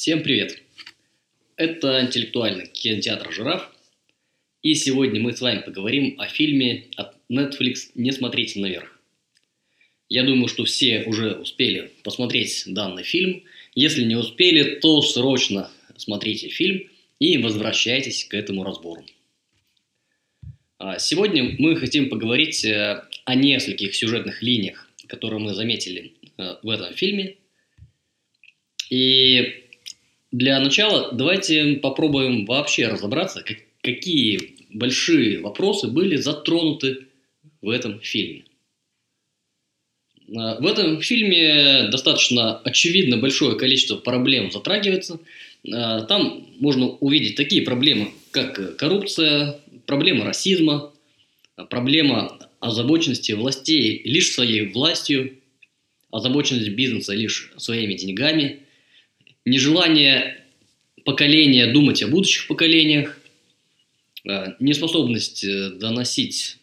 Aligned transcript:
Всем 0.00 0.22
привет! 0.22 0.62
Это 1.56 2.00
интеллектуальный 2.00 2.68
кинотеатр 2.68 3.30
«Жираф», 3.30 3.70
и 4.62 4.74
сегодня 4.74 5.20
мы 5.20 5.34
с 5.36 5.42
вами 5.42 5.60
поговорим 5.60 6.18
о 6.18 6.26
фильме 6.26 6.86
от 6.96 7.16
Netflix 7.30 7.90
«Не 7.94 8.10
смотрите 8.10 8.60
наверх». 8.60 8.98
Я 10.08 10.22
думаю, 10.22 10.48
что 10.48 10.64
все 10.64 11.02
уже 11.02 11.34
успели 11.34 11.92
посмотреть 12.02 12.62
данный 12.64 13.02
фильм. 13.02 13.42
Если 13.74 14.04
не 14.04 14.16
успели, 14.16 14.76
то 14.76 15.02
срочно 15.02 15.70
смотрите 15.98 16.48
фильм 16.48 16.88
и 17.18 17.36
возвращайтесь 17.36 18.24
к 18.24 18.32
этому 18.32 18.64
разбору. 18.64 19.04
А 20.78 20.98
сегодня 20.98 21.56
мы 21.58 21.76
хотим 21.76 22.08
поговорить 22.08 22.64
э, 22.64 23.04
о 23.26 23.34
нескольких 23.34 23.94
сюжетных 23.94 24.40
линиях, 24.40 24.90
которые 25.08 25.40
мы 25.40 25.52
заметили 25.52 26.14
э, 26.38 26.54
в 26.62 26.70
этом 26.70 26.94
фильме. 26.94 27.36
И 28.88 29.66
для 30.32 30.60
начала 30.60 31.10
давайте 31.12 31.74
попробуем 31.76 32.44
вообще 32.44 32.86
разобраться, 32.86 33.42
как, 33.42 33.58
какие 33.82 34.54
большие 34.70 35.40
вопросы 35.40 35.88
были 35.88 36.16
затронуты 36.16 37.06
в 37.60 37.68
этом 37.68 38.00
фильме. 38.00 38.44
А, 40.36 40.60
в 40.60 40.66
этом 40.66 41.00
фильме 41.00 41.88
достаточно 41.90 42.58
очевидно 42.58 43.16
большое 43.16 43.56
количество 43.56 43.96
проблем 43.96 44.52
затрагивается. 44.52 45.18
А, 45.72 46.02
там 46.02 46.46
можно 46.60 46.86
увидеть 46.86 47.34
такие 47.34 47.62
проблемы, 47.62 48.12
как 48.30 48.76
коррупция, 48.76 49.60
проблема 49.86 50.24
расизма, 50.24 50.92
проблема 51.68 52.38
озабоченности 52.60 53.32
властей 53.32 54.00
лишь 54.04 54.30
своей 54.30 54.68
властью, 54.68 55.38
озабоченность 56.12 56.68
бизнеса 56.68 57.14
лишь 57.14 57.52
своими 57.56 57.94
деньгами– 57.94 58.60
нежелание 59.44 60.44
поколения 61.04 61.72
думать 61.72 62.02
о 62.02 62.08
будущих 62.08 62.46
поколениях, 62.46 63.18
э, 64.28 64.54
неспособность 64.60 65.44
э, 65.44 65.70
доносить, 65.70 66.58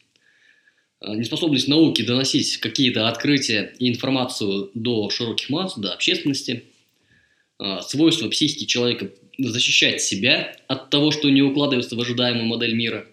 э, 1.02 1.14
неспособность 1.16 1.68
науки 1.68 2.02
доносить 2.04 2.58
какие-то 2.58 3.08
открытия 3.08 3.74
и 3.80 3.90
информацию 3.90 4.72
до 4.74 5.10
широких 5.10 5.50
масс, 5.50 5.78
до 5.78 5.94
общественности, 5.94 6.64
свойство 7.82 8.30
психики 8.30 8.66
человека 8.66 9.10
защищать 9.40 10.00
себя 10.00 10.56
от 10.68 10.92
того, 10.92 11.10
что 11.10 11.28
не 11.32 11.42
укладывается 11.42 11.96
в 11.96 12.00
ожидаемую 12.00 12.46
модель 12.46 12.76
мира. 12.76 13.08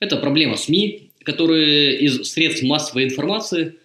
Это 0.00 0.16
проблема 0.16 0.56
СМИ, 0.56 1.12
которые 1.22 2.00
из 2.00 2.28
средств 2.32 2.64
массовой 2.64 3.04
информации 3.04 3.76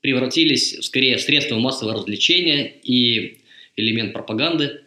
превратились 0.00 0.84
скорее 0.84 1.18
в 1.18 1.20
средства 1.20 1.56
массового 1.56 1.94
развлечения 1.94 2.66
и 2.82 3.38
элемент 3.76 4.12
пропаганды. 4.12 4.82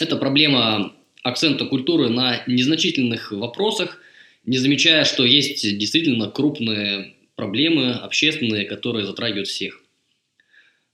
Это 0.00 0.16
проблема 0.16 0.94
акцента 1.22 1.66
культуры 1.66 2.08
на 2.08 2.42
незначительных 2.46 3.32
вопросах, 3.32 4.00
не 4.44 4.58
замечая, 4.58 5.04
что 5.04 5.24
есть 5.24 5.62
действительно 5.78 6.30
крупные 6.30 7.14
проблемы 7.34 7.92
общественные, 7.92 8.64
которые 8.64 9.04
затрагивают 9.04 9.48
всех. 9.48 9.82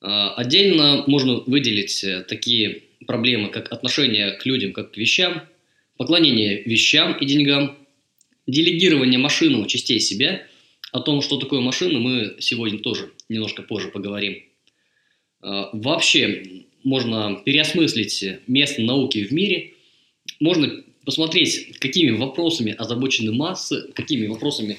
А, 0.00 0.34
отдельно 0.34 1.04
можно 1.06 1.34
выделить 1.46 2.04
такие 2.28 2.82
проблемы, 3.06 3.50
как 3.50 3.72
отношение 3.72 4.32
к 4.32 4.46
людям 4.46 4.72
как 4.72 4.92
к 4.92 4.96
вещам, 4.96 5.42
поклонение 5.96 6.62
вещам 6.64 7.16
и 7.18 7.26
деньгам, 7.26 7.76
делегирование 8.46 9.18
машинам 9.18 9.66
частей 9.66 10.00
себя. 10.00 10.46
О 10.90 11.00
том, 11.00 11.22
что 11.22 11.38
такое 11.38 11.60
машина, 11.60 11.98
мы 11.98 12.36
сегодня 12.40 12.78
тоже 12.78 13.12
немножко 13.28 13.62
позже 13.62 13.88
поговорим. 13.88 14.42
А, 15.40 15.70
вообще, 15.72 16.64
можно 16.84 17.40
переосмыслить 17.44 18.24
место 18.46 18.82
науки 18.82 19.24
в 19.24 19.32
мире, 19.32 19.72
можно 20.40 20.82
посмотреть, 21.04 21.78
какими 21.78 22.10
вопросами 22.10 22.72
озабочены 22.72 23.32
массы, 23.32 23.88
какими 23.94 24.26
вопросами 24.26 24.78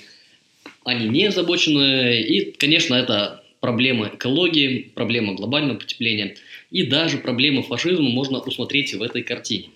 они 0.85 1.07
не 1.09 1.25
озабочены. 1.25 2.21
И, 2.21 2.51
конечно, 2.51 2.95
это 2.95 3.43
проблема 3.59 4.11
экологии, 4.13 4.91
проблема 4.93 5.35
глобального 5.35 5.77
потепления 5.79 6.35
и 6.69 6.83
даже 6.83 7.17
проблемы 7.17 7.63
фашизма 7.63 8.09
можно 8.09 8.39
усмотреть 8.39 8.93
в 8.93 9.01
этой 9.01 9.23
картине. 9.23 9.69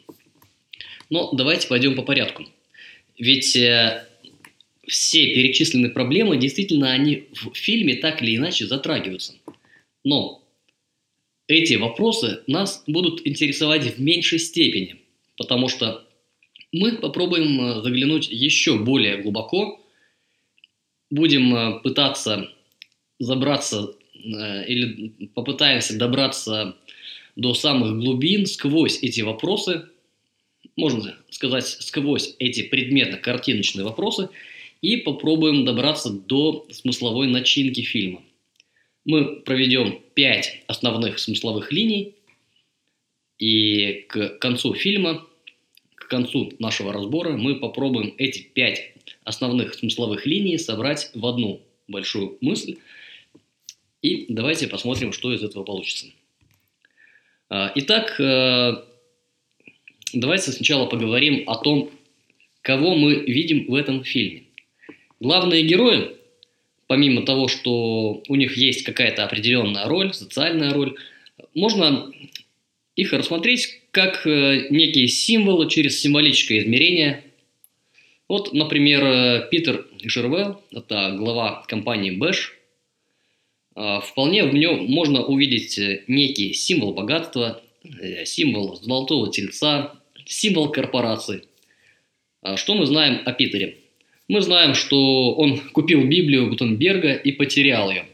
Но 1.10 1.32
давайте 1.32 1.68
пойдем 1.68 1.96
по 1.96 2.02
порядку. 2.02 2.46
Ведь 3.18 3.56
э, 3.56 4.06
все 4.88 5.34
перечисленные 5.34 5.92
проблемы, 5.92 6.38
действительно, 6.38 6.92
они 6.92 7.26
в 7.32 7.56
фильме 7.56 7.96
так 7.96 8.22
или 8.22 8.36
иначе 8.36 8.66
затрагиваются. 8.66 9.36
Но 10.04 10.44
эти 11.48 11.76
вопросы 11.76 12.42
нас 12.48 12.84
будут 12.88 13.26
интересовать 13.26 13.96
в 13.96 14.02
меньшей 14.02 14.40
степени, 14.40 14.98
потому 15.38 15.70
что 15.70 16.06
мы 16.72 16.98
попробуем 16.98 17.60
э, 17.62 17.82
заглянуть 17.82 18.28
еще 18.30 18.78
более 18.78 19.18
глубоко, 19.22 19.82
будем 21.10 21.56
э, 21.56 21.80
пытаться 21.82 22.50
забраться 23.20 23.96
э, 24.14 24.68
или 24.68 25.28
попытаемся 25.34 25.98
добраться 25.98 26.76
до 27.38 27.54
самых 27.54 27.98
глубин 27.98 28.46
сквозь 28.46 29.02
эти 29.02 29.22
вопросы, 29.22 29.88
можно 30.76 31.16
сказать, 31.30 31.66
сквозь 31.66 32.36
эти 32.40 32.64
предметно-картиночные 32.64 33.86
вопросы, 33.86 34.30
и 34.82 34.98
попробуем 34.98 35.66
добраться 35.66 36.12
до 36.12 36.68
смысловой 36.72 37.28
начинки 37.28 37.82
фильма 37.82 38.22
мы 39.08 39.38
проведем 39.38 40.02
5 40.14 40.64
основных 40.68 41.18
смысловых 41.18 41.72
линий, 41.72 42.14
и 43.40 44.06
к 44.10 44.38
концу 44.40 44.74
фильма, 44.74 45.26
к 45.96 46.10
концу 46.10 46.54
нашего 46.60 46.92
разбора 46.92 47.32
мы 47.38 47.56
попробуем 47.56 48.14
эти 48.18 48.42
5 48.42 48.94
основных 49.24 49.76
смысловых 49.76 50.26
линий 50.26 50.58
собрать 50.58 51.10
в 51.14 51.26
одну 51.26 51.62
большую 51.88 52.38
мысль. 52.42 52.78
И 54.02 54.26
давайте 54.28 54.68
посмотрим, 54.68 55.14
что 55.14 55.34
из 55.34 55.42
этого 55.42 55.64
получится. 55.64 56.08
А, 57.50 57.72
итак, 57.76 58.20
э, 58.20 58.84
давайте 60.14 60.52
сначала 60.52 60.86
поговорим 60.86 61.50
о 61.50 61.56
том, 61.56 61.92
кого 62.62 62.96
мы 62.96 63.16
видим 63.16 63.68
в 63.68 63.74
этом 63.74 64.04
фильме. 64.04 64.44
Главные 65.22 65.64
герои 65.64 66.17
помимо 66.88 67.22
того, 67.24 67.48
что 67.48 68.24
у 68.28 68.36
них 68.36 68.58
есть 68.58 68.84
какая-то 68.84 69.26
определенная 69.26 69.86
роль, 69.86 70.14
социальная 70.14 70.74
роль, 70.74 70.96
можно 71.54 72.12
их 72.96 73.14
рассмотреть 73.14 73.82
как 73.92 74.26
э, 74.26 74.68
некие 74.70 75.08
символы 75.08 75.70
через 75.70 76.02
символическое 76.02 76.60
измерение. 76.60 77.24
Вот, 78.28 78.54
например, 78.54 79.04
э, 79.04 79.48
Питер 79.52 79.86
Жервелл, 80.02 80.62
это 80.72 81.16
глава 81.18 81.64
компании 81.68 82.18
Bash, 82.18 82.54
а, 83.76 84.00
вполне 84.00 84.44
в 84.44 84.56
нем 84.56 84.86
можно 84.86 85.24
увидеть 85.24 85.78
э, 85.78 86.04
некий 86.08 86.54
символ 86.54 86.94
богатства, 86.94 87.62
символ 88.26 88.76
золотого 88.82 89.32
тельца, 89.32 89.94
символ 90.26 90.70
корпорации. 90.72 91.44
А 92.42 92.58
что 92.58 92.74
мы 92.76 92.86
знаем 92.86 93.22
о 93.26 93.32
Питере? 93.32 93.78
Мы 94.28 94.42
знаем, 94.42 94.74
что 94.74 95.34
он 95.36 95.60
купил 95.72 96.06
Библию 96.06 96.50
Гутенберга 96.50 97.14
и 97.14 97.32
потерял 97.32 97.90
ее. 97.90 98.06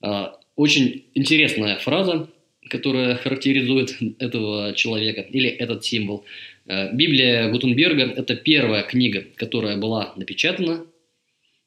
А, 0.00 0.36
очень 0.56 1.04
интересная 1.14 1.76
фраза, 1.76 2.28
которая 2.68 3.14
характеризует 3.14 3.96
этого 4.18 4.72
человека 4.74 5.20
или 5.20 5.48
этот 5.48 5.84
символ. 5.84 6.24
А, 6.66 6.92
Библия 6.92 7.48
Гутенберга– 7.50 8.02
это 8.16 8.34
первая 8.34 8.82
книга, 8.82 9.24
которая 9.36 9.76
была 9.76 10.12
напечатана. 10.16 10.84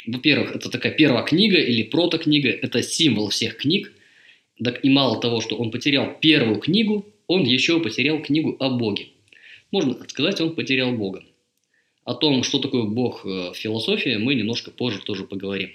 Во-первых, 0.05 0.55
это 0.55 0.69
такая 0.69 0.91
первая 0.91 1.23
книга 1.23 1.57
или 1.57 1.83
протокнига, 1.83 2.49
это 2.49 2.83
символ 2.83 3.29
всех 3.29 3.55
книг. 3.57 3.93
Так 4.61 4.83
и 4.83 4.89
мало 4.89 5.21
того, 5.21 5.39
что 5.39 5.55
он 5.55 5.71
потерял 5.71 6.17
первую 6.19 6.59
книгу, 6.59 7.05
он 7.27 7.43
еще 7.43 7.79
потерял 7.79 8.21
книгу 8.21 8.57
о 8.59 8.69
Боге. 8.69 9.07
Можно 9.71 9.93
сказать, 10.09 10.41
он 10.41 10.55
потерял 10.55 10.91
Бога. 10.91 11.23
О 12.09 12.15
том, 12.15 12.41
что 12.41 12.57
такое 12.57 12.85
Бог 12.85 13.23
э, 13.23 13.51
в 13.51 13.55
философии, 13.55 14.15
мы 14.17 14.33
немножко 14.33 14.71
позже 14.71 14.99
тоже 14.99 15.25
поговорим. 15.25 15.69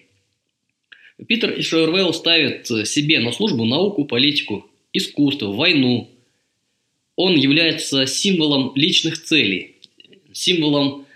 Питер 1.29 1.61
Ишервелл 1.61 2.13
ставит 2.13 2.67
себе 2.67 3.21
на 3.21 3.31
службу 3.31 3.65
науку, 3.65 4.05
политику, 4.05 4.69
искусство, 4.93 5.53
войну. 5.53 6.11
Он 7.15 7.37
является 7.37 8.07
символом 8.07 8.73
личных 8.75 9.23
целей, 9.23 9.77
символом 10.33 11.07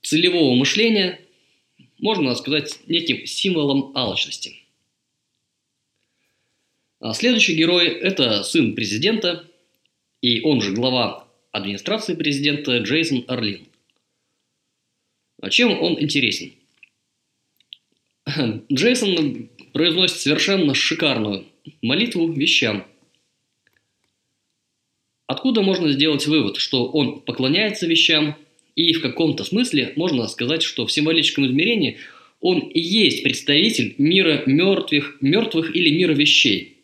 целевого 0.00 0.54
мышления, 0.54 1.20
можно 1.98 2.34
сказать, 2.34 2.80
неким 2.86 3.26
символом 3.26 3.92
алчности. 3.94 4.62
А 7.00 7.12
следующий 7.12 7.54
герой– 7.54 7.88
это 7.88 8.42
сын 8.44 8.74
президента, 8.74 9.44
и 10.22 10.40
он 10.40 10.62
же 10.62 10.72
глава 10.72 11.28
администрации 11.52 12.14
президента 12.14 12.78
Джейсон 12.78 13.26
Орлин. 13.28 13.66
А 15.44 15.50
чем 15.50 15.78
он 15.78 16.00
интересен? 16.00 16.52
Джейсон 18.72 19.50
произносит 19.74 20.16
совершенно 20.16 20.74
шикарную 20.74 21.44
молитву 21.82 22.32
вещам. 22.32 22.86
Откуда 25.26 25.60
можно 25.60 25.92
сделать 25.92 26.26
вывод, 26.26 26.56
что 26.56 26.86
он 26.86 27.20
поклоняется 27.20 27.86
вещам, 27.86 28.36
и 28.74 28.94
в 28.94 29.02
каком-то 29.02 29.44
смысле 29.44 29.92
можно 29.96 30.26
сказать, 30.28 30.62
что 30.62 30.86
в 30.86 30.92
символическом 30.92 31.44
измерении 31.44 31.98
он 32.40 32.60
и 32.60 32.80
есть 32.80 33.22
представитель 33.22 33.96
мира 33.98 34.44
мертвых, 34.46 35.18
мертвых 35.20 35.76
или 35.76 35.90
мира 35.90 36.14
вещей. 36.14 36.78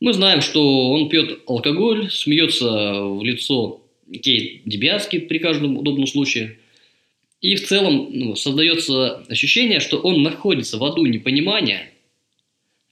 Мы 0.00 0.14
знаем, 0.14 0.40
что 0.40 0.92
он 0.92 1.10
пьет 1.10 1.40
алкоголь, 1.46 2.10
смеется 2.10 3.04
в 3.04 3.22
лицо 3.22 3.82
Кейт 4.10 4.62
Дебиаски 4.64 5.18
при 5.18 5.36
каждом 5.38 5.76
удобном 5.76 6.06
случае. 6.06 6.56
И 7.42 7.56
в 7.56 7.66
целом 7.66 8.08
ну, 8.12 8.36
создается 8.36 9.16
ощущение, 9.28 9.80
что 9.80 9.98
он 9.98 10.22
находится 10.22 10.78
в 10.78 10.84
аду 10.84 11.04
непонимания, 11.04 11.90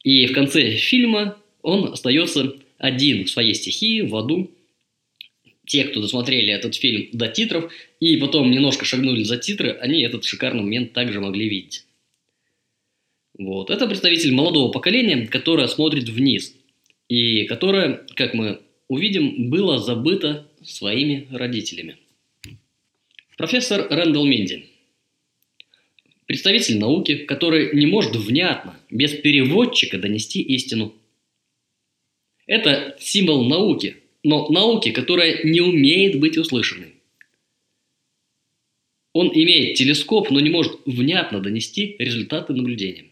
и 0.02 0.26
в 0.26 0.32
конце 0.32 0.72
фильма 0.72 1.36
он 1.62 1.92
остается 1.92 2.56
один 2.76 3.24
в 3.24 3.30
своей 3.30 3.54
стихии, 3.54 4.00
в 4.00 4.14
аду. 4.16 4.50
Те, 5.66 5.84
кто 5.84 6.00
досмотрели 6.00 6.52
этот 6.52 6.74
фильм 6.74 7.10
до 7.12 7.28
титров 7.28 7.72
и 8.00 8.16
потом 8.16 8.50
немножко 8.50 8.84
шагнули 8.84 9.22
за 9.22 9.36
титры, 9.36 9.70
они 9.70 10.02
этот 10.02 10.24
шикарный 10.24 10.62
момент 10.62 10.92
также 10.92 11.20
могли 11.20 11.48
видеть. 11.48 11.86
Вот. 13.38 13.70
Это 13.70 13.86
представитель 13.86 14.32
молодого 14.32 14.72
поколения, 14.72 15.28
которое 15.28 15.68
смотрит 15.68 16.08
вниз, 16.08 16.56
и 17.08 17.44
которое, 17.44 18.04
как 18.16 18.34
мы 18.34 18.60
увидим, 18.88 19.48
было 19.48 19.78
забыто 19.78 20.48
своими 20.64 21.28
родителями. 21.30 21.98
Профессор 23.40 23.86
Рэндалл 23.88 24.26
Минди. 24.26 24.66
Представитель 26.26 26.78
науки, 26.78 27.24
который 27.24 27.74
не 27.74 27.86
может 27.86 28.14
внятно, 28.14 28.78
без 28.90 29.14
переводчика 29.14 29.96
донести 29.96 30.42
истину. 30.42 30.94
Это 32.46 32.98
символ 33.00 33.48
науки, 33.48 33.96
но 34.22 34.46
науки, 34.50 34.90
которая 34.90 35.42
не 35.42 35.62
умеет 35.62 36.20
быть 36.20 36.36
услышанной. 36.36 36.96
Он 39.14 39.30
имеет 39.32 39.74
телескоп, 39.78 40.30
но 40.30 40.38
не 40.40 40.50
может 40.50 40.78
внятно 40.84 41.40
донести 41.40 41.96
результаты 41.98 42.52
наблюдения. 42.52 43.06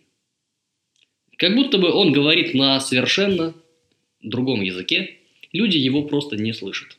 Как 1.38 1.54
будто 1.54 1.78
бы 1.78 1.90
он 1.90 2.12
говорит 2.12 2.52
на 2.52 2.78
совершенно 2.80 3.54
другом 4.20 4.60
языке, 4.60 5.20
люди 5.54 5.78
его 5.78 6.02
просто 6.02 6.36
не 6.36 6.52
слышат. 6.52 6.98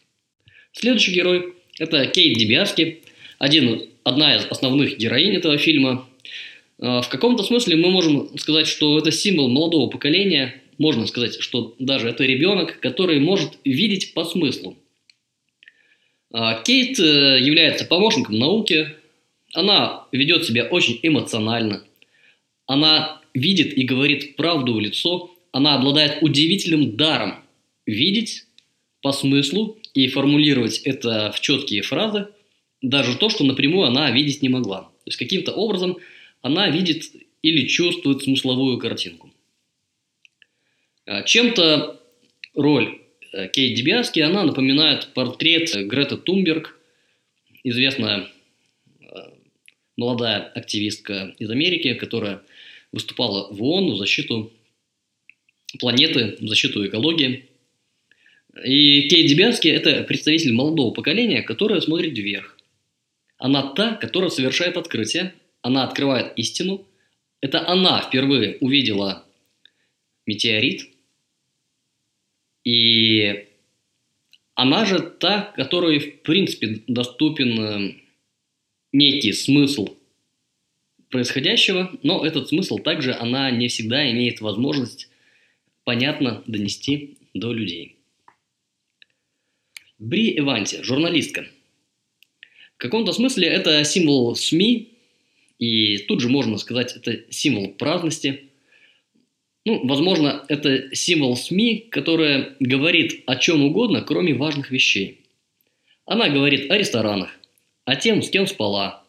Следующий 0.71 1.13
герой– 1.13 1.53
это 1.77 2.07
Кейт 2.07 2.35
Дебиаски, 2.35 3.03
один, 3.39 3.89
одна 4.03 4.35
из 4.35 4.45
основных 4.45 4.97
героинь 4.97 5.35
этого 5.35 5.57
фильма. 5.57 6.07
А, 6.79 7.01
в 7.01 7.09
каком-то 7.09 7.43
смысле 7.43 7.77
мы 7.77 7.89
можем 7.89 8.37
сказать, 8.37 8.67
что 8.67 8.99
это 8.99 9.11
символ 9.11 9.49
молодого 9.49 9.89
поколения, 9.89 10.61
можно 10.77 11.07
сказать, 11.07 11.39
что 11.39 11.75
даже 11.79 12.09
это 12.09 12.23
ребенок, 12.25 12.79
который 12.79 13.19
может 13.19 13.57
видеть 13.65 14.13
по 14.13 14.25
смыслу. 14.25 14.77
А, 16.31 16.61
Кейт 16.61 16.99
э, 16.99 17.39
является 17.41 17.85
помощником 17.85 18.37
науки, 18.37 18.89
она 19.53 20.05
ведет 20.11 20.45
себя 20.45 20.65
очень 20.65 20.99
эмоционально, 21.01 21.83
она 22.67 23.21
видит 23.33 23.75
и 23.75 23.83
говорит 23.83 24.35
правду 24.35 24.73
в 24.73 24.79
лицо, 24.79 25.31
она 25.51 25.75
обладает 25.75 26.19
удивительным 26.21 26.95
даром 26.97 27.35
видеть 27.85 28.45
по 29.01 29.11
смыслу 29.11 29.79
и 29.93 30.07
формулировать 30.07 30.79
это 30.79 31.31
в 31.35 31.39
четкие 31.39 31.81
фразы, 31.81 32.27
даже 32.81 33.17
то, 33.17 33.29
что 33.29 33.43
напрямую 33.43 33.87
она 33.87 34.11
видеть 34.11 34.41
не 34.41 34.49
могла. 34.49 34.81
То 34.81 35.07
есть 35.07 35.17
каким-то 35.17 35.51
образом 35.53 35.97
она 36.41 36.69
видит 36.69 37.11
или 37.41 37.67
чувствует 37.67 38.23
смысловую 38.23 38.77
картинку. 38.77 39.31
А, 41.05 41.23
чем-то 41.23 42.01
роль 42.53 43.01
э, 43.31 43.47
Кейт 43.49 43.75
Дебиаски, 43.75 44.19
она 44.19 44.43
напоминает 44.43 45.13
портрет 45.13 45.73
Грета 45.87 46.17
Тумберг, 46.17 46.77
известная 47.63 48.27
э, 49.01 49.05
молодая 49.97 50.43
активистка 50.43 51.35
из 51.39 51.49
Америки, 51.49 51.93
которая 51.93 52.41
выступала 52.91 53.51
в 53.53 53.61
ООН 53.61 53.93
в 53.93 53.97
защиту 53.97 54.51
планеты, 55.79 56.37
в 56.39 56.47
защиту 56.47 56.85
экологии. 56.85 57.45
И 58.63 59.07
Кейт 59.09 59.27
Дебянски– 59.27 59.67
это 59.69 60.03
представитель 60.03 60.53
молодого 60.53 60.91
поколения, 60.93 61.41
которое 61.41 61.81
смотрит 61.81 62.17
вверх. 62.17 62.58
Она 63.39 63.73
та, 63.73 63.95
которая 63.95 64.29
совершает 64.29 64.77
открытие, 64.77 65.33
она 65.61 65.85
открывает 65.85 66.33
истину. 66.37 66.85
Это 67.41 67.67
она 67.67 68.01
впервые 68.01 68.57
увидела 68.59 69.25
метеорит. 70.25 70.89
И 72.65 73.47
она 74.55 74.85
же 74.85 74.99
та, 74.99 75.53
которой, 75.55 75.99
в 75.99 76.21
принципе, 76.21 76.83
доступен 76.87 77.59
э, 77.59 77.95
некий 78.91 79.31
смысл 79.31 79.95
происходящего, 81.09 81.97
но 82.03 82.25
этот 82.25 82.49
смысл 82.49 82.77
также 82.77 83.13
она 83.13 83.49
не 83.51 83.69
всегда 83.69 84.11
имеет 84.11 84.41
возможность 84.41 85.09
понятно 85.85 86.43
донести 86.45 87.17
до 87.33 87.53
людей. 87.53 87.95
Бри 89.97 90.37
Эванти, 90.37 90.83
журналистка. 90.83 91.47
В 92.79 92.81
каком-то 92.81 93.11
смысле 93.11 93.45
это 93.49 93.83
символ 93.83 94.37
СМИ, 94.37 94.93
и 95.59 95.97
тут 95.97 96.21
же 96.21 96.29
можно 96.29 96.57
сказать, 96.57 96.95
это 96.95 97.25
символ 97.29 97.73
праздности. 97.73 98.45
Ну, 99.65 99.85
возможно, 99.85 100.45
это 100.47 100.95
символ 100.95 101.35
СМИ, 101.35 101.89
которая 101.91 102.55
говорит 102.61 103.23
о 103.25 103.35
чем 103.35 103.65
угодно, 103.65 104.01
кроме 104.01 104.33
важных 104.33 104.71
вещей. 104.71 105.25
Она 106.05 106.29
говорит 106.29 106.71
о 106.71 106.77
ресторанах, 106.77 107.37
о 107.83 107.97
тем, 107.97 108.23
с 108.23 108.29
кем 108.29 108.47
спала, 108.47 109.03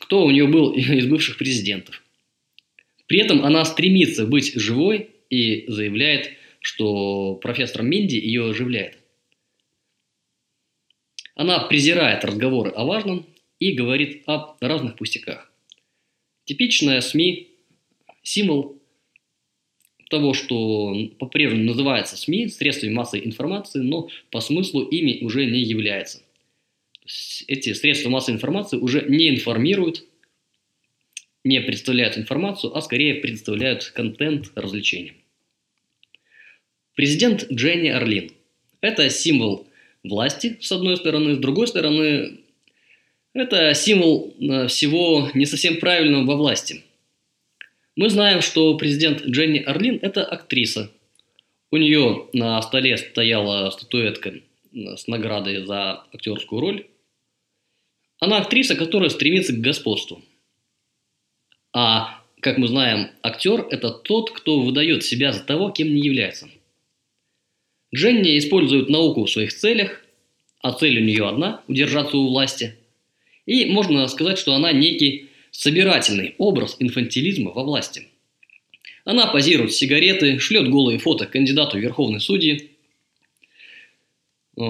кто 0.00 0.24
у 0.24 0.30
нее 0.32 0.48
был 0.48 0.72
из 0.72 1.06
бывших 1.06 1.38
президентов. 1.38 2.02
При 3.06 3.20
этом 3.20 3.44
она 3.44 3.64
стремится 3.64 4.26
быть 4.26 4.54
живой 4.54 5.10
и 5.30 5.66
заявляет, 5.68 6.32
что 6.58 7.36
профессор 7.36 7.84
Минди 7.84 8.16
ее 8.16 8.50
оживляет. 8.50 8.98
Она 11.34 11.60
презирает 11.60 12.24
разговоры 12.24 12.70
о 12.70 12.84
важном 12.84 13.26
и 13.58 13.72
говорит 13.72 14.22
о 14.26 14.56
разных 14.60 14.96
пустяках. 14.96 15.50
Типичная 16.44 17.00
СМИ– 17.00 17.48
символ 18.22 18.80
того, 20.10 20.34
что 20.34 20.94
по-прежнему 21.18 21.64
называется 21.64 22.16
СМИ, 22.16 22.48
средствами 22.48 22.92
массовой 22.92 23.26
информации, 23.26 23.80
но 23.80 24.08
по 24.30 24.40
смыслу 24.40 24.82
ими 24.82 25.24
уже 25.24 25.46
не 25.46 25.62
является 25.62 26.22
эти 27.46 27.72
средства 27.74 28.08
массовой 28.08 28.36
информации 28.36 28.78
уже 28.78 29.04
не 29.08 29.28
информируют, 29.28 30.04
не 31.42 31.60
представляют 31.60 32.16
информацию, 32.16 32.76
а 32.76 32.80
скорее 32.80 33.16
представляют 33.16 33.84
контент 33.84 34.50
развлечения. 34.54 35.14
Президент 36.94 37.50
Дженни 37.52 37.88
Орлин– 37.88 38.30
это 38.80 39.10
символ 39.10 39.68
власти, 40.04 40.58
с 40.60 40.70
одной 40.70 40.96
стороны, 40.96 41.34
с 41.34 41.38
другой 41.38 41.66
стороны, 41.66 42.40
это 43.32 43.74
символ 43.74 44.34
э, 44.38 44.68
всего 44.68 45.30
не 45.34 45.46
совсем 45.46 45.80
правильного 45.80 46.24
во 46.24 46.36
власти. 46.36 46.84
Мы 47.96 48.08
знаем, 48.10 48.40
что 48.42 48.76
президент 48.76 49.24
Дженни 49.24 49.58
Орлин– 49.58 49.98
это 50.02 50.24
актриса. 50.24 50.90
У 51.70 51.76
нее 51.76 52.28
на 52.32 52.60
столе 52.62 52.96
стояла 52.96 53.70
статуэтка 53.70 54.34
с 54.72 55.06
наградой 55.06 55.64
за 55.64 56.04
актерскую 56.12 56.60
роль. 56.60 56.86
Она 58.20 58.38
актриса, 58.38 58.76
которая 58.76 59.10
стремится 59.10 59.52
к 59.52 59.60
господству. 59.60 60.22
А, 61.72 62.22
как 62.40 62.58
мы 62.58 62.68
знаем, 62.68 63.10
актер– 63.22 63.66
это 63.70 63.90
тот, 63.90 64.30
кто 64.30 64.60
выдает 64.60 65.02
себя 65.04 65.32
за 65.32 65.42
того, 65.42 65.70
кем 65.70 65.94
не 65.94 66.02
является. 66.02 66.48
Дженни 67.94 68.36
использует 68.38 68.88
науку 68.88 69.24
в 69.24 69.30
своих 69.30 69.54
целях, 69.54 70.04
а 70.60 70.72
цель 70.72 70.98
у 70.98 71.04
нее 71.04 71.28
одна– 71.28 71.62
удержаться 71.68 72.16
у 72.16 72.28
власти. 72.28 72.74
И 73.46 73.66
можно 73.66 74.06
сказать, 74.08 74.38
что 74.38 74.54
она 74.54 74.72
некий 74.72 75.28
собирательный 75.52 76.34
образ 76.38 76.76
инфантилизма 76.80 77.52
во 77.52 77.62
власти. 77.62 78.08
Она 79.04 79.26
позирует 79.28 79.72
сигареты, 79.72 80.38
шлет 80.38 80.68
голые 80.70 80.98
фото 80.98 81.26
кандидату 81.26 81.76
в 81.76 81.80
верховной 81.80 82.20
судьи, 82.20 82.70
э, 84.56 84.60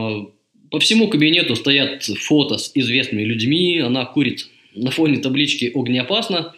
по 0.70 0.80
всему 0.80 1.08
кабинету 1.08 1.56
стоят 1.56 2.02
фото 2.02 2.58
с 2.58 2.72
известными 2.74 3.22
людьми, 3.22 3.78
она 3.78 4.04
курит 4.04 4.48
на 4.74 4.90
фоне 4.90 5.18
таблички 5.18 5.70
«Огнеопасно», 5.72 6.54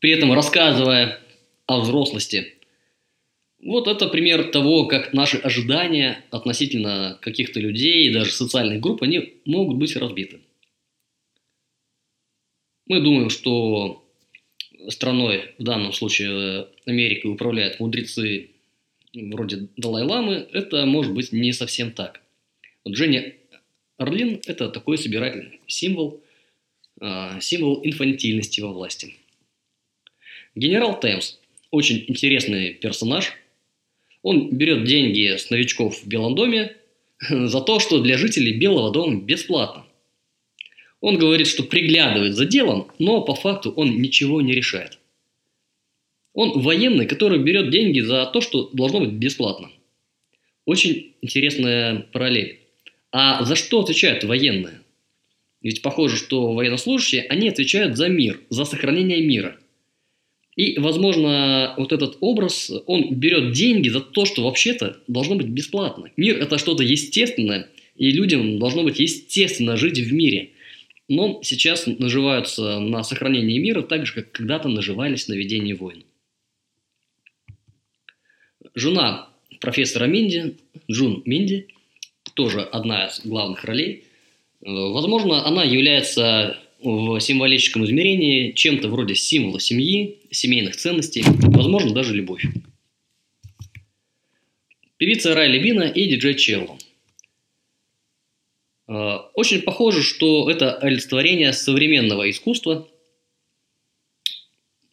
при 0.00 0.10
этом 0.10 0.32
рассказывая 0.32 1.20
о 1.66 1.80
взрослости. 1.80 2.53
Вот 3.64 3.88
это 3.88 4.08
пример 4.08 4.50
того, 4.50 4.86
как 4.86 5.14
наши 5.14 5.38
ожидания 5.38 6.22
относительно 6.30 7.18
каких-то 7.22 7.60
людей, 7.60 8.12
даже 8.12 8.30
социальных 8.30 8.80
групп, 8.80 9.02
они 9.02 9.38
могут 9.46 9.78
быть 9.78 9.96
разбиты. 9.96 10.40
Мы 12.86 13.00
думаем, 13.00 13.30
что 13.30 14.06
страной, 14.88 15.54
в 15.58 15.62
данном 15.62 15.94
случае 15.94 16.68
Америкой, 16.84 17.32
управляют 17.32 17.80
мудрецы 17.80 18.50
вроде 19.14 19.68
Далай-Ламы. 19.78 20.46
Это 20.52 20.84
может 20.84 21.14
быть 21.14 21.32
не 21.32 21.52
совсем 21.54 21.90
так. 21.90 22.20
Вот 22.84 22.94
Женя 22.94 23.32
Орлин– 23.96 24.42
это 24.46 24.68
такой 24.68 24.98
собирательный 24.98 25.60
символ, 25.66 26.22
э, 27.00 27.40
символ 27.40 27.80
инфантильности 27.82 28.60
во 28.60 28.74
власти. 28.74 29.14
Генерал 30.54 31.00
Темс– 31.00 31.38
очень 31.70 32.04
интересный 32.08 32.74
персонаж. 32.74 33.32
Он 34.24 34.48
берет 34.56 34.84
деньги 34.84 35.36
с 35.36 35.50
новичков 35.50 35.98
в 35.98 36.08
Белом 36.08 36.34
доме 36.34 36.74
за 37.28 37.60
то, 37.60 37.78
что 37.78 38.00
для 38.00 38.16
жителей 38.16 38.54
Белого 38.54 38.90
дома 38.90 39.20
бесплатно. 39.20 39.84
Он 41.02 41.18
говорит, 41.18 41.46
что 41.46 41.62
приглядывает 41.62 42.34
за 42.34 42.46
делом, 42.46 42.88
но 42.98 43.20
по 43.20 43.34
факту 43.34 43.70
он 43.70 44.00
ничего 44.00 44.40
не 44.40 44.54
решает. 44.54 44.98
Он 46.32 46.58
военный, 46.62 47.06
который 47.06 47.38
берет 47.38 47.70
деньги 47.70 48.00
за 48.00 48.24
то, 48.24 48.40
что 48.40 48.70
должно 48.72 49.00
быть 49.00 49.10
бесплатно. 49.10 49.70
Очень 50.64 51.12
интересная 51.20 52.06
параллель. 52.10 52.60
А 53.12 53.44
за 53.44 53.56
что 53.56 53.80
отвечают 53.80 54.24
военные? 54.24 54.80
Ведь 55.60 55.82
похоже, 55.82 56.16
что 56.16 56.54
военнослужащие, 56.54 57.26
они 57.28 57.50
отвечают 57.50 57.98
за 57.98 58.08
мир, 58.08 58.40
за 58.48 58.64
сохранение 58.64 59.20
мира. 59.20 59.58
И, 60.56 60.78
возможно, 60.78 61.74
вот 61.76 61.92
этот 61.92 62.16
образ, 62.20 62.70
он 62.86 63.14
берет 63.14 63.52
деньги 63.52 63.88
за 63.88 64.00
то, 64.00 64.24
что 64.24 64.44
вообще-то 64.44 64.98
должно 65.08 65.34
быть 65.34 65.48
бесплатно. 65.48 66.10
Мир– 66.16 66.38
это 66.40 66.58
что-то 66.58 66.84
естественное, 66.84 67.68
и 67.96 68.10
людям 68.10 68.58
должно 68.58 68.84
быть 68.84 69.00
естественно 69.00 69.76
жить 69.76 69.98
в 69.98 70.12
мире. 70.12 70.50
Но 71.08 71.40
сейчас 71.42 71.86
наживаются 71.86 72.78
на 72.78 73.02
сохранении 73.02 73.58
мира 73.58 73.82
так 73.82 74.06
же, 74.06 74.14
как 74.14 74.30
когда-то 74.30 74.68
наживались 74.68 75.28
на 75.28 75.34
ведении 75.34 75.72
войн. 75.72 76.04
Жена 78.74 79.28
профессора 79.60 80.06
Минди, 80.06 80.56
Джун 80.90 81.22
Минди, 81.26 81.68
тоже 82.34 82.62
одна 82.62 83.06
из 83.06 83.20
главных 83.24 83.64
ролей. 83.64 84.04
Э, 84.62 84.70
возможно, 84.70 85.46
она 85.46 85.64
является 85.64 86.58
в 86.84 87.18
символическом 87.18 87.84
измерении 87.86 88.52
чем-то 88.52 88.88
вроде 88.88 89.14
символа 89.14 89.58
семьи, 89.58 90.18
семейных 90.30 90.76
ценностей, 90.76 91.24
возможно, 91.24 91.94
даже 91.94 92.14
любовь. 92.14 92.44
Певица 94.98 95.34
Райли 95.34 95.58
Бина 95.58 95.84
и 95.84 96.06
диджей 96.06 96.34
Челло. 96.34 96.78
Э, 98.86 99.16
очень 99.34 99.62
похоже, 99.62 100.02
что 100.02 100.50
это 100.50 100.74
олицетворение 100.74 101.54
современного 101.54 102.28
искусства, 102.30 102.86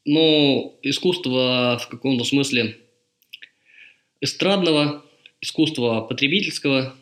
но 0.06 0.80
искусство 0.82 1.78
в 1.78 1.90
каком-то 1.90 2.24
смысле 2.24 2.78
эстрадного, 4.22 5.06
искусства 5.42 6.02
потребительского, 6.02 6.96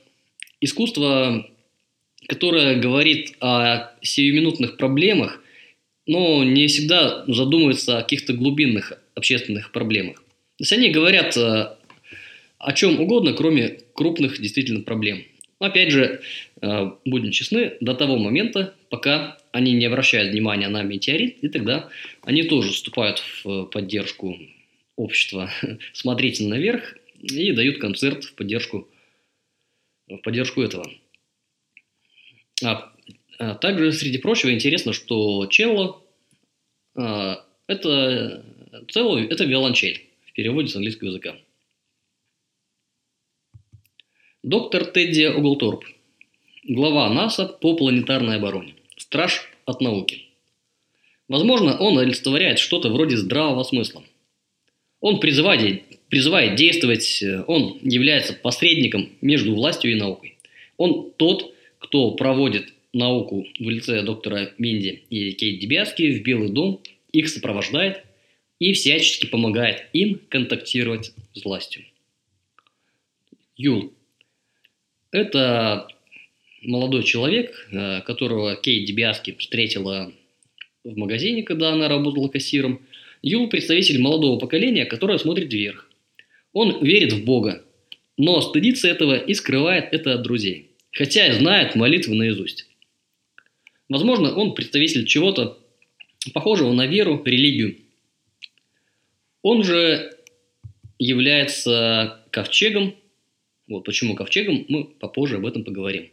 искусство, 0.61 1.47
которое 2.27 2.79
говорит 2.79 3.35
о 3.39 3.91
сиюминутных 4.01 4.77
проблемах, 4.77 5.41
но 6.05 6.43
не 6.43 6.67
всегда 6.67 7.23
задумывается 7.27 7.97
о 7.97 8.01
каких-то 8.01 8.33
глубинных 8.33 8.93
общественных 9.15 9.71
проблемах. 9.71 10.17
То 10.17 10.63
есть 10.63 10.73
они 10.73 10.89
говорят 10.89 11.37
э, 11.37 11.75
о 12.57 12.73
чем 12.73 12.99
угодно, 12.99 13.33
кроме 13.33 13.79
крупных 13.93 14.41
действительно 14.41 14.81
проблем. 14.81 15.23
Опять 15.59 15.91
же, 15.91 16.21
э, 16.61 16.91
будем 17.05 17.31
честны, 17.31 17.73
до 17.79 17.93
того 17.93 18.17
момента, 18.17 18.73
пока 18.89 19.37
они 19.51 19.73
не 19.73 19.85
обращают 19.85 20.31
внимания 20.31 20.67
на 20.67 20.83
метеорит, 20.83 21.37
и 21.43 21.47
тогда 21.49 21.89
они 22.23 22.43
тоже 22.43 22.71
вступают 22.71 23.21
в 23.43 23.65
поддержку 23.65 24.37
общества 24.95 25.51
«Смотрите 25.93 26.43
наверх» 26.45 26.97
и 27.21 27.51
дают 27.51 27.79
концерт 27.79 28.23
в 28.23 28.33
поддержку 28.35 28.87
в 30.07 30.17
поддержку 30.17 30.61
этого. 30.61 30.89
А, 32.63 32.91
а 33.37 33.55
также, 33.55 33.91
среди 33.91 34.17
прочего, 34.17 34.53
интересно, 34.53 34.93
что 34.93 35.45
челло 35.47 36.01
а, 36.95 37.43
это, 37.67 38.43
цело, 38.89 39.17
это 39.17 39.45
виолончель 39.45 40.05
в 40.25 40.33
переводе 40.33 40.67
с 40.67 40.75
английского 40.75 41.09
языка. 41.09 41.35
Доктор 44.43 44.85
Тедди 44.85 45.23
Оглторп, 45.23 45.85
глава 46.63 47.09
НАСА 47.09 47.45
по 47.45 47.75
планетарной 47.75 48.37
обороне, 48.37 48.75
страж 48.97 49.49
от 49.65 49.81
науки. 49.81 50.29
Возможно, 51.27 51.77
он 51.77 51.99
олицетворяет 51.99 52.57
что-то 52.57 52.89
вроде 52.89 53.17
здравого 53.17 53.63
смысла. 53.63 54.03
Он 54.99 55.19
призывает, 55.19 55.83
призывает 56.09 56.55
действовать, 56.55 57.21
э, 57.21 57.43
он 57.47 57.77
является 57.81 58.33
посредником 58.33 59.09
между 59.21 59.53
властью 59.53 59.91
и 59.91 59.95
наукой. 59.95 60.37
Он 60.77 61.11
тот, 61.11 61.53
кто 61.89 62.11
проводит 62.11 62.71
науку 62.93 63.47
в 63.59 63.69
лице 63.69 64.03
доктора 64.03 64.51
Минди 64.59 65.05
и 65.09 65.31
Кейт 65.31 65.59
Дебиаски 65.59 66.19
в 66.19 66.23
Белый 66.23 66.49
дом, 66.49 66.81
их 67.11 67.29
сопровождает 67.29 68.03
и 68.59 68.73
всячески 68.73 69.25
помогает 69.25 69.87
им 69.93 70.21
контактировать 70.29 71.13
с 71.33 71.43
властью. 71.43 71.83
Юл. 73.57 73.91
Это 75.11 75.87
молодой 76.61 77.03
человек, 77.03 77.67
э, 77.71 78.01
которого 78.01 78.55
Кейт 78.55 78.85
Дебиаски 78.85 79.35
встретила 79.39 80.13
в 80.83 80.95
магазине, 80.95 81.41
когда 81.41 81.71
она 81.73 81.87
работала 81.87 82.27
кассиром. 82.27 82.85
Юл– 83.23 83.47
представитель 83.49 83.99
молодого 83.99 84.37
поколения, 84.37 84.85
которое 84.85 85.17
смотрит 85.17 85.51
вверх. 85.51 85.89
Он 86.53 86.83
верит 86.85 87.13
в 87.13 87.25
Бога, 87.25 87.63
но 88.17 88.39
стыдится 88.41 88.87
этого 88.87 89.17
и 89.17 89.33
скрывает 89.33 89.91
это 89.91 90.13
от 90.13 90.21
друзей, 90.21 90.68
хотя 90.91 91.27
и 91.27 91.31
знает 91.33 91.75
молитвы 91.75 92.15
наизусть. 92.15 92.67
Возможно, 93.87 94.33
он 94.35 94.53
представитель 94.53 95.05
чего-то 95.05 95.57
похожего 96.33 96.73
на 96.73 96.85
веру, 96.85 97.21
религию. 97.25 97.77
Он 99.41 99.63
же 99.63 100.17
является 100.99 102.23
ковчегом. 102.31 102.95
Вот 103.67 103.85
почему 103.85 104.15
ковчегом, 104.15 104.65
мы 104.67 104.85
попозже 104.85 105.37
об 105.37 105.45
этом 105.45 105.63
поговорим. 105.63 106.09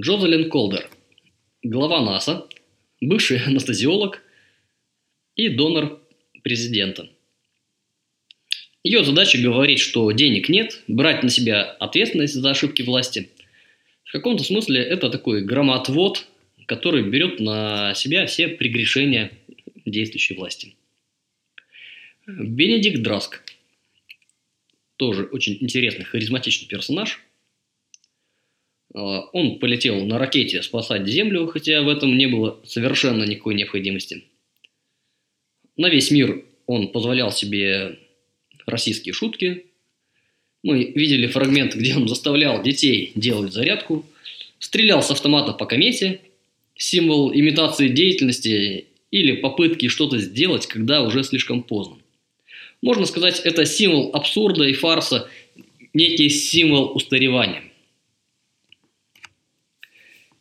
Джозалин 0.00 0.50
Колдер, 0.50 0.90
глава 1.62 2.04
НАСА, 2.04 2.48
бывший 3.00 3.38
анестезиолог 3.44 4.22
и 5.36 5.48
донор 5.50 6.00
президента. 6.42 7.08
Ее 8.84 9.02
задача 9.02 9.38
говорить, 9.38 9.80
что 9.80 10.12
денег 10.12 10.50
нет, 10.50 10.82
брать 10.88 11.22
на 11.22 11.30
себя 11.30 11.62
ответственность 11.62 12.34
за 12.34 12.50
ошибки 12.50 12.82
власти. 12.82 13.30
В 14.04 14.12
каком-то 14.12 14.44
смысле 14.44 14.82
это 14.82 15.08
такой 15.08 15.42
громоотвод, 15.42 16.26
который 16.66 17.02
берет 17.02 17.40
на 17.40 17.94
себя 17.94 18.26
все 18.26 18.46
прегрешения 18.46 19.32
действующей 19.86 20.36
власти. 20.36 20.74
Бенедикт 22.26 23.02
Драск. 23.02 23.42
Тоже 24.96 25.24
очень 25.24 25.56
интересный, 25.60 26.04
харизматичный 26.04 26.68
персонаж. 26.68 27.20
А, 28.94 29.22
он 29.32 29.58
полетел 29.60 30.04
на 30.04 30.18
ракете 30.18 30.62
спасать 30.62 31.06
Землю, 31.06 31.46
хотя 31.46 31.82
в 31.82 31.88
этом 31.88 32.18
не 32.18 32.26
было 32.26 32.60
совершенно 32.66 33.24
никакой 33.24 33.54
необходимости. 33.54 34.24
На 35.76 35.88
весь 35.88 36.10
мир 36.10 36.44
он 36.66 36.92
позволял 36.92 37.32
себе 37.32 37.98
российские 38.66 39.12
шутки. 39.12 39.66
Мы 40.62 40.84
видели 40.94 41.26
фрагмент, 41.26 41.74
где 41.74 41.94
он 41.94 42.08
заставлял 42.08 42.62
детей 42.62 43.12
делать 43.14 43.52
зарядку, 43.52 44.06
стрелял 44.58 45.02
с 45.02 45.10
автомата 45.10 45.52
по 45.52 45.66
комете, 45.66 46.20
символ 46.76 47.32
имитации 47.32 47.88
деятельности 47.88 48.86
или 49.10 49.36
попытки 49.36 49.88
что-то 49.88 50.18
сделать, 50.18 50.66
когда 50.66 51.02
уже 51.02 51.22
слишком 51.22 51.62
поздно. 51.62 51.98
Можно 52.82 53.06
сказать, 53.06 53.40
это 53.40 53.64
символ 53.64 54.10
абсурда 54.14 54.64
и 54.64 54.72
фарса, 54.72 55.28
некий 55.92 56.28
символ 56.28 56.94
устаревания. 56.94 57.62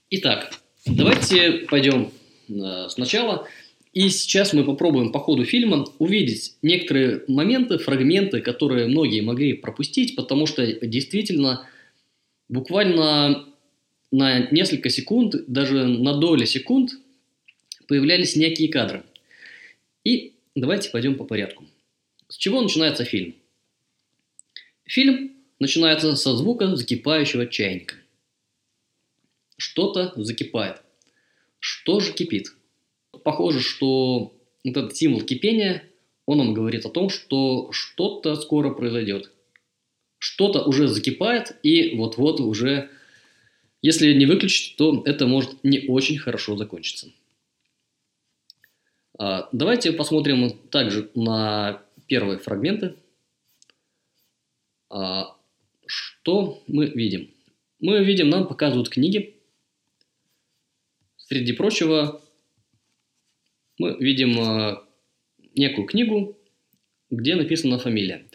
Итак, 0.10 0.60
давайте 0.86 1.52
пойдем 1.70 2.12
э, 2.50 2.88
сначала 2.90 3.48
и 3.94 4.10
сейчас 4.10 4.54
мы 4.54 4.64
попробуем 4.64 5.12
по 5.12 5.20
ходу 5.20 5.46
фильма 5.46 5.86
увидеть 6.00 6.56
некоторые 6.64 7.24
моменты, 7.28 7.78
фрагменты, 7.78 8.42
которые 8.42 8.88
многие 8.88 9.22
могли 9.22 9.54
пропустить, 9.54 10.16
потому 10.16 10.48
что 10.48 10.66
действительно 10.66 11.68
буквально 12.50 13.46
на 14.12 14.50
несколько 14.50 14.90
секунд, 14.90 15.36
даже 15.48 15.86
на 15.86 16.18
доли 16.18 16.46
секунд 16.46 16.94
появлялись 17.88 18.36
некие 18.36 18.70
кадры. 18.70 19.04
И 20.04 20.34
давайте 20.56 20.90
пойдем 20.90 21.16
по 21.16 21.24
порядку. 21.24 21.66
С 22.30 22.38
чего 22.38 22.62
начинается 22.62 23.06
фильм? 23.06 23.36
Фильм 24.86 25.34
начинается 25.60 26.16
со 26.16 26.36
звука 26.36 26.76
закипающего 26.76 27.46
чайника. 27.46 27.96
Что-то 29.58 30.14
закипает. 30.16 30.82
Что 31.60 32.00
же 32.00 32.12
кипит? 32.12 32.54
Похоже, 33.24 33.62
что 33.62 34.34
вот 34.64 34.78
этот 34.78 34.96
символ 34.96 35.22
кипения, 35.22 35.84
он 36.26 36.38
нам 36.38 36.54
говорит 36.54 36.86
о 36.86 36.90
том, 36.90 37.10
что 37.10 37.72
что-то 37.72 38.36
скоро 38.36 38.74
произойдет. 38.74 39.32
что-то 40.24 40.64
уже 40.64 40.88
закипает, 40.88 41.58
и 41.64 41.98
вот-вот 41.98 42.40
уже, 42.40 42.90
если 43.82 44.14
не 44.14 44.26
выключить, 44.26 44.78
то 44.78 45.04
это 45.06 45.28
может 45.28 45.62
не 45.66 45.86
очень 45.90 46.18
хорошо 46.18 46.56
закончиться. 46.56 47.12
А, 49.20 49.50
давайте 49.52 49.92
посмотрим 49.92 50.58
также 50.70 51.12
на 51.14 51.84
первые 52.08 52.40
фрагменты. 52.40 52.96
А, 54.90 55.36
что 55.86 56.64
мы 56.68 56.86
видим? 56.86 57.30
Мы 57.82 58.02
видим, 58.06 58.30
нам 58.30 58.48
показывают 58.48 58.88
книги. 58.88 59.36
Среди 61.18 61.52
прочего, 61.52 62.23
мы 63.78 63.96
видим 64.00 64.40
а, 64.40 64.84
некую 65.56 65.88
книгу, 65.88 66.38
где 67.10 67.36
написана 67.36 67.80
фамилия. 67.80 68.26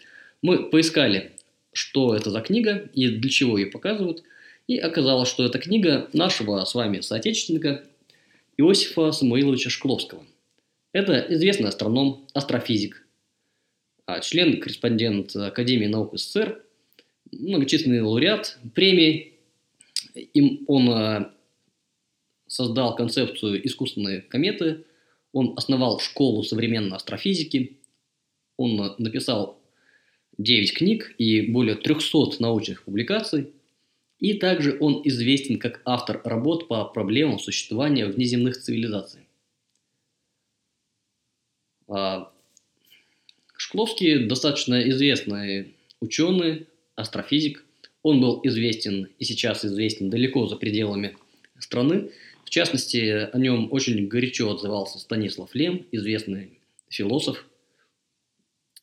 Мы 0.41 0.69
поискали 0.69 1.31
что 1.71 2.15
это 2.15 2.31
за 2.31 2.41
книга 2.41 2.89
и 2.93 3.07
для 3.07 3.29
чего 3.29 3.57
ее 3.57 3.67
показывают. 3.67 4.23
И 4.67 4.77
оказалось, 4.77 5.29
что 5.29 5.45
это 5.45 5.59
книга 5.59 6.09
нашего 6.13 6.63
с 6.63 6.75
вами 6.75 7.01
соотечественника 7.01 7.85
Иосифа 8.57 9.11
Самуиловича 9.11 9.69
Шкловского. 9.69 10.25
Это 10.91 11.25
известный 11.29 11.69
астроном, 11.69 12.27
астрофизик, 12.33 13.07
а 14.05 14.19
член-корреспондент 14.19 15.35
Академии 15.35 15.87
наук 15.87 16.17
СССР, 16.17 16.63
многочисленный 17.31 18.01
лауреат 18.01 18.57
премий. 18.73 19.35
Им 20.33 20.65
он 20.67 20.89
а, 20.89 21.33
создал 22.47 22.95
концепцию 22.95 23.65
искусственной 23.65 24.21
кометы, 24.21 24.85
он 25.31 25.53
основал 25.57 25.99
школу 25.99 26.43
современной 26.43 26.97
астрофизики, 26.97 27.77
он 28.57 28.95
написал 28.97 29.59
9 30.37 30.73
книг 30.73 31.15
и 31.17 31.41
более 31.41 31.75
300 31.75 32.41
научных 32.41 32.83
публикаций. 32.83 33.53
И 34.19 34.33
также 34.33 34.77
он 34.81 35.01
известен 35.05 35.59
как 35.59 35.81
автор 35.85 36.21
работ 36.25 36.67
по 36.67 36.83
проблемам 36.85 37.39
существования 37.39 38.05
внеземных 38.05 38.57
цивилизаций. 38.57 39.21
А, 41.87 42.31
Шкловский 43.55 44.25
достаточно 44.25 44.89
известный 44.89 45.73
ученый, 46.01 46.67
астрофизик. 46.95 47.63
Он 48.03 48.21
был 48.21 48.41
известен 48.43 49.09
и 49.19 49.25
сейчас 49.25 49.65
известен 49.65 50.09
далеко 50.09 50.47
за 50.47 50.55
пределами 50.55 51.17
страны. 51.57 52.11
В 52.49 52.51
частности, 52.51 53.29
о 53.31 53.37
нем 53.37 53.71
очень 53.71 54.07
горячо 54.07 54.49
отзывался 54.49 54.97
Станислав 54.97 55.53
Лем, 55.53 55.85
известный 55.91 56.57
философ, 56.87 57.45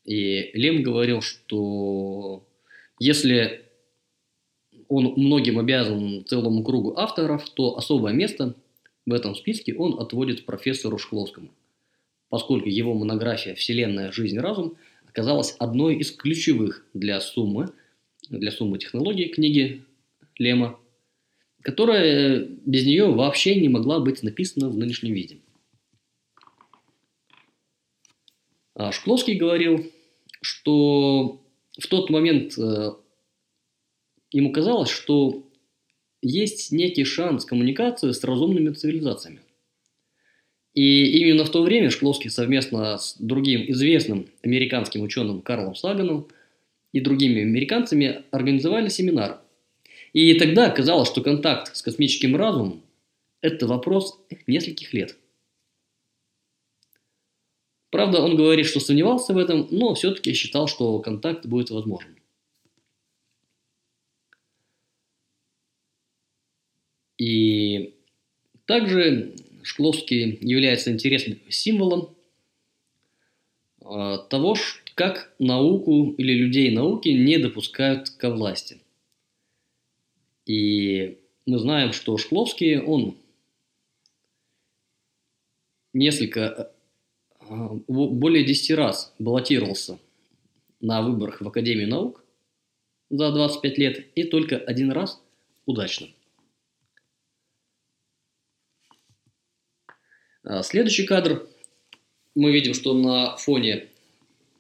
и 0.05 0.53
Лем 0.55 0.85
говорил, 0.85 1.21
что 1.21 2.47
если 3.01 3.63
он 4.87 5.15
многим 5.17 5.59
обязан 5.59 6.25
целому 6.27 6.63
кругу 6.63 6.97
авторов, 6.97 7.51
то 7.51 7.77
особое 7.77 8.13
место 8.13 8.55
в 9.05 9.13
этом 9.13 9.35
списке 9.35 9.75
он 9.75 9.99
отводит 9.99 10.47
профессору 10.47 10.97
Шкловскому, 10.97 11.51
поскольку 12.29 12.69
его 12.69 12.95
монография 12.95 13.57
«Вселенная. 13.57 14.13
Жизнь. 14.13 14.39
Разум» 14.39 14.77
оказалась 15.09 15.57
одной 15.59 15.97
из 15.97 16.13
ключевых 16.13 16.87
для 16.95 17.21
суммы, 17.21 17.71
для 18.31 18.53
суммы 18.53 18.79
технологий 18.79 19.27
книги 19.27 19.83
Лема, 20.39 20.79
которая 21.67 22.47
без 22.65 22.87
нее 22.87 23.11
вообще 23.11 23.57
не 23.57 23.69
могла 23.69 23.99
быть 23.99 24.23
написана 24.23 24.69
в 24.69 24.77
нынешнем 24.77 25.13
виде. 25.13 25.39
А 28.77 28.93
Шкловский 28.93 29.35
говорил, 29.35 29.85
что 30.41 31.43
в 31.77 31.87
тот 31.89 32.09
момент 32.09 32.57
э, 32.57 32.93
ему 34.31 34.53
казалось, 34.53 34.91
что 34.91 35.51
есть 36.23 36.71
некий 36.71 37.03
шанс 37.03 37.45
коммуникации 37.45 38.13
с 38.13 38.23
разумными 38.23 38.73
цивилизациями. 38.73 39.41
И 40.73 41.19
именно 41.19 41.45
в 41.45 41.51
то 41.51 41.65
время 41.65 41.91
Шкловский 41.91 42.31
совместно 42.31 42.97
с 42.97 43.17
другим 43.19 43.69
известным 43.73 44.29
американским 44.41 45.03
ученым 45.03 45.43
Карлом 45.43 45.75
Саганом 45.75 46.29
и 46.93 47.01
другими 47.01 47.43
американцами 47.43 48.23
организовали 48.31 48.89
семинар. 48.89 49.41
И 50.17 50.33
тогда 50.39 50.71
казалось, 50.71 51.09
что 51.09 51.21
контакт 51.21 51.77
с 51.77 51.83
космическим 51.83 52.37
разумом– 52.37 52.83
это 53.43 53.67
вопрос 53.67 54.19
нескольких 54.47 54.95
лет– 54.95 55.17
Правда, 57.91 58.21
он 58.21 58.37
говорит, 58.37 58.67
что 58.67 58.79
сомневался 58.79 59.33
в 59.33 59.39
этом, 59.39 59.69
но 59.71 59.95
все-таки 59.95 60.35
считал, 60.35 60.69
что 60.69 60.99
контакт 60.99 61.47
будет 61.47 61.71
возможен. 61.71 62.15
И 67.17 67.95
также 68.67 69.35
Шкловский 69.63 70.39
является 70.43 70.93
интересным 70.93 71.41
символом 71.49 72.15
а, 73.81 74.19
того, 74.19 74.57
как 74.95 75.35
науку 75.39 76.15
или 76.19 76.35
людей 76.35 76.71
науки 76.73 77.09
не 77.09 77.39
допускают 77.39 78.11
ко 78.11 78.31
власти. 78.31 78.79
И 80.47 81.19
мы 81.45 81.59
знаем, 81.59 81.93
что 81.93 82.17
Шкловский, 82.17 82.79
он 82.79 83.17
несколько 85.93 86.73
а, 87.41 87.69
более 87.89 88.45
10 88.45 88.71
раз 88.73 89.15
баллотировался 89.19 89.99
на 90.81 91.03
выборах 91.03 91.41
в 91.41 91.49
Академию 91.49 91.89
наук 91.89 92.25
за 93.11 93.33
25 93.33 93.79
лет 93.79 94.07
и 94.15 94.25
только 94.25 94.57
один 94.57 94.93
раз 94.93 95.21
удачно. 95.65 96.09
А, 100.45 100.63
следующий 100.63 101.07
кадр. 101.07 101.49
Мы 102.37 102.53
видим, 102.53 102.75
что 102.75 102.95
на 102.95 103.37
фоне 103.37 103.89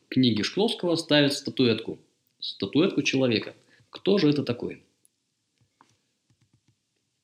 книги 0.08 0.42
Шкловского 0.42 0.96
ставят 0.96 1.32
статуэтку. 1.34 1.98
Статуэтку 2.40 3.02
человека. 3.02 3.54
Кто 3.90 4.18
же 4.18 4.30
это 4.30 4.42
такой? 4.42 4.82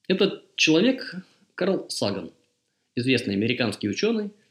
Этот 0.08 0.54
человек 0.56 1.14
Карл 1.54 1.86
Саган, 1.88 2.32
известный 2.94 3.34
американский 3.34 3.88
ученый– 3.88 4.30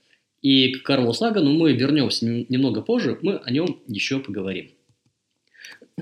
и 0.42 0.74
к 0.74 0.84
Карлу 0.84 1.14
Сагану 1.14 1.54
мы 1.54 1.74
вернемся 1.74 2.26
немного 2.26 2.82
позже, 2.82 3.20
мы 3.22 3.38
о 3.38 3.52
нем 3.52 3.80
еще 3.88 4.20
поговорим. 4.20 4.72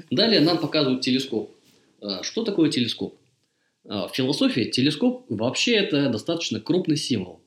Далее 0.09 0.39
нам 0.39 0.59
показывают 0.59 1.01
телескоп. 1.01 1.55
А, 2.01 2.23
что 2.23 2.43
такое 2.43 2.71
телескоп? 2.71 3.19
А, 3.85 4.07
в 4.07 4.15
философии 4.15 4.63
телескоп 4.63 5.25
вообще 5.29 5.73
это 5.75 6.09
достаточно 6.09 6.62
крупный 6.62 6.95
символ. 6.95 7.41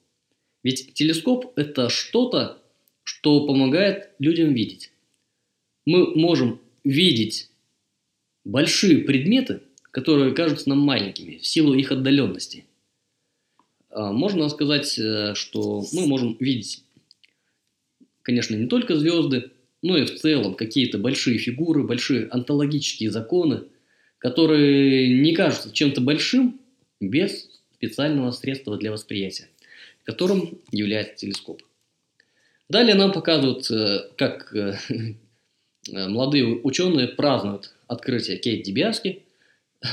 Ведь 0.62 0.92
телескоп 0.92 1.58
это 1.58 1.88
что-то, 1.88 2.58
что 3.04 3.46
помогает 3.46 4.10
людям 4.18 4.52
видеть. 4.52 4.92
Мы 5.86 6.14
можем 6.14 6.60
видеть 6.84 7.50
большие 8.44 8.98
предметы, 8.98 9.62
которые 9.92 10.34
кажутся 10.34 10.68
нам 10.68 10.80
маленькими 10.80 11.38
в 11.38 11.46
силу 11.46 11.74
их 11.74 11.92
отдаленности– 11.92 12.64
а, 13.92 14.10
можно 14.10 14.48
сказать, 14.48 14.98
э, 14.98 15.34
что 15.34 15.84
мы 15.92 16.06
можем 16.06 16.36
видеть, 16.40 16.82
конечно, 18.22 18.56
не 18.56 18.66
только 18.66 18.96
звезды, 18.96 19.50
но 19.82 19.98
и 19.98 20.06
в 20.06 20.14
целом 20.14 20.54
какие-то 20.54 20.98
большие 20.98 21.38
фигуры, 21.38 21.82
большие 21.82 22.26
онтологические 22.28 23.10
законы, 23.10 23.64
которые 24.18 25.20
не 25.20 25.34
кажутся 25.34 25.72
чем-то 25.72 26.00
большим 26.00 26.58
без 27.00 27.50
специального 27.74 28.30
средства 28.30 28.78
для 28.78 28.92
восприятия, 28.92 29.48
которым 30.04 30.58
является 30.70 31.16
телескоп. 31.16 31.62
Далее 32.70 32.94
нам 32.94 33.12
показывают, 33.12 33.70
э, 33.70 34.08
как 34.16 34.54
э, 34.56 34.78
молодые 35.90 36.60
ученые 36.62 37.08
празднуют 37.08 37.74
открытие 37.88 38.38
Кейт 38.38 38.62
Дебиаски. 38.62 39.22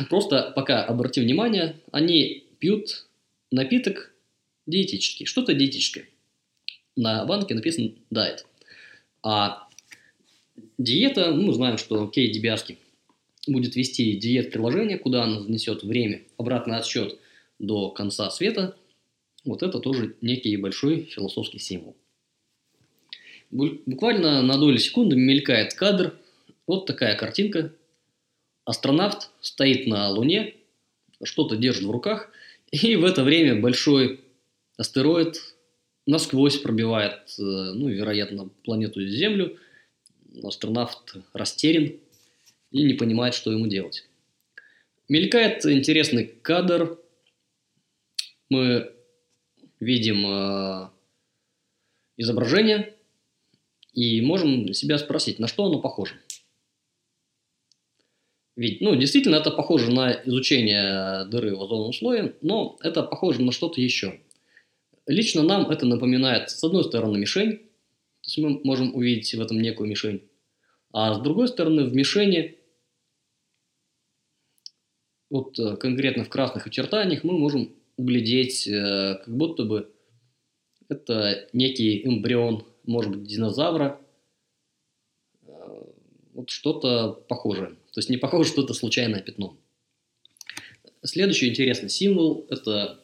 Просто 0.09 0.51
пока 0.55 0.83
обрати 0.83 1.21
внимание, 1.21 1.75
они 1.91 2.43
пьют 2.59 3.07
напиток 3.51 4.13
диетический, 4.67 5.25
что-то 5.25 5.53
диетическое. 5.53 6.05
На 6.95 7.25
банке 7.25 7.55
написано 7.55 7.91
diet. 8.11 8.45
А 9.23 9.67
диета, 10.77 11.31
ну, 11.31 11.51
знаем, 11.51 11.77
что 11.77 12.07
Кей 12.07 12.31
Дебиаски 12.31 12.77
будет 13.47 13.75
вести 13.75 14.15
диет-приложение, 14.15 14.97
куда 14.97 15.23
она 15.23 15.41
занесет 15.41 15.83
время, 15.83 16.21
обратный 16.37 16.77
отсчет 16.77 17.17
до 17.57 17.89
конца 17.89 18.29
света. 18.29 18.75
Вот 19.45 19.63
это 19.63 19.79
тоже 19.79 20.15
некий 20.21 20.55
большой 20.57 21.05
философский 21.05 21.59
символ. 21.59 21.95
Буквально 23.51 24.41
на 24.43 24.57
долю 24.57 24.77
секунды 24.77 25.15
мелькает 25.15 25.73
кадр. 25.73 26.15
Вот 26.67 26.85
такая 26.85 27.15
картинка. 27.15 27.73
Астронавт 28.69 29.31
стоит 29.41 29.87
на 29.87 30.09
Луне, 30.09 30.55
что-то 31.23 31.55
держит 31.55 31.83
в 31.83 31.91
руках– 31.91 32.31
и 32.71 32.95
в 32.95 33.03
это 33.03 33.23
время 33.23 33.59
большой 33.59 34.21
астероид 34.77 35.39
насквозь 36.05 36.57
пробивает, 36.57 37.35
э, 37.39 37.41
ну, 37.41 37.87
вероятно, 37.89 38.49
планету 38.63 39.05
Землю. 39.05 39.57
Астронавт 40.43 41.15
растерян. 41.33 41.99
и 42.71 42.83
не 42.83 42.93
понимает, 42.93 43.33
что 43.33 43.51
ему 43.51 43.65
делать. 43.65 44.07
Мелькает 45.07 45.65
интересный 45.65 46.25
кадр. 46.25 46.99
Мы 48.49 48.93
видим 49.79 50.25
э, 50.27 50.89
изображение 52.17 52.93
и 53.93 54.21
можем 54.21 54.71
себя 54.73 54.99
спросить, 54.99 55.39
на 55.39 55.47
что 55.47 55.65
оно 55.65 55.79
похоже. 55.79 56.13
Ведь, 58.55 58.81
ну, 58.81 58.95
действительно, 58.95 59.35
это 59.35 59.51
похоже 59.51 59.91
на 59.91 60.11
изучение 60.25 61.25
дыры 61.29 61.55
в 61.55 61.61
озоновом 61.61 61.93
слое, 61.93 62.35
но 62.41 62.77
это 62.81 63.03
похоже 63.03 63.41
на 63.41 63.51
что-то 63.51 63.79
еще. 63.79 64.19
Лично 65.07 65.43
нам 65.43 65.69
это 65.71 65.85
напоминает, 65.85 66.49
с 66.49 66.63
одной 66.63 66.83
стороны, 66.83 67.17
мишень, 67.17 67.53
то 67.53 68.25
есть 68.25 68.37
мы 68.37 68.61
можем 68.63 68.93
увидеть 68.93 69.33
в 69.33 69.41
этом 69.41 69.59
некую 69.59 69.89
мишень, 69.89 70.23
а 70.91 71.13
с 71.15 71.21
другой 71.21 71.47
стороны, 71.47 71.85
в 71.85 71.93
мишени, 71.93 72.57
вот 75.29 75.57
э, 75.59 75.77
конкретно 75.77 76.23
в 76.23 76.29
красных 76.29 76.67
очертаниях, 76.67 77.23
мы 77.23 77.37
можем 77.37 77.73
углядеть, 77.97 78.67
э, 78.67 79.19
как 79.23 79.35
будто 79.35 79.65
бы 79.65 79.93
это 80.89 81.47
некий 81.53 82.05
эмбрион, 82.05 82.65
может 82.85 83.11
быть, 83.11 83.23
динозавра, 83.23 84.01
э, 85.43 85.51
вот 86.33 86.49
что-то 86.49 87.13
похожее. 87.27 87.77
То 87.99 88.01
есть 88.01 88.09
не 88.09 88.15
похоже, 88.15 88.49
что 88.49 88.63
это 88.63 88.73
случайное 88.73 89.19
пятно. 89.19 89.57
Следующий 91.03 91.49
интересный 91.49 91.89
символ– 91.89 92.47
это 92.49 93.03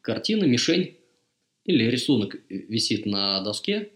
картина, 0.00 0.44
мишень 0.44 0.96
или 1.66 1.84
рисунок 1.84 2.36
висит 2.48 3.04
на 3.04 3.42
доске, 3.42 3.92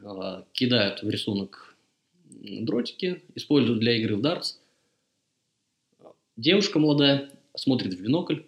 а, 0.00 0.46
кидают 0.52 1.02
в 1.02 1.10
рисунок 1.10 1.76
дротики, 2.28 3.20
используют 3.34 3.80
для 3.80 3.96
игры 3.96 4.14
в 4.14 4.20
дартс. 4.20 4.58
Девушка 6.36 6.78
молодая 6.78 7.32
смотрит 7.56 7.94
в 7.94 8.00
бинокль, 8.00 8.42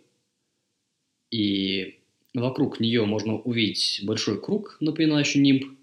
и 1.32 1.98
вокруг 2.34 2.78
нее 2.78 3.04
можно 3.04 3.36
увидеть 3.36 4.02
большой 4.04 4.40
круг, 4.40 4.76
напоминающий 4.78 5.40
нимб. 5.40 5.76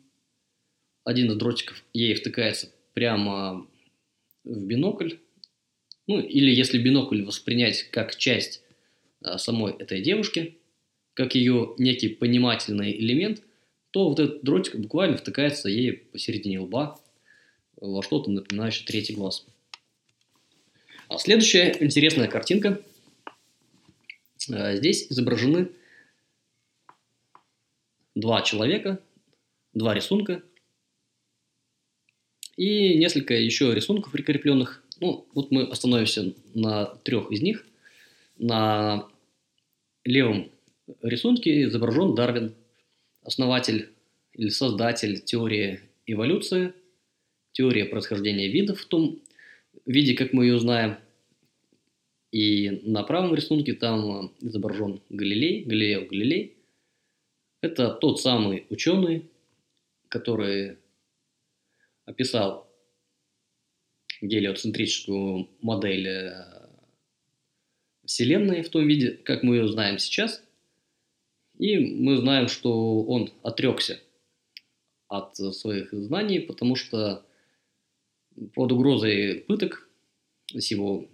Один 1.03 1.31
из 1.31 1.35
дротиков 1.35 1.83
ей 1.91 2.13
втыкается 2.13 2.71
прямо 2.93 3.67
в 4.45 4.65
бинокль, 4.65 5.15
ну 6.07 6.19
или 6.19 6.51
если 6.51 6.77
бинокль 6.77 7.23
воспринять 7.23 7.83
как 7.91 8.15
часть 8.15 8.63
а, 9.21 9.37
самой 9.37 9.73
этой 9.73 10.01
девушки, 10.01 10.57
как 11.13 11.35
ее 11.35 11.73
некий 11.77 12.09
понимательный 12.09 12.95
элемент, 12.97 13.41
то 13.91 14.09
вот 14.09 14.19
этот 14.19 14.43
дротик 14.43 14.75
буквально 14.75 15.17
втыкается 15.17 15.69
ей 15.69 15.93
посередине 15.93 16.59
лба 16.59 16.99
во 17.77 18.03
что-то 18.03 18.29
напоминающее 18.29 18.85
третий 18.85 19.13
глаз. 19.13 19.45
А 21.07 21.17
следующая 21.17 21.75
интересная 21.79 22.27
картинка. 22.27 22.81
А, 24.51 24.75
здесь 24.75 25.07
изображены 25.09 25.69
два 28.13 28.41
человека, 28.41 28.99
два 29.73 29.93
рисунка– 29.93 30.43
и 32.55 32.97
несколько 32.97 33.33
еще 33.33 33.73
рисунков 33.73 34.11
прикрепленных. 34.11 34.83
Ну, 34.99 35.27
вот 35.33 35.51
мы 35.51 35.63
остановимся 35.63 36.33
на 36.53 36.85
трех 36.85 37.31
из 37.31 37.41
них. 37.41 37.65
На 38.37 39.07
левом 40.03 40.51
рисунке 41.01 41.63
изображен 41.63 42.15
Дарвин, 42.15 42.53
основатель 43.23 43.89
или 44.33 44.49
создатель 44.49 45.19
теории 45.21 45.81
эволюции, 46.05 46.73
теория 47.51 47.85
происхождения 47.85 48.47
видов 48.47 48.81
в 48.81 48.85
том 48.85 49.19
виде, 49.85 50.13
как 50.13 50.33
мы 50.33 50.45
ее 50.45 50.59
знаем. 50.59 50.97
И 52.31 52.81
на 52.83 53.03
правом 53.03 53.33
рисунке 53.33 53.73
там 53.73 54.33
изображен 54.41 55.01
Галилей, 55.09 55.63
Галилео 55.63 56.05
Галилей. 56.05 56.57
Это 57.61 57.89
тот 57.89 58.19
самый 58.19 58.65
ученый, 58.69 59.29
который 60.09 60.77
описал 62.05 62.71
гелиоцентрическую 64.21 65.49
модель 65.61 66.07
э, 66.07 66.69
Вселенной 68.05 68.61
в 68.61 68.69
том 68.69 68.87
виде, 68.87 69.11
как 69.11 69.43
мы 69.43 69.55
ее 69.55 69.67
знаем 69.67 69.97
сейчас. 69.97 70.43
И 71.57 71.77
мы 71.77 72.17
знаем, 72.17 72.47
что 72.47 73.03
он 73.03 73.31
отрекся 73.41 73.99
от 75.07 75.35
своих 75.35 75.93
знаний, 75.93 76.39
потому 76.39 76.75
что 76.75 77.25
под 78.53 78.71
угрозой 78.71 79.41
пыток 79.47 79.87
его 80.51 81.07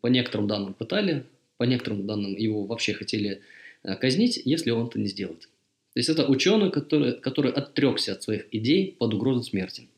по 0.00 0.06
некоторым 0.08 0.46
данным 0.46 0.74
пытали, 0.74 1.26
по 1.56 1.64
некоторым 1.64 2.06
данным 2.06 2.34
его 2.36 2.66
вообще 2.66 2.94
хотели 2.94 3.42
э, 3.82 3.96
казнить, 3.96 4.40
если 4.44 4.70
он 4.70 4.88
это 4.88 4.98
не 4.98 5.06
сделает. 5.06 5.48
То 5.94 6.00
есть 6.00 6.08
это 6.08 6.26
ученый, 6.26 6.70
который, 6.70 7.20
который 7.20 7.52
отрекся 7.52 8.12
от 8.12 8.22
своих 8.22 8.52
идей 8.52 8.96
под 8.98 9.14
угрозой 9.14 9.44
смерти. 9.44 9.88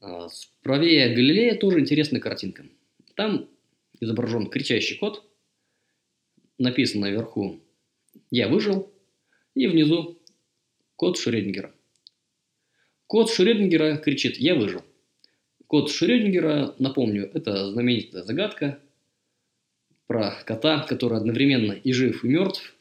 А, 0.00 0.28
правее 0.62 1.14
Галилея 1.14 1.56
тоже 1.56 1.80
интересная 1.80 2.20
картинка. 2.20 2.66
Там 3.14 3.48
изображен 4.00 4.48
кричащий 4.48 4.96
кот, 4.96 5.24
написано 6.58 7.06
наверху 7.06 7.60
«Я 8.30 8.48
выжил», 8.48 8.92
и 9.54 9.66
внизу 9.66 10.20
кот 10.94 11.18
Шрёдингера. 11.18 11.74
Кот 13.06 13.30
Шрёдингера 13.30 13.96
кричит 13.96 14.36
«Я 14.36 14.54
выжил». 14.54 14.84
Кот 15.66 15.90
Шрёдингера, 15.90 16.74
напомню, 16.78 17.30
это 17.34 17.70
знаменитая 17.70 18.22
загадка 18.22 18.78
про 20.06 20.42
кота, 20.44 20.86
который 20.88 21.18
одновременно 21.18 21.72
и 21.72 21.92
жив, 21.92 22.24
и 22.24 22.28
мертв, 22.28 22.78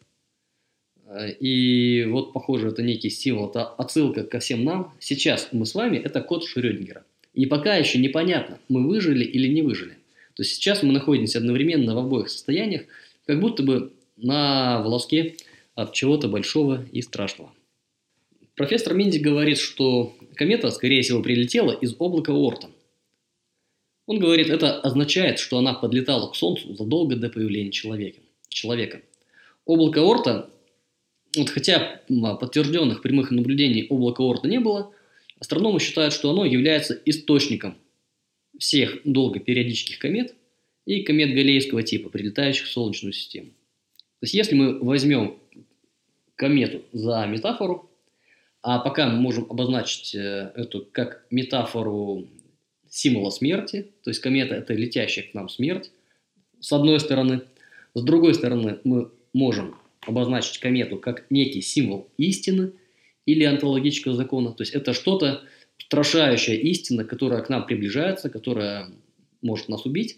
Э, 1.08 1.32
и 1.32 2.06
вот, 2.06 2.34
похоже, 2.34 2.69
это 2.69 2.84
некий 2.84 3.10
символ, 3.10 3.49
это 3.49 3.65
отсылка 3.65 4.23
ко 4.23 4.39
всем 4.39 4.63
нам. 4.63 4.93
Сейчас 4.99 5.49
мы 5.51 5.65
с 5.65 5.73
вами– 5.73 5.97
это 6.06 6.21
код 6.21 6.45
Шрёдингера. 6.45 7.06
И 7.38 7.45
пока 7.45 7.76
еще 7.76 8.00
непонятно, 8.00 8.58
мы 8.67 8.88
выжили 8.88 9.23
или 9.23 9.47
не 9.47 9.62
выжили. 9.62 9.91
То 10.34 10.41
есть 10.41 10.56
сейчас 10.56 10.82
мы 10.82 10.91
находимся 10.91 11.38
одновременно 11.38 11.93
в 11.93 12.00
обоих 12.00 12.30
состояниях, 12.30 12.86
как 13.28 13.39
будто 13.39 13.62
бы 13.62 13.93
на 14.15 14.82
волоске 14.82 15.36
от 15.76 15.93
чего-то 15.93 16.30
большого 16.30 16.84
и 16.91 17.04
страшного. 17.04 17.54
Профессор 18.56 18.95
Минди 18.95 19.19
говорит, 19.19 19.60
что 19.60 20.15
комета, 20.34 20.71
скорее 20.71 21.04
всего, 21.04 21.21
прилетела 21.21 21.73
из 21.73 21.95
облака 22.00 22.32
Орта. 22.32 22.71
Он 24.08 24.17
говорит, 24.17 24.50
это 24.50 24.80
означает, 24.80 25.38
что 25.38 25.60
она 25.60 25.76
подлетала 25.76 26.32
к 26.32 26.36
Солнцу 26.36 26.73
задолго 26.73 27.17
до 27.17 27.30
появления 27.30 27.69
человека. 27.69 28.19
человека. 28.50 29.04
Облако 29.63 30.00
Орта 30.00 30.50
вот 31.36 31.50
хотя 31.50 32.02
подтвержденных 32.39 33.04
прямых 33.04 33.30
наблюдений 33.30 33.86
облака 33.88 34.23
Орта 34.23 34.47
не 34.47 34.60
было, 34.60 34.91
астрономы 35.39 35.80
считают, 35.80 36.13
что 36.13 36.30
оно 36.30 36.45
является 36.45 37.00
источником 37.06 37.78
всех 38.58 39.00
долгопериодических 39.04 40.00
комет 40.00 40.36
и 40.86 41.04
комет 41.04 41.34
Галлейского 41.34 41.84
типа, 41.84 42.10
прилетающих 42.10 42.65
в 42.65 42.71
Солнечную 42.71 43.13
систему. 43.13 43.50
То 44.19 44.23
есть 44.23 44.34
если 44.34 44.56
мы 44.56 44.80
возьмем 44.80 45.39
комету 46.36 46.84
за 46.91 47.26
метафору, 47.26 47.91
а 48.62 48.80
пока 48.80 49.08
мы 49.08 49.19
можем 49.19 49.45
обозначить 49.50 50.15
э, 50.15 50.52
эту 50.56 50.88
как 50.91 51.26
метафору 51.30 52.28
символа 52.89 53.30
смерти, 53.30 53.91
то 54.04 54.10
есть 54.10 54.19
комета– 54.21 54.56
это 54.56 54.73
летящая 54.73 55.26
к 55.26 55.34
нам 55.34 55.50
смерть, 55.50 55.91
с 56.60 56.71
одной 56.71 57.00
стороны. 57.00 57.41
С 57.93 58.04
другой 58.04 58.34
стороны, 58.34 58.80
мы 58.84 59.12
можем 59.34 59.76
обозначить 60.02 60.58
комету 60.60 60.97
как 60.97 61.30
некий 61.30 61.62
символ 61.62 62.10
истины 62.17 62.73
или 63.28 63.44
онтологического 63.44 64.16
закона. 64.16 64.52
То 64.54 64.63
есть 64.63 64.74
это 64.74 64.94
что-то 64.94 65.44
устрашающая 65.78 66.56
истина, 66.56 67.04
которая 67.04 67.44
к 67.44 67.50
нам 67.50 67.68
приближается, 67.68 68.32
которая 68.32 68.90
может 69.44 69.70
нас 69.70 69.86
убить. 69.86 70.18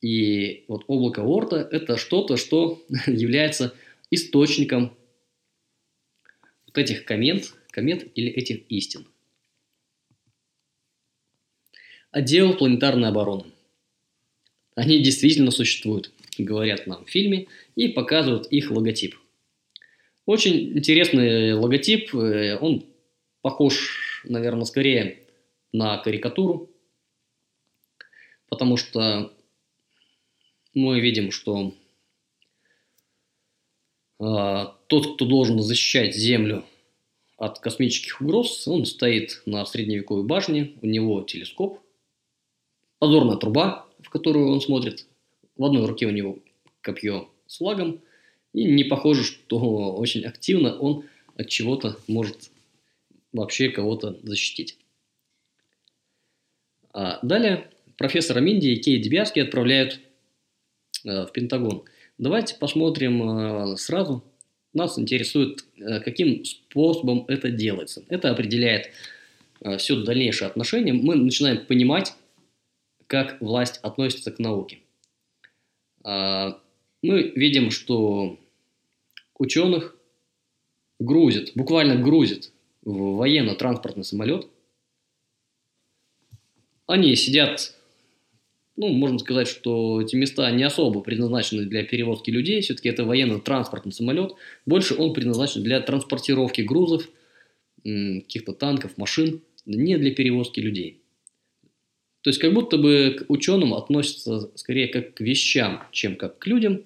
И 0.00 0.64
вот 0.68 0.84
облако 0.86 1.20
Орта– 1.20 1.56
это 1.70 1.98
что-то, 1.98 2.38
что 2.38 2.82
является 3.06 3.74
источником 4.10 4.96
вот 6.66 6.78
этих 6.78 7.04
комет, 7.04 7.52
комет 7.70 8.10
или 8.16 8.30
этих 8.30 8.62
истин. 8.70 9.06
Отдел 12.10 12.56
планетарной 12.56 13.10
обороны. 13.10 13.44
Они 14.74 15.02
действительно 15.02 15.50
существуют 15.50 16.10
говорят 16.38 16.86
нам 16.86 17.04
в 17.04 17.10
фильме, 17.10 17.48
и 17.76 17.88
показывают 17.88 18.46
их 18.46 18.70
логотип. 18.70 19.16
Очень 20.24 20.78
интересный 20.78 21.54
логотип, 21.54 22.14
э, 22.14 22.56
он 22.58 22.86
похож, 23.40 24.22
наверное, 24.24 24.64
скорее 24.64 25.18
на 25.72 25.98
карикатуру, 25.98 26.70
потому 28.48 28.76
что 28.76 29.32
мы 30.74 31.00
видим, 31.00 31.32
что 31.32 31.74
э, 34.20 34.66
тот, 34.86 35.14
кто 35.14 35.26
должен 35.26 35.60
защищать 35.60 36.14
Землю 36.14 36.64
от 37.36 37.58
космических 37.58 38.20
угроз. 38.20 38.68
Он 38.68 38.86
стоит 38.86 39.42
на 39.46 39.66
средневековой 39.66 40.24
башне, 40.24 40.78
у 40.80 40.86
него 40.86 41.22
телескоп, 41.22 41.80
позорная 43.00 43.36
труба, 43.36 43.86
в 44.00 44.10
которую 44.10 44.52
он 44.52 44.60
смотрит. 44.60 45.06
В 45.56 45.64
одной 45.64 45.86
руке 45.86 46.06
у 46.06 46.10
него 46.10 46.38
копье 46.80 47.28
с 47.48 47.56
флагом, 47.56 48.00
и 48.52 48.64
не 48.64 48.84
похоже, 48.84 49.24
что 49.24 49.94
очень 49.96 50.24
активно 50.24 50.78
он 50.78 51.04
от 51.36 51.48
чего-то 51.48 51.96
может 52.08 52.50
вообще 53.32 53.70
кого-то 53.70 54.18
защитить. 54.22 54.78
А 56.92 57.18
далее 57.22 57.70
профессора 57.96 58.40
Минди 58.40 58.68
и 58.68 58.76
Кей 58.76 58.98
Дебиаски 58.98 59.40
отправляют 59.40 60.00
э, 61.04 61.24
в 61.24 61.32
Пентагон. 61.32 61.84
Давайте 62.18 62.56
посмотрим 62.56 63.22
э, 63.22 63.76
сразу. 63.78 64.22
Нас 64.74 64.98
интересует, 64.98 65.64
э, 65.76 66.00
каким 66.00 66.44
способом 66.44 67.24
это 67.28 67.50
делается. 67.50 68.04
Это 68.08 68.30
определяет 68.30 68.90
все 69.78 70.02
дальнейшее 70.02 70.48
отношение. 70.48 70.92
Мы 70.92 71.14
начинаем 71.14 71.64
понимать, 71.64 72.14
как 73.06 73.40
власть 73.40 73.78
относится 73.82 74.32
к 74.32 74.38
науке. 74.38 74.80
Э, 76.04 76.54
мы 77.02 77.32
видим, 77.34 77.70
что 77.70 78.38
ученых 79.42 79.96
грузят, 80.98 81.52
буквально 81.54 81.96
грузят 81.96 82.52
в 82.82 83.16
военно-транспортный 83.16 84.04
самолет. 84.04 84.46
Они 86.86 87.14
сидят, 87.16 87.74
ну, 88.76 88.88
можно 88.88 89.18
сказать, 89.18 89.48
что 89.48 90.00
эти 90.00 90.16
места 90.16 90.50
не 90.50 90.62
особо 90.62 91.00
предназначены 91.00 91.64
для 91.64 91.84
перевозки 91.84 92.30
людей, 92.30 92.60
все-таки 92.60 92.88
это 92.88 93.04
военно-транспортный 93.04 93.92
самолет, 93.92 94.32
больше 94.66 94.94
он 94.94 95.12
предназначен 95.12 95.62
для 95.62 95.80
транспортировки 95.80 96.62
грузов, 96.62 97.08
каких-то 97.82 98.52
танков, 98.52 98.96
машин, 98.96 99.42
не 99.66 99.96
для 99.98 100.14
перевозки 100.14 100.60
людей. 100.60 101.02
То 102.22 102.30
есть 102.30 102.38
как 102.38 102.54
будто 102.54 102.78
бы 102.78 103.16
к 103.18 103.30
ученым 103.30 103.74
относятся 103.74 104.56
скорее 104.56 104.86
как 104.86 105.14
к 105.14 105.20
вещам, 105.20 105.82
чем 105.90 106.16
как 106.16 106.38
к 106.38 106.46
людям. 106.46 106.84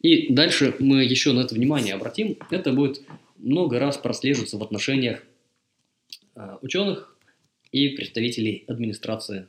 И 0.00 0.32
дальше 0.32 0.76
мы 0.78 1.04
еще 1.04 1.32
на 1.32 1.40
это 1.40 1.54
внимание 1.54 1.94
обратим. 1.94 2.38
Это 2.50 2.72
будет 2.72 3.02
много 3.36 3.78
раз 3.78 3.96
прослеживаться 3.96 4.56
в 4.56 4.62
отношениях 4.62 5.22
а, 6.34 6.58
ученых 6.62 7.16
и 7.72 7.90
представителей 7.90 8.64
администрации 8.68 9.48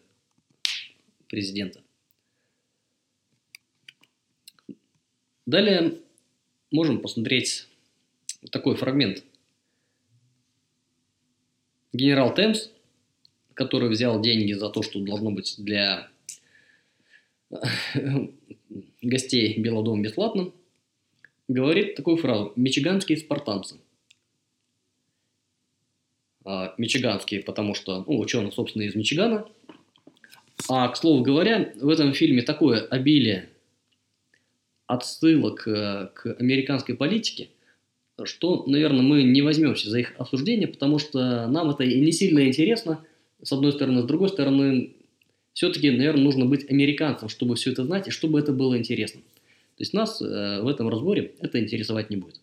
президента. 1.28 1.82
Далее 5.46 6.00
можем 6.72 7.02
посмотреть 7.02 7.68
такой 8.52 8.76
фрагмент. 8.76 9.24
Генерал 11.94 12.34
Темс, 12.34 12.70
который 13.54 13.90
взял 13.90 14.22
деньги 14.22 14.54
за 14.54 14.70
то, 14.70 14.84
что 14.84 15.00
должно 15.00 15.32
быть 15.32 15.56
для 15.58 16.10
гостей 19.02 19.60
Белого 19.60 19.84
дома 19.84 20.04
бесплатным, 20.04 20.54
говорит 21.48 21.96
такую 21.96 22.18
фразу 22.18 22.54
«Мичиганские 22.56 23.18
спартанцы». 23.18 23.78
А, 26.46 26.74
мичиганские, 26.78 27.42
потому 27.42 27.76
что 27.76 28.04
ну, 28.08 28.20
ученый, 28.20 28.52
собственно, 28.52 28.84
из 28.84 28.96
Мичигана. 28.96 29.46
А, 30.68 30.88
к 30.88 30.98
слову 30.98 31.24
говоря, 31.24 31.74
в 31.76 31.90
этом 31.90 32.14
фильме 32.14 32.42
такое 32.42 32.82
обилие 32.82 33.50
отсылок 34.88 35.64
к, 35.64 36.12
к 36.16 36.36
американской 36.40 36.96
политике, 36.96 37.50
что, 38.24 38.66
наверное, 38.66 39.02
мы 39.02 39.24
не 39.24 39.42
возьмемся 39.42 39.90
за 39.90 40.00
их 40.00 40.14
осуждение, 40.18 40.68
потому 40.68 40.98
что 40.98 41.48
нам 41.48 41.70
это 41.70 41.84
и 41.84 42.02
не 42.02 42.12
сильно 42.12 42.48
интересно, 42.48 43.06
с 43.42 43.52
одной 43.52 43.72
стороны. 43.72 44.02
С 44.02 44.06
другой 44.06 44.30
стороны, 44.30 44.96
все-таки, 45.54 45.90
наверное, 45.92 46.24
нужно 46.24 46.46
быть 46.46 46.70
американцем, 46.70 47.30
чтобы 47.30 47.56
все 47.56 47.72
это 47.72 47.84
знать 47.84 48.08
и 48.08 48.12
чтобы 48.12 48.40
это 48.40 48.52
было 48.52 48.78
интересно. 48.78 49.22
То 49.22 49.82
есть 49.82 49.94
нас 49.94 50.22
э, 50.22 50.62
в 50.62 50.68
этом 50.68 50.90
разборе 50.90 51.34
это 51.40 51.60
интересовать 51.60 52.10
не 52.10 52.18
будет. 52.18 52.42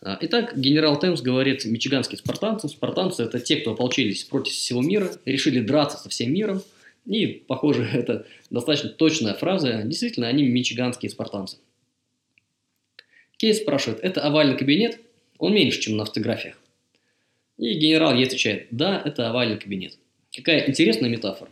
А, 0.00 0.18
итак, 0.20 0.56
генерал 0.56 0.98
Темс 0.98 1.20
говорит, 1.20 1.64
мичиганские 1.64 2.18
спартанцы. 2.18 2.68
Спартанцы– 2.68 3.22
это 3.24 3.40
те, 3.40 3.56
кто 3.56 3.72
ополчились 3.72 4.24
против 4.24 4.52
всего 4.52 4.82
мира, 4.82 5.10
решили 5.24 5.60
драться 5.60 5.98
со 5.98 6.08
всем 6.08 6.32
миром. 6.32 6.62
И, 7.06 7.26
похоже, 7.26 7.84
это 7.92 8.26
достаточно 8.50 8.90
точная 8.90 9.34
фраза. 9.34 9.82
Действительно, 9.84 10.28
они 10.28 10.44
мичиганские 10.44 11.10
спартанцы. 11.10 11.58
Кейс 13.36 13.58
спрашивает, 13.58 14.00
это 14.02 14.20
овальный 14.20 14.56
кабинет? 14.56 15.00
Он 15.38 15.52
меньше, 15.54 15.80
чем 15.80 15.96
на 15.96 16.04
фотографиях. 16.04 16.56
И 17.58 17.74
генерал 17.74 18.14
ей 18.14 18.26
отвечает, 18.26 18.68
да, 18.70 19.02
это 19.04 19.28
овальный 19.28 19.58
кабинет. 19.58 19.98
Какая 20.34 20.68
интересная 20.68 21.10
метафора. 21.10 21.50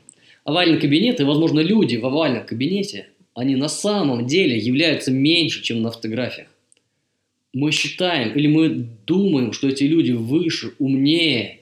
Овальный 0.50 0.80
кабинет 0.80 1.20
и, 1.20 1.22
возможно, 1.22 1.60
люди 1.60 1.94
в 1.94 2.04
овальном 2.04 2.44
кабинете 2.44 3.06
они 3.34 3.54
на 3.54 3.68
самом 3.68 4.26
деле 4.26 4.58
являются 4.58 5.12
меньше, 5.12 5.62
чем 5.62 5.80
на 5.80 5.92
фотографиях. 5.92 6.48
Мы 7.52 7.70
считаем 7.70 8.36
или 8.36 8.48
мы 8.48 8.68
думаем, 9.06 9.52
что 9.52 9.68
эти 9.68 9.84
люди 9.84 10.10
выше, 10.10 10.74
умнее, 10.80 11.60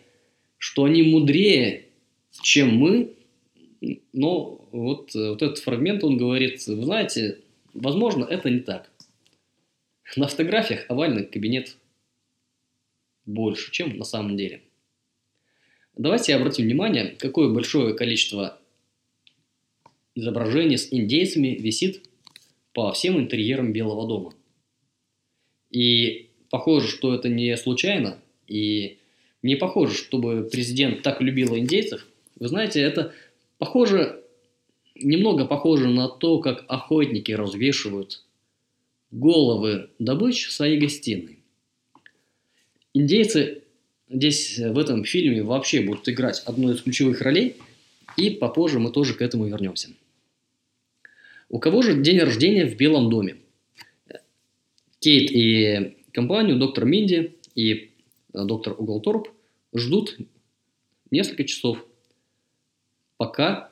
что 0.56 0.84
они 0.84 1.02
мудрее, 1.02 1.84
чем 2.40 2.78
мы, 2.78 3.12
но 4.14 4.66
вот, 4.72 5.14
вот 5.14 5.42
этот 5.42 5.58
фрагмент, 5.58 6.02
он 6.02 6.16
говорит, 6.16 6.66
вы 6.66 6.82
знаете, 6.82 7.40
возможно, 7.74 8.24
это 8.24 8.48
не 8.48 8.60
так. 8.60 8.90
На 10.16 10.28
фотографиях 10.28 10.86
овальный 10.88 11.26
кабинет 11.26 11.76
больше, 13.26 13.70
чем 13.70 13.98
на 13.98 14.04
самом 14.04 14.38
деле. 14.38 14.62
Давайте 15.94 16.34
обратим 16.34 16.64
внимание, 16.64 17.16
какое 17.18 17.50
большое 17.50 17.92
количество 17.92 18.57
изображение 20.18 20.78
с 20.78 20.92
индейцами 20.92 21.56
висит 21.58 22.02
по 22.72 22.92
всем 22.92 23.18
интерьерам 23.18 23.72
Белого 23.72 24.06
дома. 24.06 24.34
И 25.70 26.30
похоже, 26.50 26.88
что 26.88 27.14
это 27.14 27.28
не 27.28 27.56
случайно, 27.56 28.18
и 28.46 28.98
не 29.42 29.56
похоже, 29.56 29.94
чтобы 29.94 30.48
президент 30.50 31.02
так 31.02 31.20
любил 31.20 31.56
индейцев. 31.56 32.06
Вы 32.36 32.48
знаете, 32.48 32.80
это 32.80 33.14
похоже, 33.58 34.24
немного 34.94 35.44
похоже 35.44 35.88
на 35.88 36.08
то, 36.08 36.40
как 36.40 36.64
охотники 36.68 37.32
развешивают 37.32 38.24
головы 39.10 39.90
добычи 39.98 40.48
в 40.48 40.52
своей 40.52 40.78
гостиной. 40.78 41.38
Индейцы 42.92 43.62
здесь 44.08 44.58
в 44.58 44.78
этом 44.78 45.04
фильме 45.04 45.42
вообще 45.42 45.80
будут 45.82 46.08
играть 46.08 46.42
одну 46.44 46.72
из 46.72 46.82
ключевых 46.82 47.20
ролей, 47.20 47.56
и 48.16 48.30
попозже 48.30 48.80
мы 48.80 48.90
тоже 48.90 49.14
к 49.14 49.22
этому 49.22 49.46
вернемся. 49.46 49.90
У 51.48 51.58
кого 51.58 51.82
же 51.82 52.00
день 52.00 52.18
рождения 52.18 52.66
в 52.66 52.76
Белом 52.76 53.08
доме? 53.08 53.36
Кейт 55.00 55.30
и 55.30 55.96
компанию, 56.12 56.58
доктор 56.58 56.84
Минди 56.84 57.36
и 57.54 57.72
э, 58.34 58.44
доктор 58.44 58.74
Уголторп 58.76 59.28
ждут 59.74 60.18
несколько 61.10 61.44
часов, 61.44 61.86
пока 63.16 63.70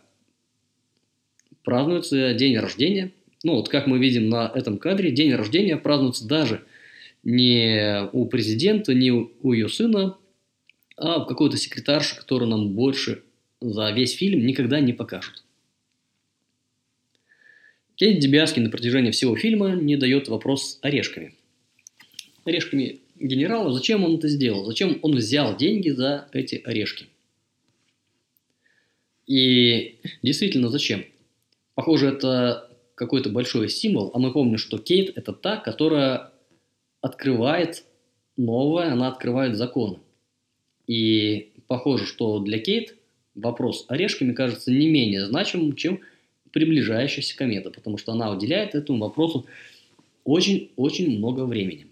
празднуется 1.65 2.33
день 2.35 2.57
рождения. 2.57 3.13
Ну, 3.43 3.57
вот 3.57 3.69
как 3.69 3.87
мы 3.87 3.99
видим 3.99 4.29
на 4.29 4.51
этом 4.55 4.79
кадре, 4.79 5.11
день 5.11 5.35
рождения 5.35 5.77
празднуется 5.77 6.27
даже 6.27 6.65
не 7.25 8.09
у 8.13 8.27
президента, 8.27 8.95
не 8.95 9.11
у 9.11 9.53
ее 9.53 9.69
сына, 9.69 10.17
а 10.97 11.23
у 11.23 11.27
какой-то 11.27 11.57
секретарши, 11.57 12.17
которую 12.17 12.49
нам 12.49 12.71
больше 12.71 13.25
за 13.61 13.91
весь 13.91 14.15
фильм 14.15 14.47
никогда 14.47 14.81
не 14.81 14.93
покажут. 14.93 15.46
Кейт 17.97 18.21
Дебиаски 18.21 18.61
на 18.61 18.71
протяжении 18.71 19.11
всего 19.11 19.37
фильма 19.37 19.71
не 19.71 19.97
дает 19.97 20.29
вопрос 20.29 20.79
орешками. 20.83 21.35
Орешками 22.45 23.01
генерала, 23.19 23.73
зачем 23.73 24.05
он 24.05 24.17
это 24.17 24.29
сделал? 24.29 24.67
Зачем 24.67 24.99
он 25.01 25.17
взял 25.17 25.57
деньги 25.57 25.89
за 25.89 26.29
эти 26.33 26.57
орешки? 26.57 27.07
И 29.27 29.99
действительно, 30.23 30.69
зачем? 30.69 31.05
Похоже, 31.75 32.09
это 32.09 32.71
какой-то 32.95 33.31
большой 33.31 33.71
символ, 33.71 34.11
а 34.15 34.19
мы 34.19 34.33
помним, 34.33 34.59
что 34.59 34.79
Кейт– 34.79 35.13
это 35.17 35.33
та, 35.33 35.57
которая 35.57 36.33
открывает 37.01 37.85
новое, 38.37 38.93
она 38.93 39.09
открывает 39.09 39.57
законы. 39.57 39.99
И 40.87 41.53
похоже, 41.67 42.05
что 42.05 42.41
для 42.41 42.59
Кейт 42.59 42.97
вопрос 43.35 43.87
орешками 43.89 44.33
кажется 44.33 44.71
не 44.71 44.89
менее 44.89 45.27
значимым, 45.27 45.75
чем 45.75 46.01
приближающаяся 46.57 47.37
комета, 47.37 47.71
потому 47.71 47.99
что 47.99 48.13
она 48.13 48.31
уделяет 48.31 48.75
этому 48.75 49.01
вопросу 49.01 49.45
очень-очень 50.25 51.19
много 51.19 51.45
времени. 51.45 51.87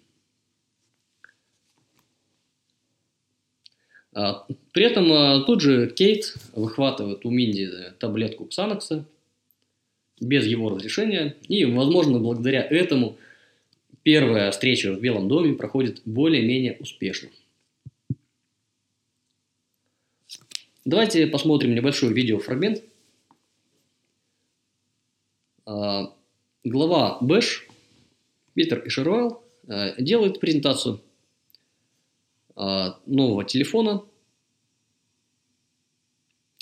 А, 4.15 4.47
при 4.73 4.85
этом 4.85 5.13
а, 5.13 5.45
тут 5.45 5.61
же 5.61 5.91
Кейт 5.91 6.35
выхватывает 6.55 7.27
у 7.27 7.31
Минди 7.31 7.69
таблетку 7.99 8.47
Ксанокса 8.47 9.05
без 10.19 10.47
его 10.47 10.71
разрешения, 10.71 11.37
и, 11.47 11.67
возможно, 11.67 12.19
благодаря 12.19 12.63
этому 12.63 13.19
первая 14.03 14.51
встреча 14.51 14.95
в 14.95 14.99
Белом 14.99 15.29
доме 15.29 15.53
проходит 15.53 16.01
более-менее 16.07 16.79
успешно. 16.81 17.29
Давайте 20.87 21.27
посмотрим 21.27 21.75
небольшой 21.75 22.15
видеофрагмент. 22.15 22.83
А, 25.67 26.15
глава 26.63 27.19
Бэш, 27.21 27.67
Питер 28.55 28.81
и 28.85 28.89
Шервелл 28.91 29.43
э, 29.67 30.01
делают 30.03 30.39
презентацию 30.39 31.01
а, 32.55 33.01
нового 33.07 33.45
телефона. 33.45 34.05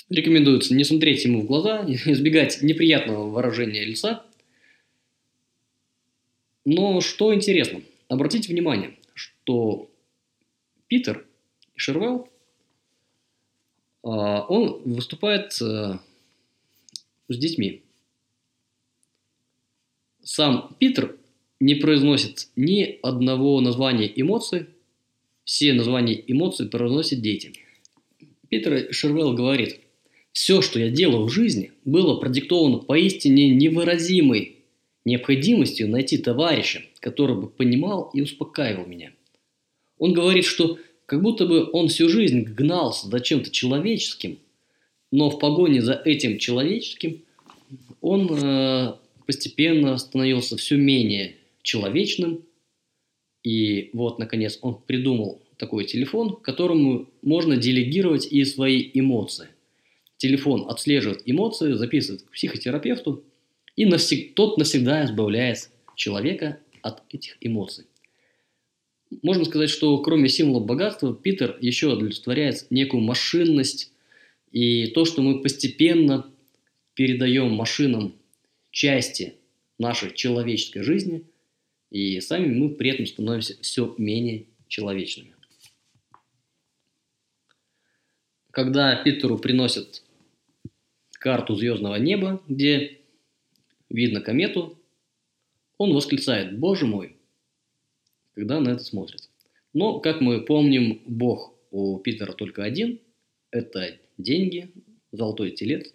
Рекомендуется 0.09 0.73
не 0.73 0.83
смотреть 0.85 1.25
ему 1.25 1.41
в 1.41 1.45
глаза, 1.45 1.83
избегать 1.87 2.61
неприятного 2.61 3.29
выражения 3.29 3.83
лица. 3.83 4.25
Но 6.65 7.01
что 7.01 7.33
интересно, 7.33 7.81
обратите 8.07 8.53
внимание, 8.53 8.97
что 9.13 9.91
Питер 10.87 11.27
Шервелл, 11.75 12.29
а, 14.01 14.45
он 14.47 14.81
выступает 14.85 15.61
э, 15.61 15.97
с 17.27 17.37
детьми. 17.37 17.83
Сам 20.23 20.75
Питер 20.79 21.17
не 21.59 21.75
произносит 21.75 22.47
ни 22.55 22.99
одного 23.01 23.59
названия 23.61 24.11
эмоций, 24.15 24.67
все 25.43 25.73
названия 25.73 26.23
эмоций 26.27 26.67
произносят 26.67 27.21
дети. 27.21 27.53
Питер 28.49 28.93
Шервелл 28.93 29.33
говорит, 29.33 29.79
все, 30.31 30.61
что 30.61 30.79
я 30.79 30.89
делал 30.89 31.25
в 31.25 31.29
жизни, 31.29 31.71
было 31.85 32.19
продиктовано 32.19 32.79
поистине 32.79 33.49
невыразимой 33.49 34.57
необходимостью 35.05 35.89
найти 35.89 36.17
товарища, 36.17 36.83
который 36.99 37.35
бы 37.35 37.49
понимал 37.49 38.09
и 38.13 38.21
успокаивал 38.21 38.85
меня. 38.85 39.11
Он 39.97 40.13
говорит, 40.13 40.45
что 40.45 40.79
как 41.05 41.21
будто 41.21 41.45
бы 41.45 41.69
он 41.71 41.89
всю 41.89 42.07
жизнь 42.07 42.43
гнался 42.43 43.09
за 43.09 43.19
чем-то 43.19 43.51
человеческим, 43.51 44.39
но 45.11 45.29
в 45.29 45.39
погоне 45.39 45.81
за 45.81 45.93
этим 45.93 46.37
человеческим 46.37 47.23
он 48.01 48.29
э, 48.31 48.93
постепенно 49.25 49.97
становился 49.97 50.57
все 50.57 50.77
менее 50.77 51.35
человечным. 51.61 52.43
И 53.43 53.89
вот, 53.93 54.19
наконец, 54.19 54.57
он 54.61 54.81
придумал 54.81 55.41
такой 55.57 55.85
телефон, 55.85 56.35
которому 56.37 57.09
можно 57.21 57.57
делегировать 57.57 58.25
и 58.31 58.43
свои 58.45 58.89
эмоции. 58.93 59.47
Телефон 60.17 60.69
отслеживает 60.69 61.23
эмоции, 61.25 61.73
записывает 61.73 62.23
к 62.23 62.31
психотерапевту, 62.31 63.23
и 63.75 63.85
навсег... 63.85 64.35
тот 64.35 64.57
навсегда 64.57 65.05
избавляет 65.05 65.69
человека 65.95 66.59
от 66.81 67.01
этих 67.13 67.37
эмоций. 67.41 67.85
Можно 69.21 69.45
сказать, 69.45 69.69
что 69.69 69.97
кроме 69.99 70.29
символов 70.29 70.65
богатства, 70.65 71.13
Питер 71.13 71.57
еще 71.61 71.93
олицетворяет 71.93 72.67
некую 72.71 73.01
машинность 73.01 73.91
и 74.51 74.87
то, 74.87 75.05
что 75.05 75.21
мы 75.21 75.41
постепенно 75.41 76.31
передаем 76.93 77.51
машинам 77.51 78.15
части 78.73 79.35
нашей 79.77 80.13
человеческой 80.13 80.81
жизни, 80.81 81.23
и 81.89 82.19
сами 82.19 82.47
мы 82.47 82.75
при 82.75 82.89
этом 82.89 83.05
становимся 83.05 83.55
все 83.61 83.95
менее 83.97 84.47
человечными. 84.67 85.35
Когда 88.51 89.01
Питеру 89.03 89.37
приносят 89.37 90.03
карту 91.11 91.55
звездного 91.55 91.95
неба, 91.95 92.43
где 92.47 92.99
видно 93.89 94.21
комету, 94.21 94.77
он 95.77 95.93
восклицает 95.93 96.59
«Боже 96.59 96.85
мой!», 96.85 97.15
когда 98.33 98.59
на 98.59 98.69
это 98.69 98.83
смотрит. 98.83 99.29
Но, 99.73 99.99
как 99.99 100.19
мы 100.19 100.41
помним, 100.41 101.01
Бог 101.05 101.55
у 101.71 101.99
Питера 101.99 102.33
только 102.33 102.63
один– 102.63 102.99
это 103.51 103.99
деньги, 104.17 104.71
золотой 105.11 105.51
телец. 105.51 105.93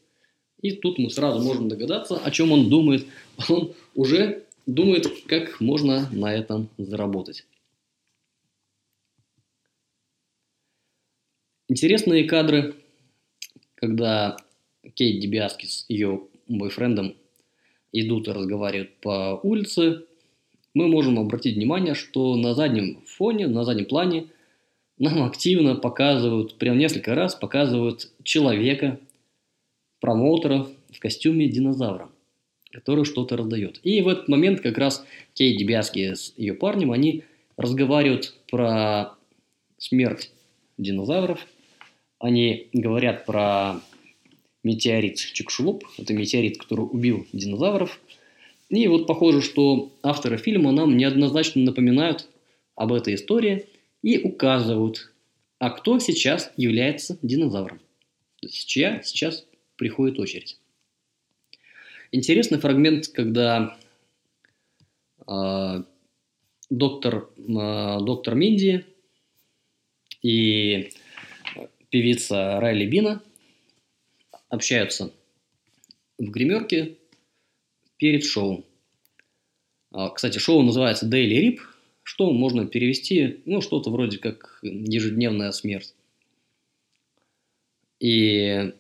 И 0.61 0.73
тут 0.73 0.99
мы 0.99 1.11
сразу 1.11 1.41
можем 1.41 1.69
догадаться, 1.69 2.17
о 2.19 2.31
чем 2.31 2.53
он 2.53 2.69
думает. 2.69 3.07
Он 3.49 3.73
уже 3.95 4.45
думает, 4.67 5.07
как 5.27 5.61
можно 5.61 6.09
на 6.11 6.35
этом 6.35 6.69
заработать. 6.79 7.47
Интересные 11.69 12.25
кадры, 12.25 12.75
когда 13.75 14.37
Кейт 14.95 15.21
Дебиаски 15.21 15.67
с 15.67 15.85
ее 15.89 16.23
бойфрендом 16.49 17.15
идут 17.93 18.27
и 18.27 18.33
разговаривают 18.33 18.97
по 18.97 19.39
улице, 19.43 20.05
мы 20.75 20.89
можем 20.89 21.19
обратить 21.19 21.57
внимание, 21.57 21.95
что 21.95 22.37
на 22.37 22.55
заднем 22.55 23.03
фоне, 23.07 23.47
на 23.47 23.65
заднем 23.65 23.87
плане 23.87 24.29
нам 24.99 25.23
активно 25.23 25.77
показывают, 25.77 26.57
прям 26.59 26.79
несколько 26.79 27.15
раз 27.15 27.35
показывают 27.35 28.11
человека, 28.23 28.99
промоутера 30.01 30.67
в 30.93 30.99
костюме 30.99 31.49
динозавра, 31.49 32.09
который 32.71 33.05
что-то 33.05 33.37
раздает. 33.37 33.81
И 33.83 34.01
в 34.01 34.09
этот 34.09 34.29
момент 34.29 34.61
как 34.61 34.79
раз 34.79 35.05
Кейт 35.35 35.59
Дебиаски 35.59 36.15
с 36.15 36.33
ее 36.37 36.55
парнем, 36.55 36.93
они 36.93 37.25
разговаривают 37.57 38.35
про 38.51 39.15
смерть 39.79 40.31
динозавров, 40.77 41.47
они 42.19 42.69
говорят 42.73 43.27
про 43.27 43.81
метеорит 44.65 45.17
Чикшулуп. 45.17 45.85
Это 45.99 46.13
метеорит, 46.15 46.59
который 46.59 46.83
убил 46.83 47.27
динозавров. 47.33 48.01
И 48.69 48.87
вот 48.87 49.07
похоже, 49.07 49.41
что 49.41 49.93
авторы 50.03 50.37
фильма 50.37 50.73
нам 50.73 50.97
неоднозначно 50.97 51.63
напоминают 51.63 52.29
об 52.75 52.93
этой 52.93 53.15
истории 53.15 53.67
и 54.03 54.19
указывают, 54.19 55.11
а 55.59 55.71
кто 55.71 55.99
сейчас 55.99 56.53
является 56.57 57.19
динозавром. 57.23 57.79
То 58.41 58.47
есть 58.47 58.69
чья 58.69 59.03
сейчас 59.03 59.47
приходит 59.79 60.19
очередь. 60.19 60.59
Интересный 62.13 62.59
фрагмент, 62.59 63.09
когда 63.09 63.79
э, 65.27 65.83
доктор, 66.69 67.31
э, 67.37 67.99
доктор 68.01 68.35
Минди 68.35 68.85
и 70.23 70.91
певица 71.91 72.61
Райли 72.61 72.87
Бина 72.87 73.23
общаются 74.49 75.13
в 76.19 76.31
гримерке 76.31 76.99
перед 77.97 78.25
шоу. 78.25 78.65
А, 79.91 80.11
кстати, 80.11 80.39
шоу 80.39 80.63
называется 80.63 81.07
Daily 81.07 81.41
Rip, 81.41 81.59
что 82.03 82.33
можно 82.33 82.67
перевести, 82.67 83.43
ну, 83.45 83.61
что-то 83.61 83.91
вроде 83.91 84.19
как 84.19 84.59
ежедневная 84.63 85.53
смерть. 85.53 85.95
И 88.01 88.73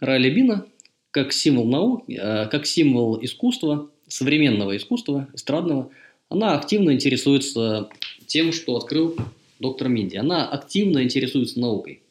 Райли 0.00 0.30
Бина, 0.30 0.66
как 1.10 1.32
символ 1.32 1.66
науки, 1.66 2.18
а, 2.20 2.46
как 2.46 2.66
символ 2.66 3.18
искусства, 3.22 3.90
современного 4.06 4.76
искусства, 4.76 5.28
эстрадного, 5.34 5.90
она 6.28 6.58
активно 6.58 6.92
интересуется 6.92 7.88
тем, 8.26 8.52
что 8.52 8.76
открыл 8.76 9.16
доктор 9.58 9.88
Минди. 9.88 10.16
Она 10.16 10.48
активно 10.48 11.02
интересуется 11.02 11.58
наукой. 11.58 12.02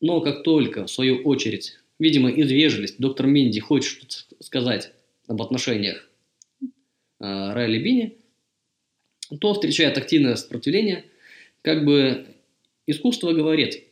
Но 0.00 0.20
как 0.20 0.42
только, 0.42 0.86
в 0.86 0.90
свою 0.90 1.22
очередь, 1.22 1.78
видимо, 1.98 2.30
из 2.30 2.50
вежливости 2.50 2.96
доктор 2.98 3.26
Минди 3.26 3.60
хочет 3.60 3.90
что-то 3.90 4.44
сказать 4.44 4.92
об 5.26 5.40
отношениях 5.40 6.08
э, 6.60 6.66
Райли 7.20 7.78
Бини, 7.78 8.18
то 9.40 9.54
встречает 9.54 9.96
активное 9.96 10.36
сопротивление. 10.36 11.04
Как 11.62 11.84
бы 11.84 12.26
искусство 12.86 13.32
говорит, 13.32 13.84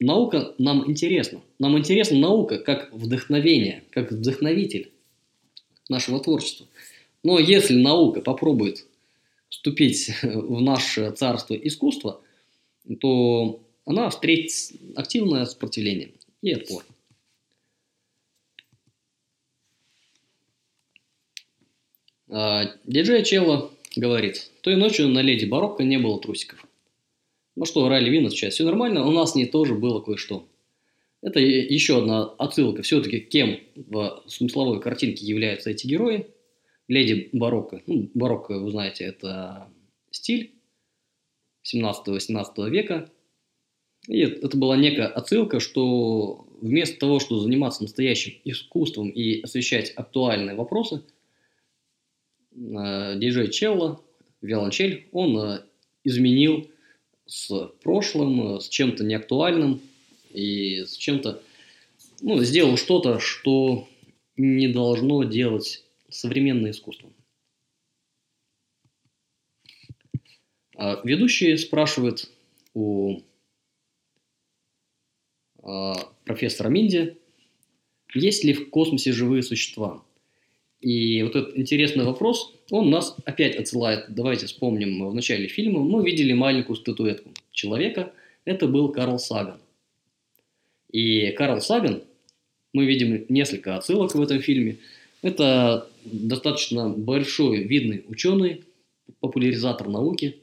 наука 0.00 0.54
нам 0.58 0.90
интересна. 0.90 1.40
Нам 1.58 1.78
интересна 1.78 2.18
наука 2.18 2.58
как 2.58 2.92
вдохновение, 2.92 3.84
как 3.90 4.12
вдохновитель 4.12 4.92
нашего 5.88 6.20
творчества. 6.20 6.66
Но 7.22 7.38
если 7.38 7.74
наука 7.74 8.20
попробует 8.20 8.86
вступить 9.48 10.10
в 10.22 10.60
наше 10.60 11.10
царство 11.12 11.54
искусства, 11.54 12.20
то 13.00 13.60
она 13.84 14.10
встретит 14.10 14.80
активное 14.96 15.44
сопротивление 15.46 16.12
и 16.42 16.52
отпор. 16.52 16.84
А, 22.30 22.74
диджей 22.84 23.24
Челло 23.24 23.72
говорит, 23.96 24.50
той 24.60 24.76
ночью 24.76 25.08
на 25.08 25.20
леди 25.20 25.46
Барокко 25.46 25.82
не 25.82 25.98
было 25.98 26.20
трусиков. 26.20 26.67
Ну 27.58 27.64
что, 27.64 27.88
Райли 27.88 28.10
Вин 28.10 28.26
отвечает, 28.26 28.54
все 28.54 28.64
нормально, 28.64 29.06
у 29.06 29.10
нас 29.10 29.34
не 29.34 29.46
тоже 29.46 29.74
было 29.74 30.00
кое-что. 30.00 30.48
Это 31.20 31.40
еще 31.40 31.98
одна 31.98 32.24
отсылка 32.24 32.82
все-таки, 32.82 33.18
кем 33.18 33.58
в 33.74 34.22
смысловой 34.26 34.80
картинке 34.80 35.26
являются 35.26 35.70
эти 35.70 35.86
герои. 35.86 36.28
Леди 36.86 37.28
Барокко, 37.32 37.82
ну, 37.86 38.08
Барокко, 38.14 38.58
вы 38.58 38.70
знаете, 38.70 39.04
это 39.04 39.68
стиль 40.10 40.54
17-18 41.64 42.70
века. 42.70 43.10
И 44.06 44.20
это 44.20 44.56
была 44.56 44.76
некая 44.76 45.08
отсылка, 45.08 45.60
что 45.60 46.46
вместо 46.62 46.98
того, 46.98 47.18
чтобы 47.18 47.42
заниматься 47.42 47.82
настоящим 47.82 48.34
искусством 48.44 49.10
и 49.10 49.42
освещать 49.42 49.92
актуальные 49.96 50.54
вопросы– 50.54 51.02
Э, 52.58 53.16
диджей 53.16 53.50
Челло, 53.50 54.02
виолончель, 54.40 55.08
он 55.12 55.38
э, 55.38 55.62
изменил 56.04 56.70
с 57.28 57.68
прошлым, 57.82 58.60
с 58.60 58.68
чем-то 58.68 59.04
неактуальным, 59.04 59.80
и 60.30 60.84
с 60.84 60.96
чем-то 60.96 61.42
ну, 62.20 62.42
сделал 62.42 62.76
что-то, 62.76 63.20
что 63.20 63.88
не 64.36 64.68
должно 64.68 65.22
делать 65.24 65.84
современное 66.08 66.72
искусство. 66.72 67.12
А 70.76 71.00
ведущий 71.04 71.56
спрашивает 71.56 72.30
у 72.72 73.20
а, 75.62 75.94
профессора 76.24 76.68
Минди, 76.68 77.18
есть 78.14 78.44
ли 78.44 78.54
в 78.54 78.70
космосе 78.70 79.12
живые 79.12 79.42
существа. 79.42 80.04
И 80.80 81.22
вот 81.24 81.34
этот 81.34 81.58
интересный 81.58 82.04
вопрос, 82.04 82.54
он 82.70 82.90
нас 82.90 83.16
опять 83.24 83.56
отсылает, 83.56 84.06
давайте 84.08 84.46
вспомним, 84.46 85.08
в 85.08 85.14
начале 85.14 85.48
фильма 85.48 85.80
мы 85.80 86.04
видели 86.04 86.32
маленькую 86.32 86.76
статуэтку 86.76 87.30
человека, 87.50 88.12
это 88.44 88.68
был 88.68 88.90
Карл 88.90 89.18
Саган. 89.18 89.60
И 90.92 91.32
Карл 91.32 91.60
Саган, 91.60 92.02
мы 92.72 92.86
видим 92.86 93.24
несколько 93.28 93.76
отсылок 93.76 94.14
в 94.14 94.22
этом 94.22 94.40
фильме, 94.40 94.78
это 95.20 95.90
достаточно 96.04 96.88
большой, 96.88 97.64
видный 97.64 98.04
ученый, 98.06 98.64
популяризатор 99.18 99.88
науки. 99.88 100.36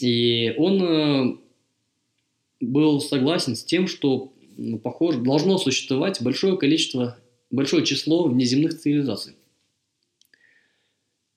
И 0.00 0.54
он 0.56 0.82
э, 0.82 1.36
был 2.60 3.00
согласен 3.00 3.56
с 3.56 3.64
тем, 3.64 3.88
что, 3.88 4.32
похоже, 4.82 5.20
должно 5.20 5.58
существовать 5.58 6.22
большое 6.22 6.56
количество 6.56 7.18
большое 7.54 7.84
число 7.84 8.28
внеземных 8.28 8.78
цивилизаций. 8.78 9.34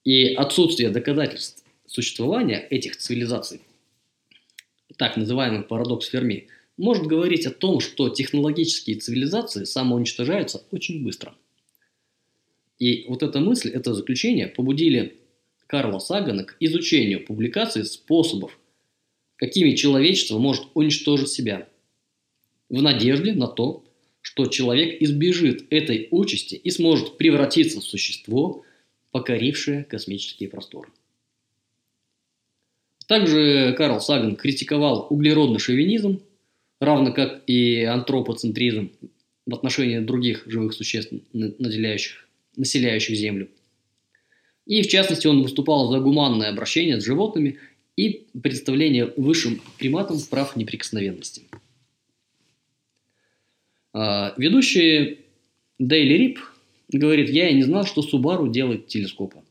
И 0.04 0.34
отсутствие 0.34 0.90
доказательств 0.90 1.64
существования 1.86 2.66
этих 2.70 2.96
цивилизаций, 2.96 3.60
так 4.96 5.16
называемый 5.16 5.62
парадокс 5.62 6.08
Ферми, 6.08 6.48
может 6.76 7.06
говорить 7.06 7.46
о 7.46 7.50
том, 7.50 7.80
что 7.80 8.08
технологические 8.08 8.96
цивилизации 8.96 9.64
самоуничтожаются 9.64 10.64
очень 10.70 11.02
быстро. 11.02 11.34
И 12.78 13.04
вот 13.08 13.22
эта 13.22 13.40
мысль, 13.40 13.70
это 13.70 13.94
заключение 13.94 14.46
побудили 14.46 15.18
Карла 15.66 15.98
Сагана 15.98 16.44
к 16.44 16.56
изучению 16.60 17.24
публикаций 17.26 17.84
способов, 17.84 18.58
какими 19.36 19.74
человечество 19.74 20.38
может 20.38 20.64
уничтожить 20.74 21.28
себя, 21.28 21.68
в 22.68 22.82
надежде 22.82 23.32
на 23.32 23.48
то, 23.48 23.84
что 24.28 24.44
человек 24.44 25.00
избежит 25.00 25.64
этой 25.70 26.06
участи 26.10 26.54
и 26.54 26.70
сможет 26.70 27.16
превратиться 27.16 27.80
в 27.80 27.82
существо, 27.82 28.62
покорившее 29.10 29.84
космические 29.84 30.50
просторы. 30.50 30.90
Также 33.06 33.74
Карл 33.78 34.02
Саган 34.02 34.36
критиковал 34.36 35.06
углеродный 35.08 35.58
шовинизм, 35.58 36.20
равно 36.78 37.14
как 37.14 37.42
и 37.46 37.84
антропоцентризм 37.84 38.90
в 39.46 39.54
отношении 39.54 40.00
других 40.00 40.42
живых 40.44 40.74
существ, 40.74 41.10
наделяющих, 41.32 42.28
населяющих 42.54 43.16
Землю. 43.16 43.48
И, 44.66 44.82
в 44.82 44.88
частности, 44.88 45.26
он 45.26 45.42
выступал 45.42 45.90
за 45.90 46.00
гуманное 46.00 46.50
обращение 46.50 47.00
с 47.00 47.04
животными 47.04 47.58
и 47.96 48.26
представление 48.42 49.06
высшим 49.16 49.62
приматам 49.78 50.20
прав 50.28 50.54
неприкосновенности. 50.54 51.44
А, 53.92 54.34
ведущий 54.36 55.20
Дейли 55.78 56.14
Рип 56.14 56.40
говорит, 56.88 57.30
я 57.30 57.48
и 57.48 57.54
не 57.54 57.62
знал, 57.62 57.86
что 57.86 58.02
Субару 58.02 58.48
делает 58.48 58.88
телескопы. 58.88 59.42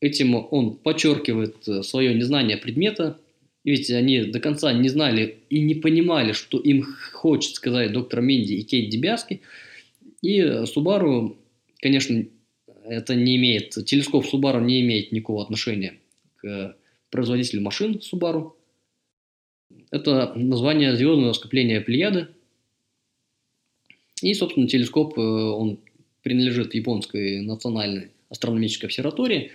Этим 0.00 0.34
он 0.34 0.76
подчеркивает 0.76 1.68
э, 1.68 1.82
свое 1.82 2.14
незнание 2.14 2.56
предмета, 2.56 3.18
ведь 3.64 3.90
они 3.90 4.22
до 4.24 4.40
конца 4.40 4.72
не 4.72 4.88
знали 4.88 5.40
и 5.50 5.60
не 5.60 5.74
понимали, 5.74 6.32
что 6.32 6.58
им 6.58 6.86
хочет 7.12 7.56
сказать 7.56 7.92
доктор 7.92 8.22
Минди 8.22 8.54
и 8.54 8.62
Кейт 8.62 8.88
Дебяски. 8.88 9.42
И 10.22 10.64
Субару, 10.64 11.36
конечно, 11.80 12.24
это 12.84 13.14
не 13.14 13.36
имеет, 13.36 13.70
телескоп 13.84 14.24
Субару 14.24 14.60
не 14.60 14.80
имеет 14.80 15.12
никакого 15.12 15.42
отношения 15.42 15.98
к 16.36 16.76
производителю 17.10 17.60
машин 17.60 18.00
Субару. 18.00 18.56
Это 19.90 20.32
название 20.34 20.96
звездного 20.96 21.34
скопления 21.34 21.82
Плеяды– 21.82 22.28
и, 24.22 24.34
собственно, 24.34 24.68
телескоп, 24.68 25.18
э, 25.18 25.20
он 25.20 25.78
принадлежит 26.22 26.74
японской 26.74 27.40
национальной 27.40 28.10
астрономической 28.28 28.88
обсерватории, 28.88 29.52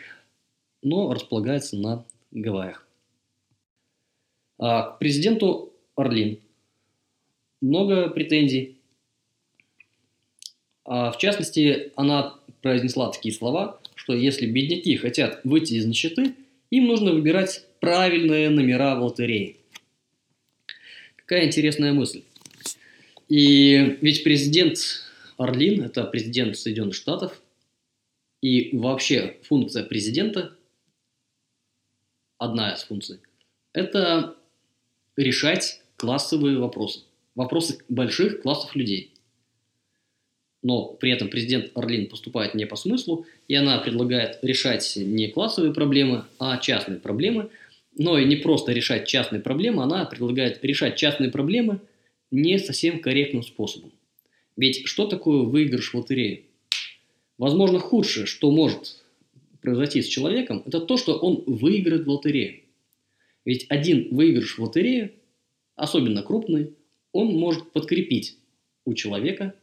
но 0.82 1.14
располагается 1.14 1.78
на 1.78 2.06
Гавайях. 2.32 2.86
А 4.58 4.92
к 4.92 5.00
президенту 5.00 5.74
Орлин 5.96 6.40
много 7.62 8.10
претензий. 8.10 8.78
А 10.84 11.12
в 11.12 11.18
частности, 11.18 11.92
она 11.96 12.36
произнесла 12.62 13.12
такие 13.12 13.34
слова, 13.34 13.80
что 13.96 14.14
если 14.14 14.46
бедняки 14.46 14.96
хотят 14.98 15.42
выйти 15.44 15.74
из 15.74 15.86
нищеты, 15.86 16.36
им 16.70 16.88
нужно 16.88 17.12
выбирать 17.12 17.66
правильные 17.80 18.50
номера 18.50 18.96
в 18.96 19.04
лотерее. 19.04 19.56
Какая 21.16 21.48
интересная 21.48 21.94
мысль. 21.94 22.24
И 23.28 23.98
ведь 24.02 24.24
президент 24.24 24.78
Орлин– 25.38 25.84
это 25.86 26.04
президент 26.04 26.58
Соединенных 26.58 26.96
Штатов, 26.96 27.42
и 28.42 28.78
вообще 28.78 29.38
функция 29.44 29.84
президента, 29.84 30.56
одна 32.38 32.74
из 32.74 32.84
функций, 32.84 33.20
это 33.74 34.36
решать 35.16 35.82
классовые 35.98 36.60
вопросы, 36.60 37.02
вопросы 37.34 37.80
больших 37.90 38.44
классов 38.44 38.76
людей. 38.76 39.14
Но 40.62 40.90
при 40.90 41.12
этом 41.12 41.30
президент 41.30 41.72
Орлин 41.76 42.08
поступает 42.08 42.54
не 42.54 42.66
по 42.66 42.76
смыслу, 42.76 43.26
и 43.48 43.56
она 43.56 43.80
предлагает 43.80 44.40
решать 44.44 44.96
не 44.96 45.28
классовые 45.30 45.74
проблемы, 45.74 46.26
а 46.40 46.58
частные 46.58 47.00
проблемы. 47.00 47.50
Но 47.98 48.18
и 48.18 48.26
не 48.26 48.36
просто 48.36 48.74
решать 48.74 49.08
частные 49.08 49.42
проблемы, 49.42 49.84
она 49.84 50.06
предлагает 50.06 50.64
решать 50.64 50.96
частные 50.96 51.32
проблемы– 51.32 51.80
не 52.32 52.60
совсем 52.60 53.00
корректным 53.00 53.44
способом. 53.44 53.92
Ведь 54.58 54.86
что 54.88 55.08
такое 55.08 55.44
выигрыш 55.44 55.94
в 55.94 55.98
лотерее? 55.98 56.46
Возможно, 57.38 57.80
худшее, 57.80 58.26
что 58.26 58.52
может 58.52 59.04
произойти 59.62 60.02
с 60.02 60.08
человеком, 60.08 60.64
это 60.66 60.80
то, 60.80 60.98
что 60.98 61.18
он 61.18 61.44
выиграет 61.46 62.06
в 62.06 62.10
лотерею. 62.10 62.62
Ведь 63.44 63.66
один 63.70 64.16
выигрыш 64.16 64.58
в 64.58 64.64
лотерею, 64.64 65.12
особенно 65.76 66.24
крупный, 66.24 66.74
он 67.12 67.34
может 67.34 67.72
подкрепить 67.72 68.38
у 68.86 68.94
человека 68.94 69.56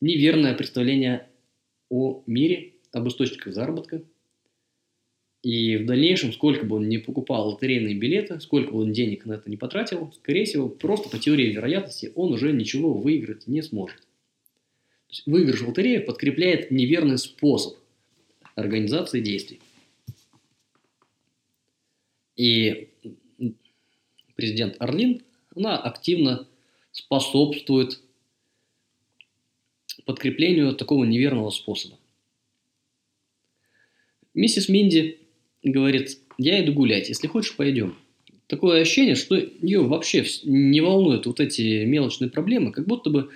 неверное 0.00 0.54
представление 0.54 1.28
о 1.88 2.22
мире, 2.26 2.74
об 2.92 3.08
источниках 3.08 3.54
заработка– 3.54 4.02
и 5.48 5.78
в 5.78 5.86
дальнейшем, 5.86 6.34
сколько 6.34 6.66
бы 6.66 6.76
он 6.76 6.90
ни 6.90 6.98
покупал 6.98 7.48
лотерейные 7.48 7.94
билеты, 7.94 8.38
сколько 8.38 8.70
бы 8.70 8.82
он 8.82 8.92
денег 8.92 9.24
на 9.24 9.32
это 9.32 9.48
не 9.48 9.56
потратил, 9.56 10.12
скорее 10.12 10.44
всего, 10.44 10.68
просто 10.68 11.08
по 11.08 11.18
теории 11.18 11.50
вероятности 11.50 12.12
он 12.16 12.34
уже 12.34 12.52
ничего 12.52 12.92
выиграть 12.92 13.46
не 13.46 13.62
сможет. 13.62 13.96
Выигрыш 15.24 15.62
в 15.62 15.68
лотерее 15.68 16.00
подкрепляет 16.00 16.70
неверный 16.70 17.16
способ 17.16 17.78
организации 18.56 19.22
действий. 19.22 19.58
И 22.36 22.90
президент 24.36 24.76
Орлин, 24.78 25.22
она 25.56 25.78
активно 25.78 26.46
способствует 26.92 28.02
подкреплению 30.04 30.74
такого 30.74 31.04
неверного 31.04 31.48
способа. 31.48 31.98
Миссис 34.34 34.68
Минди 34.68 35.22
говорит, 35.62 36.18
я 36.38 36.62
иду 36.64 36.72
гулять, 36.72 37.08
если 37.08 37.26
хочешь, 37.26 37.56
пойдем. 37.56 37.96
Такое 38.46 38.80
ощущение, 38.80 39.14
что 39.14 39.36
ее 39.36 39.82
вообще 39.82 40.24
не 40.44 40.80
волнуют 40.80 41.26
вот 41.26 41.40
эти 41.40 41.84
мелочные 41.84 42.30
проблемы, 42.30 42.72
как 42.72 42.86
будто 42.86 43.10
бы 43.10 43.30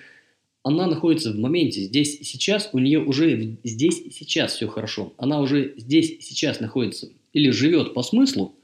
она 0.62 0.86
находится 0.86 1.32
в 1.32 1.38
моменте, 1.38 1.82
здесь 1.82 2.20
и 2.20 2.24
сейчас, 2.24 2.70
у 2.72 2.78
нее 2.78 3.00
уже 3.00 3.56
здесь 3.64 4.00
и 4.00 4.10
сейчас 4.10 4.54
все 4.54 4.68
хорошо. 4.68 5.12
Она 5.16 5.40
уже 5.40 5.74
здесь 5.76 6.10
и 6.10 6.20
сейчас 6.20 6.60
находится 6.60 7.10
или 7.32 7.50
живет 7.50 7.94
по 7.94 8.02
смыслу 8.02 8.54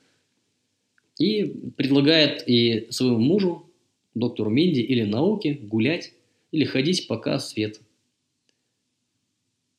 и 1.18 1.44
предлагает 1.76 2.44
и 2.46 2.86
своему 2.90 3.18
мужу, 3.18 3.68
доктору 4.14 4.50
Минди 4.50 4.80
или 4.80 5.02
науке 5.02 5.54
гулять 5.54 6.12
или 6.52 6.64
ходить, 6.64 7.08
пока 7.08 7.38
свет 7.38 7.80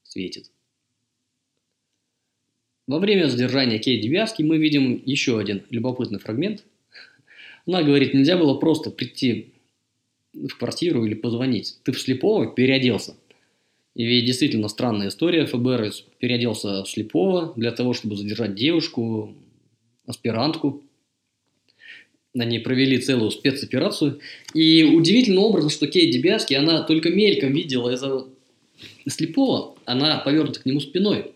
светит. 0.04 0.52
Во 2.90 2.98
время 2.98 3.28
задержания 3.28 3.78
Кейт 3.78 4.02
Девяски 4.02 4.42
мы 4.42 4.58
видим 4.58 5.00
еще 5.06 5.38
один 5.38 5.62
любопытный 5.70 6.18
фрагмент. 6.18 6.64
Она 7.68 7.84
говорит, 7.84 8.16
нельзя 8.16 8.36
было 8.36 8.56
просто 8.56 8.90
прийти 8.90 9.54
в 10.34 10.58
квартиру 10.58 11.06
или 11.06 11.14
позвонить. 11.14 11.78
Ты 11.84 11.92
в 11.92 12.02
слепого 12.02 12.48
переоделся. 12.48 13.16
И 13.94 14.04
ведь 14.04 14.26
действительно 14.26 14.70
странная 14.70 15.10
история. 15.10 15.46
ФБР 15.46 15.92
переоделся 16.18 16.84
в 16.84 16.90
слепого 16.90 17.54
для 17.56 17.72
того, 17.72 17.94
чтобы 17.94 18.16
задержать 18.16 18.56
девушку, 18.56 19.36
аспирантку. 20.08 20.82
они 22.36 22.58
провели 22.58 22.98
целую 22.98 23.30
спецоперацию. 23.30 24.20
И 24.56 24.84
удивительным 24.84 25.44
образом, 25.44 25.70
что 25.70 25.86
Кейт 25.86 26.10
Дебиаски, 26.10 26.56
она 26.56 26.82
только 26.82 27.12
мельком 27.12 27.54
видела 27.54 27.92
из-за 27.92 28.26
слепого, 29.08 29.78
она 29.86 30.18
повернута 30.18 30.60
к 30.60 30.66
нему 30.66 30.80
спиной. 30.80 31.34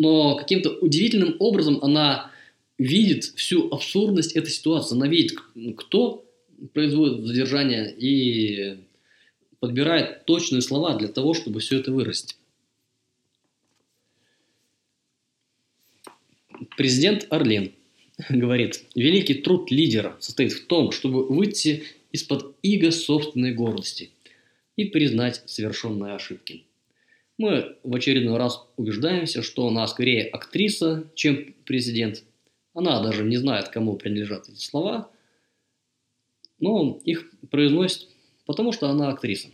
Но 0.00 0.34
каким-то 0.34 0.70
удивительным 0.70 1.36
образом 1.40 1.78
она 1.82 2.32
видит 2.78 3.24
всю 3.24 3.68
абсурдность 3.70 4.32
этой 4.32 4.48
ситуации. 4.48 4.96
Она 4.96 5.06
видит, 5.06 5.38
кто 5.76 6.24
производит 6.72 7.26
задержание 7.26 7.94
и 7.94 8.78
подбирает 9.58 10.24
точные 10.24 10.62
слова 10.62 10.96
для 10.96 11.08
того, 11.08 11.34
чтобы 11.34 11.60
все 11.60 11.80
это 11.80 11.92
вырастить. 11.92 12.38
Президент 16.78 17.26
Орлин 17.28 17.72
говорит, 18.30 18.82
великий 18.94 19.34
труд 19.34 19.70
лидера 19.70 20.16
состоит 20.18 20.52
в 20.52 20.66
том, 20.66 20.92
чтобы 20.92 21.26
выйти 21.26 21.84
из-под 22.10 22.56
иго 22.62 22.90
собственной 22.90 23.52
гордости 23.52 24.12
и 24.76 24.86
признать 24.86 25.42
совершенные 25.44 26.14
ошибки. 26.14 26.64
Мы 27.40 27.78
в 27.84 27.94
очередной 27.94 28.36
раз 28.36 28.66
убеждаемся, 28.76 29.40
что 29.42 29.66
она 29.66 29.86
скорее 29.86 30.24
актриса, 30.24 31.10
чем 31.14 31.54
президент. 31.64 32.22
Она 32.74 33.02
даже 33.02 33.24
не 33.24 33.38
знает, 33.38 33.70
кому 33.70 33.96
принадлежат 33.96 34.50
эти 34.50 34.60
слова, 34.60 35.10
но 36.58 37.00
их 37.02 37.30
произносит, 37.50 38.08
потому 38.44 38.72
что 38.72 38.90
она 38.90 39.08
актриса. 39.08 39.48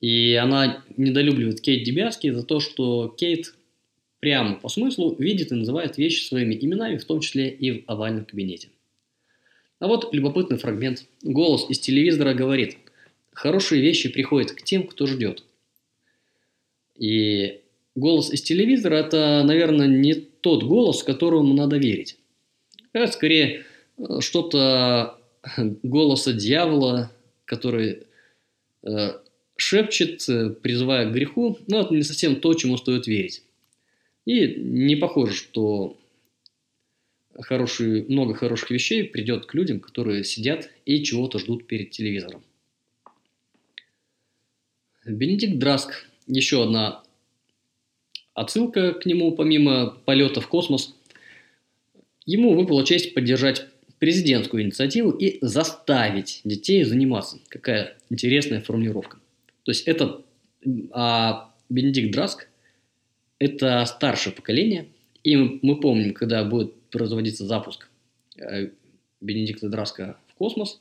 И 0.00 0.34
она 0.34 0.82
недолюбливает 0.96 1.60
Кейт 1.60 1.84
Дебяски 1.84 2.32
за 2.32 2.42
то, 2.42 2.58
что 2.58 3.06
Кейт 3.16 3.54
прямо 4.18 4.56
по 4.56 4.68
смыслу 4.68 5.14
видит 5.20 5.52
и 5.52 5.54
называет 5.54 5.98
вещи 5.98 6.24
своими 6.24 6.56
именами, 6.56 6.96
в 6.96 7.04
том 7.04 7.20
числе 7.20 7.48
и 7.48 7.82
в 7.82 7.84
овальном 7.86 8.24
кабинете. 8.24 8.70
А 9.78 9.86
вот 9.86 10.12
любопытный 10.12 10.58
фрагмент. 10.58 11.06
Голос 11.22 11.70
из 11.70 11.78
телевизора 11.78 12.34
говорит, 12.34 12.76
хорошие 13.30 13.80
вещи 13.80 14.08
приходят 14.08 14.50
к 14.50 14.62
тем, 14.62 14.88
кто 14.88 15.06
ждет. 15.06 15.44
И 17.02 17.62
голос 17.96 18.32
из 18.32 18.42
телевизора– 18.42 18.94
это, 18.94 19.42
наверное, 19.44 19.88
не 19.88 20.14
тот 20.14 20.62
голос, 20.62 21.02
которому 21.02 21.52
надо 21.52 21.76
верить. 21.76 22.16
Это 22.92 23.10
скорее 23.10 23.64
э, 23.98 24.20
что-то 24.20 25.18
голоса 25.82 26.32
дьявола, 26.32 27.10
который 27.44 28.04
э, 28.84 29.18
шепчет, 29.56 30.28
э, 30.28 30.50
призывая 30.50 31.10
к 31.10 31.12
греху, 31.12 31.58
но 31.66 31.80
это 31.80 31.92
не 31.92 32.04
совсем 32.04 32.36
то, 32.36 32.54
чему 32.54 32.76
стоит 32.76 33.08
верить. 33.08 33.42
И 34.24 34.54
не 34.54 34.94
похоже, 34.94 35.34
что 35.34 35.98
хорошие, 37.34 38.04
много 38.04 38.34
хороших 38.34 38.70
вещей 38.70 39.02
придет 39.02 39.46
к 39.46 39.54
людям, 39.54 39.80
которые 39.80 40.22
сидят 40.22 40.70
и 40.86 41.02
чего-то 41.02 41.40
ждут 41.40 41.66
перед 41.66 41.90
телевизором. 41.90 42.44
Бенедикт 45.04 45.58
Драск. 45.58 46.06
Еще 46.26 46.62
одна 46.62 47.02
отсылка 48.34 48.92
к 48.92 49.06
нему, 49.06 49.32
помимо 49.32 49.90
полета 50.04 50.40
в 50.40 50.48
космос. 50.48 50.94
Ему 52.24 52.54
выпала 52.54 52.84
честь 52.84 53.14
поддержать 53.14 53.66
президентскую 53.98 54.62
инициативу 54.62 55.10
и 55.10 55.38
заставить 55.40 56.40
детей 56.44 56.84
заниматься. 56.84 57.38
Какая 57.48 57.96
интересная 58.10 58.60
формулировка. 58.60 59.18
То 59.64 59.70
есть 59.70 59.86
это 59.86 60.22
а 60.92 61.52
Бенедикт 61.68 62.12
Драск 62.12 62.48
это 63.42 63.84
старшее 63.86 64.32
поколение, 64.32 64.86
и 65.24 65.36
мы 65.36 65.80
помним, 65.80 66.14
когда 66.14 66.44
будет 66.44 66.74
производиться 66.92 67.44
запуск 67.44 67.88
э, 68.36 68.68
Бенедикта 69.20 69.68
Драска 69.68 70.16
в 70.28 70.34
космос, 70.34 70.80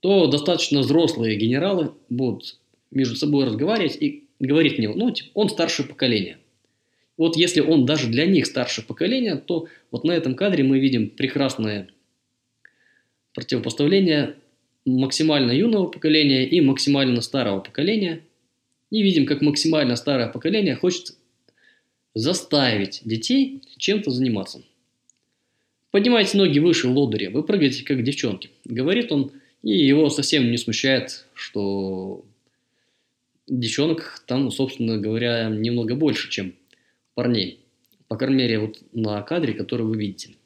то 0.00 0.26
достаточно 0.26 0.80
взрослые 0.80 1.36
генералы 1.36 1.92
будут 2.08 2.58
между 2.90 3.14
собой 3.14 3.44
разговаривать 3.44 3.96
и 4.00 4.23
говорить 4.46 4.78
мне, 4.78 4.88
ну, 4.88 5.10
типа, 5.10 5.30
он 5.34 5.48
старшее 5.48 5.86
поколение. 5.86 6.38
Вот 7.16 7.36
если 7.36 7.60
он 7.60 7.86
даже 7.86 8.08
для 8.08 8.26
них 8.26 8.46
старшее 8.46 8.84
поколение, 8.84 9.36
то 9.36 9.68
вот 9.90 10.04
на 10.04 10.12
этом 10.12 10.34
кадре 10.34 10.64
мы 10.64 10.80
видим 10.80 11.10
прекрасное 11.10 11.88
противопоставление 13.34 14.36
максимально 14.84 15.52
юного 15.52 15.86
поколения 15.86 16.46
и 16.46 16.60
максимально 16.60 17.20
старого 17.20 17.60
поколения. 17.60 18.22
И 18.90 19.02
видим, 19.02 19.26
как 19.26 19.42
максимально 19.42 19.96
старое 19.96 20.28
поколение 20.28 20.76
хочет 20.76 21.16
заставить 22.14 23.00
детей 23.04 23.62
чем-то 23.76 24.10
заниматься. 24.10 24.62
Поднимайте 25.90 26.36
ноги 26.36 26.58
выше 26.58 26.88
лодыря, 26.88 27.30
вы 27.30 27.42
прыгаете 27.42 27.84
как 27.84 28.02
девчонки. 28.02 28.50
Говорит 28.64 29.10
он, 29.10 29.32
и 29.62 29.70
его 29.70 30.10
совсем 30.10 30.50
не 30.50 30.58
смущает, 30.58 31.24
что 31.34 32.24
девчонок 33.46 34.22
там, 34.26 34.50
собственно 34.50 34.98
говоря, 34.98 35.48
немного 35.48 35.94
больше, 35.94 36.30
чем 36.30 36.54
парней. 37.14 37.60
По 38.08 38.16
крайней 38.16 38.36
мере, 38.36 38.58
вот 38.60 38.78
на 38.92 39.20
кадре, 39.22 39.54
который 39.54 39.86
вы 39.86 39.96
видите. 39.96 40.36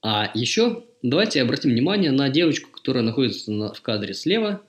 А 0.00 0.30
еще 0.34 0.84
давайте 1.02 1.42
обратим 1.42 1.70
внимание 1.70 2.10
на 2.10 2.28
девочку, 2.28 2.70
которая 2.70 3.04
находится 3.04 3.52
на, 3.52 3.72
в 3.72 3.80
кадре 3.82 4.14
слева. 4.14 4.62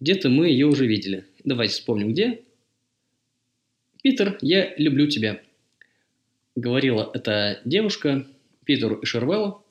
Где-то 0.00 0.28
мы 0.28 0.48
ее 0.48 0.66
уже 0.66 0.86
видели. 0.86 1.26
Давайте 1.44 1.74
вспомним, 1.74 2.12
где. 2.12 2.42
«Питер, 4.02 4.36
я 4.42 4.74
люблю 4.76 5.06
тебя»,— 5.06 5.40
говорила 6.56 7.08
эта 7.14 7.60
девушка 7.64 8.26
Питеру 8.64 8.96
и 8.96 9.06
Шервеллу. 9.06 9.64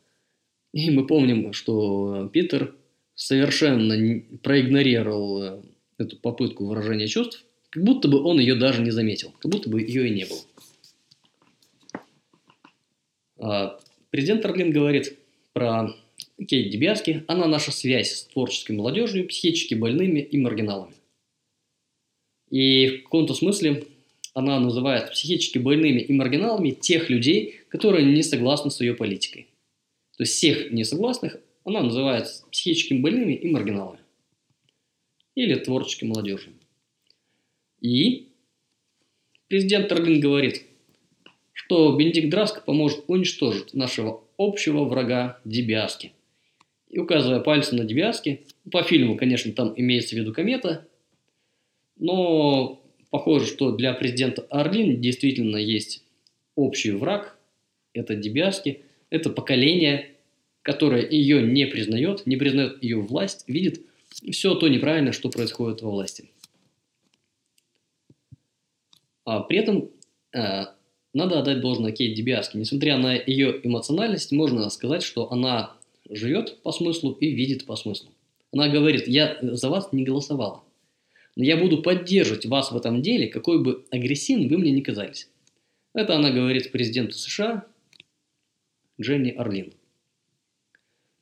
И 0.72 0.90
мы 0.90 1.06
помним, 1.06 1.52
что 1.52 2.30
Питер 2.32 2.74
совершенно 3.14 4.22
проигнорировал 4.42 5.44
э, 5.44 5.62
эту 6.02 6.18
попытку 6.18 6.66
выражения 6.66 7.08
чувств, 7.08 7.46
как 7.70 7.84
будто 7.84 8.08
бы 8.08 8.22
он 8.22 8.40
ее 8.40 8.56
даже 8.56 8.82
не 8.82 8.92
заметил, 8.92 9.34
как 9.40 9.52
будто 9.52 9.70
бы 9.70 9.82
ее 9.82 10.08
и 10.08 10.12
не 10.12 10.26
было. 10.26 10.40
А, 13.38 13.80
президент 14.10 14.46
Орлин 14.46 14.72
говорит 14.72 15.18
про 15.54 15.96
Кейт 16.48 16.72
Дебиаски, 16.72 17.24
она 17.28 17.48
наша 17.48 17.72
связь 17.72 18.12
с 18.12 18.24
творческой 18.26 18.74
молодежью, 18.74 19.28
психически 19.28 19.74
больными 19.74 20.20
и 20.20 20.38
маргиналами. 20.38 20.94
И 22.50 22.88
в 22.88 23.04
каком-то 23.04 23.34
смысле 23.34 23.86
она 24.34 24.60
называет 24.60 25.12
психически 25.12 25.58
больными 25.58 26.02
и 26.02 26.14
маргиналами 26.14 26.72
тех 26.72 27.10
людей, 27.10 27.62
которые 27.70 28.06
не 28.06 28.24
согласны 28.24 28.70
с 28.70 28.82
ее 28.82 28.94
политикой. 28.94 29.48
То 30.18 30.24
есть 30.24 30.34
всех 30.34 30.72
несогласных 30.72 31.38
она 31.64 31.82
называет 31.82 32.28
психически 32.52 32.94
больными 32.94 33.34
и 33.34 33.50
маргиналами. 33.50 34.01
Или 35.36 35.56
творческой 35.56 36.06
молодежью. 36.06 36.54
И 37.80 38.30
президент 39.48 39.88
Тарлин 39.88 40.20
говорит, 40.20 40.64
что 41.54 41.96
Бенедикт 41.96 42.30
Драско 42.30 42.62
поможет 42.62 43.04
уничтожить 43.08 43.74
нашего 43.74 44.24
общего 44.38 44.84
врага 44.86 45.40
Дебиаски. 45.46 46.14
И 46.90 47.00
указывая 47.00 47.40
пальцем 47.40 47.78
на 47.78 47.86
Дебиаски, 47.86 48.46
по 48.72 48.84
фильму, 48.84 49.16
конечно, 49.16 49.52
там 49.54 49.74
имеется 49.76 50.16
в 50.16 50.20
виду 50.20 50.34
комета, 50.34 50.88
но 51.98 52.82
Похоже, 53.12 53.46
что 53.46 53.72
для 53.72 53.94
президента 53.94 54.44
Орлин 54.50 55.02
действительно 55.02 55.58
есть 55.58 56.04
общий 56.56 56.92
враг, 56.92 57.38
это 57.94 58.16
Дебиаски, 58.16 58.80
это 59.10 59.30
поколение, 59.30 60.12
которое 60.62 61.08
ее 61.08 61.44
не 61.44 61.66
признает, 61.66 62.26
не 62.26 62.38
признает 62.38 62.82
ее 62.82 63.02
власть, 63.02 63.44
видит 63.48 63.82
все 64.30 64.56
то 64.56 64.68
неправильное, 64.68 65.14
что 65.14 65.30
происходит 65.30 65.82
во 65.82 65.90
власти. 65.90 66.30
А 69.26 69.42
при 69.42 69.58
этом 69.58 69.90
э, 70.34 70.66
надо 71.14 71.40
отдать 71.40 71.62
должное 71.62 71.92
Кейт 71.92 72.16
Дебиаски. 72.16 72.58
Несмотря 72.58 72.98
на 72.98 73.16
ее 73.16 73.60
эмоциональность, 73.64 74.32
можно 74.32 74.70
сказать, 74.70 75.04
что 75.04 75.32
она 75.32 75.76
живет 76.10 76.62
по 76.64 76.72
смыслу 76.72 77.12
и 77.12 77.32
видит 77.32 77.66
по 77.66 77.76
смыслу. 77.76 78.12
Она 78.52 78.68
говорит, 78.68 79.08
я 79.08 79.38
за 79.42 79.70
вас 79.70 79.92
не 79.92 80.04
голосовала. 80.04 80.64
Но 81.36 81.44
я 81.44 81.58
буду 81.58 81.82
поддерживать 81.82 82.46
вас 82.46 82.72
в 82.72 82.78
этом 82.78 83.02
деле, 83.02 83.28
какой 83.28 83.64
бы 83.64 83.86
агрессивным 83.90 84.50
вы 84.50 84.58
мне 84.58 84.72
ни 84.72 84.82
казались. 84.82 85.30
Это 85.94 86.16
она 86.16 86.32
говорит 86.32 86.72
президенту 86.72 87.14
США 87.14 87.66
Дженни 89.00 89.32
Орлин. 89.32 89.74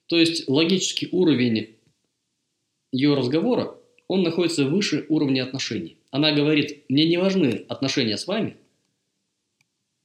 То 0.08 0.18
есть 0.18 0.47
логический 0.47 1.10
уровень 1.12 1.76
ее 2.91 3.13
разговора, 3.13 3.75
он 4.07 4.23
находится 4.23 4.65
выше 4.65 5.05
уровня 5.09 5.43
отношений. 5.43 5.97
Она 6.11 6.31
говорит, 6.31 6.85
мне 6.89 7.07
не 7.07 7.17
важны 7.17 7.65
отношения 7.67 8.17
с 8.17 8.27
вами, 8.27 8.57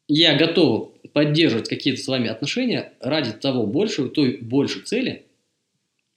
я 0.07 0.37
готова 0.37 0.93
поддерживать 1.15 1.69
какие-то 1.69 2.03
с 2.03 2.09
вами 2.09 2.29
отношения 2.29 2.93
ради 3.01 3.33
того 3.33 3.67
большего, 3.67 4.11
той 4.11 4.37
большей 4.37 4.83
цели, 4.83 5.27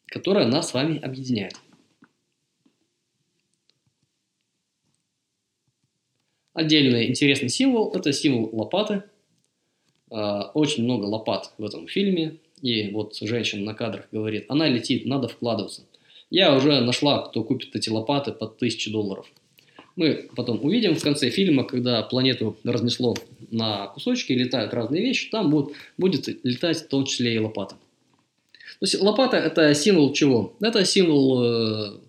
которая 0.07 0.45
нас 0.45 0.69
с 0.69 0.73
вами 0.73 0.99
объединяет. 0.99 1.53
Отдельный 6.53 7.07
интересный 7.07 7.49
символ– 7.49 7.93
это 7.95 8.11
символ 8.11 8.49
лопаты. 8.51 9.03
очень 10.09 10.83
много 10.83 11.05
лопат 11.05 11.53
в 11.57 11.65
этом 11.65 11.87
фильме, 11.87 12.39
и 12.61 12.89
вот 12.91 13.15
женщина 13.15 13.63
на 13.65 13.73
кадрах 13.73 14.07
говорит, 14.11 14.45
она 14.49 14.67
летит, 14.67 15.05
надо 15.05 15.27
вкладываться. 15.27 15.85
Я 16.29 16.55
уже 16.55 16.81
нашла, 16.81 17.27
кто 17.27 17.43
купит 17.43 17.75
эти 17.75 17.89
лопаты 17.89 18.31
под 18.31 18.55
1000 18.57 18.91
долларов. 18.91 19.25
Мы 19.95 20.29
потом 20.35 20.63
увидим 20.63 20.95
в 20.95 21.01
конце 21.01 21.29
фильма, 21.29 21.63
когда 21.63 22.03
планету 22.03 22.55
разнесло 22.63 23.15
на 23.49 23.87
кусочки, 23.87 24.33
летают 24.33 24.73
разные 24.73 25.01
вещи, 25.01 25.29
там 25.31 25.49
будет, 25.49 25.75
будет 25.97 26.27
летать 26.43 26.77
в 26.77 26.87
том 26.87 27.05
числе 27.05 27.35
и 27.35 27.39
лопата. 27.39 27.75
То 28.79 28.83
есть 28.83 29.01
лопата 29.01 29.37
это 29.37 29.73
символ 29.73 30.13
чего? 30.13 30.53
Это 30.59 30.85
символ, 30.85 31.43
э, 31.43 31.99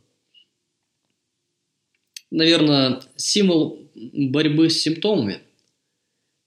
наверное, 2.30 3.00
символ 3.16 3.78
борьбы 3.94 4.68
с 4.68 4.82
симптомами. 4.82 5.38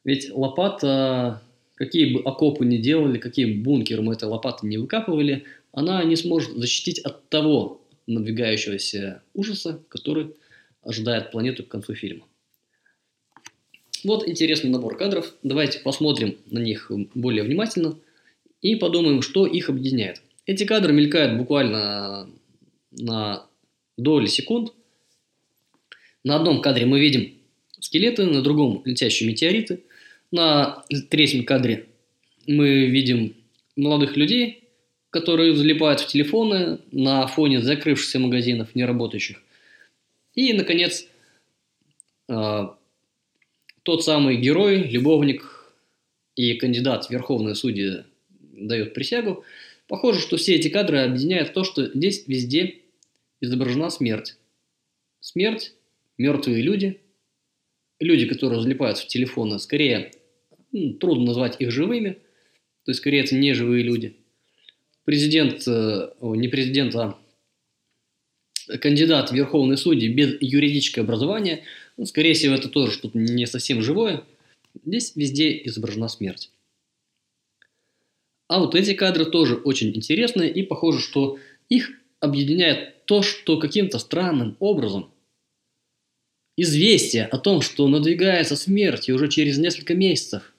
Ведь 0.04 0.30
лопата, 0.32 1.42
какие 1.74 2.14
бы 2.14 2.22
окопы 2.22 2.66
ни 2.66 2.78
делали, 2.78 3.18
какие 3.18 3.46
бункеры 3.46 4.04
мы 4.04 4.14
этой 4.14 4.26
лопаты 4.26 4.68
не 4.68 4.78
выкапывали, 4.78 5.46
она 5.72 6.04
не 6.04 6.16
сможет 6.16 6.56
защитить 6.56 7.00
от 7.00 7.30
того 7.30 7.82
надвигающегося 8.08 9.24
ужаса, 9.34 9.82
который 9.90 10.36
ожидает 10.84 11.32
планету 11.32 11.64
к 11.64 11.70
концу 11.70 11.94
фильма. 11.94 12.26
Вот 14.04 14.28
интересный 14.28 14.70
набор 14.70 14.98
кадров. 14.98 15.34
Давайте 15.44 15.80
посмотрим 15.80 16.38
на 16.50 16.60
них 16.60 16.92
более 17.14 17.44
внимательно 17.44 17.98
и 18.62 18.76
подумаем, 18.76 19.22
что 19.22 19.46
их 19.46 19.70
объединяет. 19.70 20.22
Эти 20.46 20.66
кадры 20.66 20.92
мелькают 20.92 21.38
буквально 21.38 22.30
на 22.92 23.46
доли 23.98 24.26
секунд. 24.26 24.74
На 26.24 26.36
одном 26.36 26.62
кадре 26.62 26.86
мы 26.86 27.00
видим 27.00 27.34
скелеты, 27.80 28.26
на 28.26 28.42
другом 28.42 28.82
летящие 28.86 29.30
метеориты. 29.30 29.84
На 30.32 30.84
третьем 31.10 31.46
кадре 31.46 31.88
мы 32.48 32.88
видим 32.88 33.36
молодых 33.76 34.18
людей, 34.18 34.61
которые 35.12 35.56
залипают 35.56 36.00
в 36.00 36.08
телефоны 36.08 36.80
на 36.92 37.28
фоне 37.28 37.62
закрывшихся 37.62 38.18
магазинов, 38.18 38.74
не 38.74 38.86
работающих. 38.86 39.44
И, 40.34 40.54
наконец, 40.54 41.06
а, 42.30 42.78
тот 43.84 44.04
самый 44.04 44.38
герой, 44.38 44.84
любовник 44.84 45.74
и 46.36 46.54
кандидат 46.54 47.06
в 47.06 47.12
верховные 47.12 47.56
судьи 47.56 48.06
дает 48.30 48.94
присягу. 48.94 49.44
Похоже, 49.88 50.22
что 50.22 50.38
все 50.38 50.56
эти 50.56 50.70
кадры 50.70 51.00
объединяют 51.00 51.54
то, 51.54 51.66
что 51.66 51.88
здесь 51.94 52.26
везде 52.28 52.80
изображена 53.42 53.90
смерть. 53.90 54.38
Смерть, 55.20 55.74
мертвые 56.18 56.62
люди, 56.62 57.02
люди, 58.00 58.26
которые 58.26 58.62
залипают 58.62 58.98
в 58.98 59.08
телефоны, 59.08 59.60
скорее 59.60 60.12
трудно 61.02 61.26
назвать 61.26 61.58
их 61.60 61.70
живыми, 61.70 62.12
то 62.86 62.92
есть 62.92 63.00
скорее 63.02 63.24
это 63.26 63.36
не 63.36 63.54
живые 63.54 63.84
люди. 63.84 64.21
Президент, 65.06 65.68
э, 65.68 66.12
не 66.22 66.48
президент, 66.48 66.96
а 66.96 67.18
кандидат 68.80 69.32
в 69.32 69.36
Верховные 69.36 69.78
судьи 69.78 70.08
без 70.08 70.38
юридического 70.42 71.06
образования, 71.06 71.64
ну, 71.98 72.06
скорее 72.06 72.34
всего, 72.34 72.56
это 72.56 72.70
тоже 72.70 72.92
что-то 72.92 73.18
не 73.18 73.46
совсем 73.46 73.82
живое. 73.82 74.24
Здесь 74.86 75.14
везде 75.16 75.62
изображена 75.66 76.08
смерть. 76.08 76.52
А 78.48 78.60
вот 78.60 78.76
эти 78.76 78.94
кадры 78.94 79.26
тоже 79.26 79.56
очень 79.56 79.96
интересные, 79.96 80.52
и 80.52 80.64
похоже, 80.64 81.00
что 81.00 81.40
их 81.70 81.92
объединяет 82.20 83.06
то, 83.06 83.22
что 83.22 83.58
каким-то 83.58 83.98
странным 83.98 84.56
образом 84.60 85.12
известие 86.58 87.26
о 87.26 87.38
том, 87.38 87.62
что 87.62 87.88
надвигается 87.88 88.56
смерть 88.56 89.10
и 89.10 89.14
уже 89.14 89.30
через 89.30 89.58
несколько 89.58 89.96
месяцев 89.96 90.54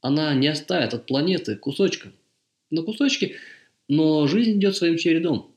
она 0.00 0.34
не 0.34 0.48
оставит 0.48 0.94
от 0.94 1.06
планеты 1.06 1.56
кусочка. 1.56 2.12
На 2.70 2.82
кусочки, 2.82 3.36
но 3.88 4.26
жизнь 4.26 4.58
идет 4.58 4.76
своим 4.76 4.96
чередом. 4.96 5.54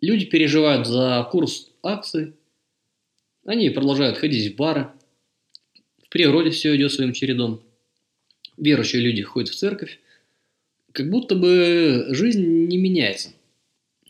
Люди 0.00 0.26
переживают 0.26 0.86
за 0.86 1.26
курс 1.30 1.70
акций, 1.82 2.34
они 3.44 3.70
продолжают 3.70 4.18
ходить 4.18 4.52
в 4.52 4.56
бары, 4.56 4.90
в 6.02 6.08
природе 6.08 6.50
все 6.50 6.76
идет 6.76 6.92
своим 6.92 7.12
чередом. 7.12 7.62
Верующие 8.56 9.02
люди 9.02 9.22
ходят 9.22 9.50
в 9.50 9.56
церковь, 9.56 10.00
как 10.92 11.10
будто 11.10 11.34
бы 11.34 12.06
жизнь 12.10 12.66
не 12.66 12.76
меняется. 12.76 13.32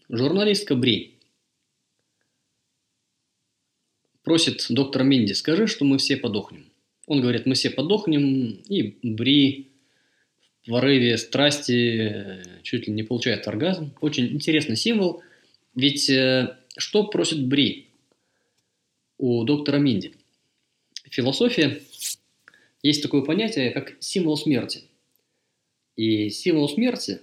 Журналистка 0.09 0.75
Бри 0.75 1.15
просит 4.23 4.67
доктора 4.71 5.05
Минди, 5.05 5.33
скажи, 5.33 5.67
что 5.67 5.85
мы 5.85 5.99
все 5.99 6.17
подохнем. 6.17 6.73
Он 7.07 7.21
говорит, 7.21 7.47
мы 7.47 7.55
все 7.55 7.71
подохнем, 7.71 8.63
и 8.69 8.99
Бри 9.03 9.71
порыве 10.67 11.17
страсти 11.17 12.43
чуть 12.63 12.87
ли 12.87 12.93
не 12.93 13.03
получает 13.03 13.47
оргазм. 13.49 13.93
Очень 14.01 14.27
интересный 14.27 14.77
символ– 14.77 15.23
ведь 15.77 16.09
э, 16.09 16.57
что 16.79 17.05
просит 17.05 17.47
Бри 17.47 17.89
у 19.19 19.45
доктора 19.45 19.77
Минди? 19.77 20.15
Философия 21.11 21.81
есть 22.83 23.03
такое 23.03 23.21
понятие, 23.21 23.71
как 23.71 23.95
символ 24.01 24.39
смерти. 24.39 24.85
И 25.97 26.31
символ 26.31 26.69
смерти, 26.71 27.21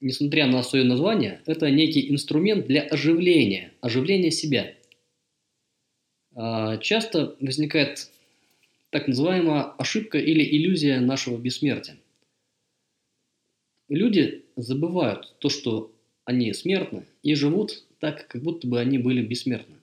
несмотря 0.00 0.46
на 0.46 0.62
свое 0.62 0.84
название, 0.84 1.42
это 1.46 1.68
некий 1.70 2.08
инструмент 2.08 2.68
для 2.68 2.82
оживления, 2.82 3.72
оживления 3.80 4.30
себя. 4.30 4.74
А, 6.36 6.76
часто 6.78 7.36
возникает 7.40 8.10
так 8.90 9.08
называемая 9.08 9.62
ошибка 9.76 10.18
или 10.18 10.44
иллюзия 10.44 11.00
нашего 11.00 11.36
бессмертия. 11.36 11.96
Люди 13.88 14.44
забывают 14.56 15.34
то, 15.38 15.48
что 15.48 15.92
они 16.24 16.52
смертны, 16.52 17.06
и 17.22 17.34
живут 17.34 17.84
так, 18.00 18.28
как 18.28 18.42
будто 18.42 18.66
бы 18.66 18.78
они 18.78 18.98
были 18.98 19.22
бессмертны. 19.22 19.76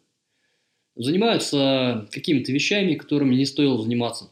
Занимаются 0.96 2.08
какими-то 2.12 2.52
вещами, 2.52 2.96
которыми 2.96 3.36
не 3.36 3.46
стоило 3.46 3.82
заниматься. 3.82 4.30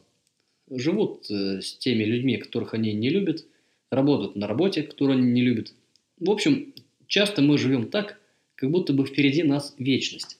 Живут 0.70 1.30
э, 1.30 1.62
с 1.62 1.76
теми 1.78 2.04
людьми, 2.04 2.38
которых 2.38 2.74
они 2.74 2.94
не 2.94 3.10
любят, 3.10 3.46
работают 3.90 4.36
на 4.36 4.48
работе, 4.48 4.84
которую 4.84 5.18
они 5.18 5.32
не 5.32 5.42
любят. 5.42 5.74
В 6.20 6.30
общем, 6.30 6.74
часто 7.08 7.42
мы 7.42 7.58
живем 7.58 7.90
так, 7.90 8.20
как 8.56 8.72
будто 8.72 8.94
бы 8.94 9.06
впереди 9.06 9.44
нас 9.44 9.76
вечность. 9.78 10.38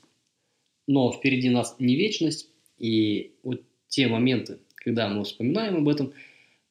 Но 0.88 1.12
впереди 1.12 1.50
нас 1.50 1.76
не 1.80 1.96
вечность, 1.96 2.50
и 2.78 3.32
вот 3.44 3.64
те 3.88 4.08
моменты, 4.08 4.60
когда 4.76 5.10
мы 5.10 5.24
вспоминаем 5.24 5.78
об 5.78 5.90
этом, 5.90 6.14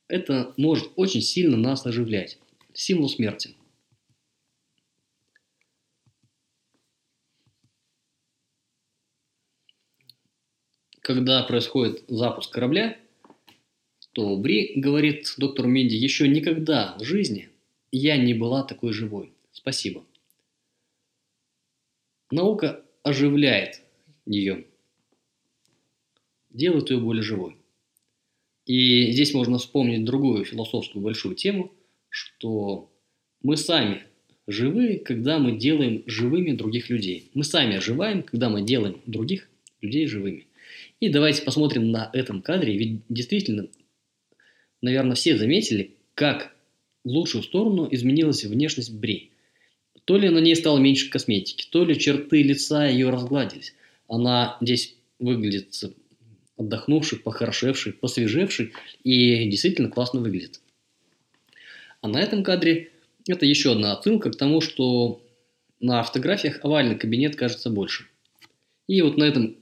это 0.08 0.54
может 0.56 0.90
очень 0.96 1.22
сильно 1.22 1.56
нас 1.56 1.84
оживлять. 1.86 2.38
Символ 2.74 3.08
смерти– 3.08 3.56
когда 11.02 11.42
происходит 11.42 12.04
запуск 12.08 12.50
корабля, 12.52 12.96
то 14.12 14.36
Бри 14.36 14.72
говорит 14.76 15.34
доктору 15.36 15.68
Минди, 15.68 15.96
еще 15.96 16.28
никогда 16.28 16.96
в 16.98 17.04
жизни 17.04 17.50
я 17.90 18.16
не 18.16 18.34
была 18.34 18.62
такой 18.62 18.92
живой. 18.92 19.32
Спасибо. 19.52 20.04
Наука 22.30 22.84
оживляет 23.02 23.82
ее, 24.24 24.66
делает 26.50 26.90
ее 26.90 26.98
более 26.98 27.22
живой. 27.22 27.56
И 28.64 29.10
здесь 29.10 29.34
можно 29.34 29.58
вспомнить 29.58 30.04
другую 30.04 30.44
философскую 30.44 31.02
большую 31.02 31.34
тему, 31.34 31.72
что 32.12 32.92
мы 33.42 33.56
сами 33.56 34.02
живы, 34.46 35.00
когда 35.02 35.38
мы 35.38 35.58
делаем 35.58 36.02
живыми 36.06 36.52
других 36.52 36.90
людей. 36.90 37.30
Мы 37.32 37.42
сами 37.42 37.76
оживаем, 37.76 38.22
когда 38.22 38.50
мы 38.50 38.60
делаем 38.62 39.00
других 39.06 39.48
людей 39.80 40.06
живыми. 40.06 40.46
И 41.00 41.08
давайте 41.08 41.42
посмотрим 41.42 41.90
на 41.90 42.10
этом 42.12 42.42
кадре, 42.42 42.76
ведь 42.76 43.00
действительно, 43.08 43.68
наверное, 44.82 45.14
все 45.14 45.38
заметили, 45.38 45.96
как 46.14 46.54
в 47.02 47.08
лучшую 47.08 47.42
сторону 47.42 47.88
изменилась 47.90 48.44
внешность 48.44 48.92
Бри. 48.92 49.30
То 50.04 50.18
ли 50.18 50.28
на 50.28 50.38
ней 50.38 50.54
стало 50.54 50.78
меньше 50.78 51.08
косметики, 51.08 51.66
то 51.70 51.82
ли 51.84 51.98
черты 51.98 52.42
лица 52.42 52.86
ее 52.86 53.08
разгладились. 53.08 53.74
Она 54.06 54.58
здесь 54.60 54.96
выглядит 55.18 55.72
отдохнувшей, 56.58 57.20
похорошевшей, 57.20 57.94
посвежевшей 57.94 58.72
и 59.02 59.48
действительно 59.48 59.88
классно 59.88 60.20
выглядит. 60.20 60.60
А 62.02 62.08
на 62.08 62.20
этом 62.20 62.42
кадре 62.42 62.90
это 63.26 63.46
еще 63.46 63.72
одна 63.72 63.92
отсылка 63.92 64.30
к 64.30 64.36
тому, 64.36 64.60
что 64.60 65.22
на 65.80 66.02
фотографиях 66.02 66.58
овальный 66.62 66.96
кабинет 66.96 67.36
кажется 67.36 67.70
больше. 67.70 68.06
И 68.88 69.00
вот 69.02 69.16
на 69.16 69.24
этом 69.24 69.56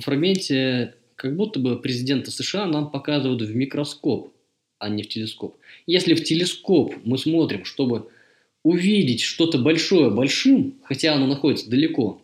фрагменте 0.00 0.94
как 1.14 1.36
будто 1.36 1.60
бы 1.60 1.80
президента 1.80 2.30
США 2.30 2.66
нам 2.66 2.90
показывают 2.90 3.42
в 3.42 3.54
микроскоп, 3.54 4.32
а 4.78 4.88
не 4.88 5.04
в 5.04 5.08
телескоп. 5.08 5.56
Если 5.86 6.14
в 6.14 6.24
телескоп 6.24 6.96
мы 7.04 7.16
смотрим, 7.16 7.64
чтобы 7.64 8.08
увидеть 8.64 9.20
что-то 9.20 9.58
большое 9.58 10.10
большим, 10.10 10.74
хотя 10.82 11.14
оно 11.14 11.26
находится 11.26 11.70
далеко, 11.70 12.20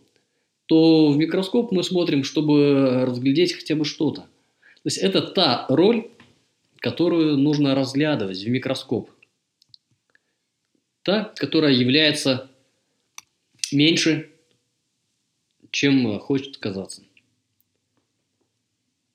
то 0.66 1.10
в 1.10 1.16
микроскоп 1.16 1.70
мы 1.70 1.84
смотрим, 1.84 2.24
чтобы 2.24 3.04
разглядеть 3.06 3.54
хотя 3.54 3.76
бы 3.76 3.84
что-то. 3.84 4.22
То 4.22 4.86
есть 4.86 4.98
это 4.98 5.22
та 5.22 5.66
роль, 5.68 6.08
которую 6.78 7.36
нужно 7.36 7.74
разглядывать 7.74 8.42
в 8.42 8.48
микроскоп. 8.48 9.10
Та, 11.11 11.24
которая 11.34 11.72
является 11.72 12.48
меньше, 13.72 14.30
чем 15.72 16.20
хочет 16.20 16.58
казаться. 16.58 17.02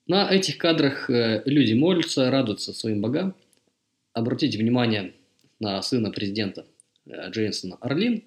На 0.06 0.30
этих 0.30 0.58
кадрах 0.58 1.08
э, 1.08 1.42
люди 1.46 1.72
молятся, 1.72 2.30
радуются 2.30 2.74
своим 2.74 3.00
богам. 3.00 3.34
Обратите 4.12 4.58
внимание 4.58 5.14
на 5.58 5.80
сына 5.80 6.10
президента 6.10 6.66
э, 7.06 7.30
Джейсона 7.30 7.76
Орлин. 7.76 8.24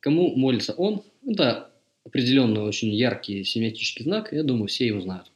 Кому 0.00 0.36
молится 0.36 0.74
он? 0.74 1.02
Это 1.26 1.72
определенный 2.04 2.60
очень 2.60 2.92
яркий 2.92 3.42
семиотический 3.44 4.04
знак, 4.04 4.34
я 4.34 4.42
думаю, 4.42 4.66
все 4.66 4.86
его 4.86 5.00
знают. 5.00 5.32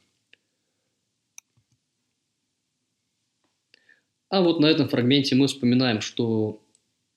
А 4.29 4.41
вот 4.41 4.59
на 4.59 4.67
этом 4.67 4.87
фрагменте 4.87 5.33
мы 5.33 5.47
вспоминаем, 5.47 6.01
что 6.01 6.61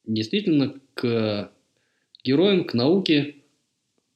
действительно 0.04 0.74
к 0.94 1.50
героям, 2.24 2.64
к 2.64 2.74
науке 2.74 3.36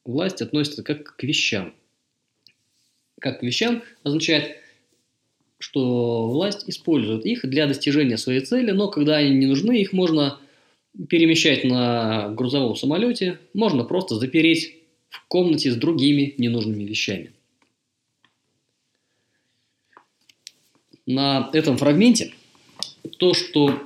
власть 0.04 0.42
относится 0.42 0.82
как 0.82 1.16
к 1.16 1.22
вещам– 1.22 1.74
как 3.20 3.40
к 3.40 3.42
вещам 3.42 3.82
означает, 4.02 4.56
что 5.58 6.28
власть 6.28 6.68
использует 6.68 7.24
их 7.24 7.48
для 7.48 7.66
достижения 7.66 8.18
своей 8.18 8.40
цели, 8.40 8.70
но 8.72 8.88
когда 8.88 9.16
они 9.16 9.34
не 9.34 9.46
нужны, 9.46 9.80
их 9.80 9.92
можно 9.92 10.38
перемещать 11.08 11.64
на 11.64 12.30
грузовом 12.30 12.76
самолете, 12.76 13.38
можно 13.54 13.84
просто 13.84 14.16
запереть 14.16 14.76
в 15.08 15.26
комнате 15.28 15.70
с 15.70 15.76
другими 15.76 16.34
ненужными 16.38 16.84
вещами. 16.84 17.32
На 21.06 21.50
этом 21.52 21.78
фрагменте 21.78 22.32
то, 23.18 23.32
что 23.32 23.80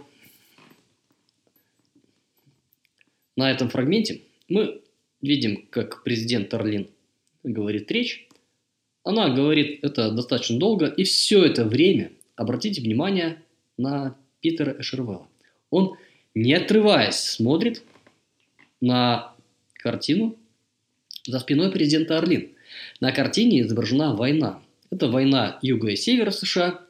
на 3.40 3.50
этом 3.50 3.70
фрагменте 3.70 4.20
мы 4.48 4.82
видим, 5.22 5.66
как 5.70 6.04
президент 6.04 6.52
Орлин 6.52 6.88
говорит 7.42 7.90
речь, 7.90 8.28
она 9.02 9.30
говорит 9.30 9.82
это 9.82 10.10
достаточно 10.10 10.58
долго, 10.58 10.86
и 10.86 11.04
все 11.04 11.42
это 11.44 11.64
время 11.64 12.12
обратите 12.36 12.82
внимание 12.82 13.42
на 13.78 14.14
Питера 14.42 14.78
Эшервелла. 14.78 15.26
Он, 15.70 15.96
не 16.34 16.52
отрываясь, 16.52 17.14
смотрит 17.14 17.82
на 18.82 19.34
картину 19.72 20.36
за 21.26 21.40
спиной 21.40 21.70
президента 21.70 22.18
Орлин. 22.18 22.50
На 23.00 23.10
картине 23.10 23.62
изображена 23.62 24.14
война. 24.14 24.62
Это 24.90 25.08
война 25.08 25.58
юга 25.62 25.88
и 25.88 25.96
севера 25.96 26.30
США. 26.30 26.80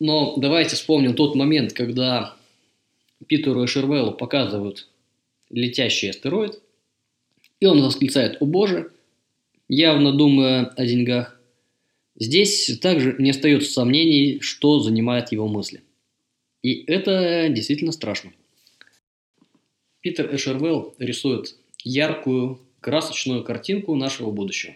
Но 0.00 0.36
давайте 0.38 0.76
вспомним 0.76 1.14
тот 1.14 1.34
момент, 1.34 1.74
когда 1.74 2.35
Питеру 3.26 3.64
Эшервеллу 3.64 4.12
показывают 4.12 4.88
летящий 5.50 6.10
астероид, 6.10 6.60
и 7.60 7.66
он 7.66 7.82
восклицает 7.82 8.40
«О 8.40 8.46
боже!» 8.46 8.92
явно 9.68 10.12
думая 10.12 10.66
о 10.66 10.86
деньгах. 10.86 11.40
Здесь 12.14 12.78
также 12.80 13.16
не 13.18 13.30
остается 13.30 13.72
сомнений, 13.72 14.40
что 14.40 14.80
занимает 14.80 15.32
его 15.32 15.48
мысли. 15.48 15.82
И 16.62 16.84
это 16.86 17.48
действительно 17.50 17.92
страшно. 17.92 18.32
Питер 20.00 20.34
Эшервелл 20.34 20.94
рисует 20.98 21.56
яркую, 21.82 22.60
красочную 22.80 23.42
картинку 23.42 23.94
нашего 23.94 24.30
будущего. 24.30 24.74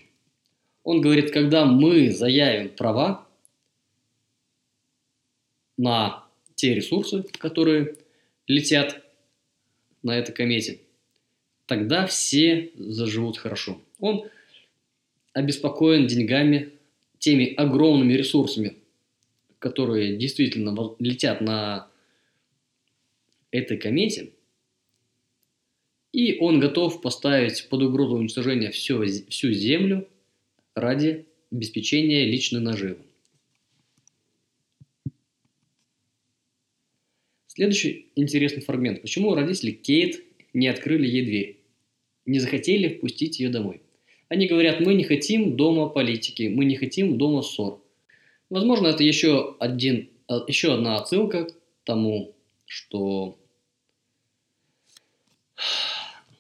Он 0.83 1.01
говорит, 1.01 1.31
когда 1.31 1.67
мы 1.67 2.11
заявим 2.11 2.71
права 2.71 3.27
на 5.77 6.25
те 6.57 6.75
ресурсы, 6.75 7.25
которые 7.39 7.97
летят 8.51 9.05
на 10.03 10.19
этой 10.19 10.35
комете, 10.35 10.81
тогда 11.67 12.07
все 12.07 12.73
заживут 12.75 13.39
хорошо. 13.39 13.81
Он 14.01 14.29
обеспокоен 15.33 16.09
деньгами, 16.09 16.73
теми 17.19 17.55
огромными 17.55 18.15
ресурсами, 18.15 18.77
которые 19.61 20.17
действительно 20.17 20.77
летят 20.99 21.41
на 21.41 21.89
этой 23.53 23.77
комете, 23.77 24.33
и 26.13 26.39
он 26.41 26.59
готов 26.59 27.01
поставить 27.03 27.69
под 27.69 27.83
угрозу 27.83 28.17
уничтожения 28.17 28.73
все, 28.73 29.01
всю 29.29 29.53
Землю 29.53 30.09
ради 30.75 31.27
обеспечения 31.53 32.25
личной 32.25 32.61
наживы. 32.61 32.99
Следующий 37.53 38.07
интересный 38.15 38.63
фрагмент. 38.63 39.03
Почему 39.03 39.35
родители 39.35 39.73
Кейт 39.73 40.23
не 40.53 40.69
открыли 40.69 41.09
ей 41.09 41.25
дверь? 41.25 41.61
Не 42.25 42.39
захотели 42.39 42.95
впустить 42.95 43.41
ее 43.41 43.49
домой? 43.49 43.83
Они 44.29 44.47
говорят, 44.47 44.79
мы 44.79 44.95
не 44.95 45.03
хотим 45.03 45.57
дома 45.57 45.89
политики, 45.89 46.45
мы 46.45 46.65
не 46.65 46.77
хотим 46.77 47.19
дома 47.19 47.43
ссор. 47.43 47.83
Возможно, 48.51 48.87
это 48.87 49.03
еще, 49.03 49.57
один, 49.59 50.11
а, 50.29 50.45
еще 50.47 50.75
одна 50.75 50.99
отсылка 50.99 51.47
к 51.47 51.55
тому, 51.83 52.37
что... 52.67 53.37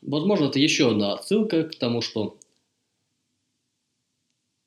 Возможно, 0.02 0.44
это 0.44 0.60
еще 0.60 0.92
одна 0.92 1.14
отсылка 1.14 1.64
к 1.64 1.74
тому, 1.74 2.02
что 2.02 2.38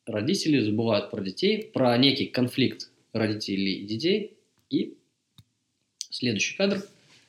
родители 0.06 0.60
забывают 0.60 1.10
про 1.10 1.22
детей, 1.24 1.72
про 1.74 1.98
некий 1.98 2.26
конфликт 2.26 2.92
родителей 3.14 3.76
и 3.76 3.86
детей. 3.86 4.38
И 4.70 4.98
следующий 6.14 6.56
кадр 6.56 6.84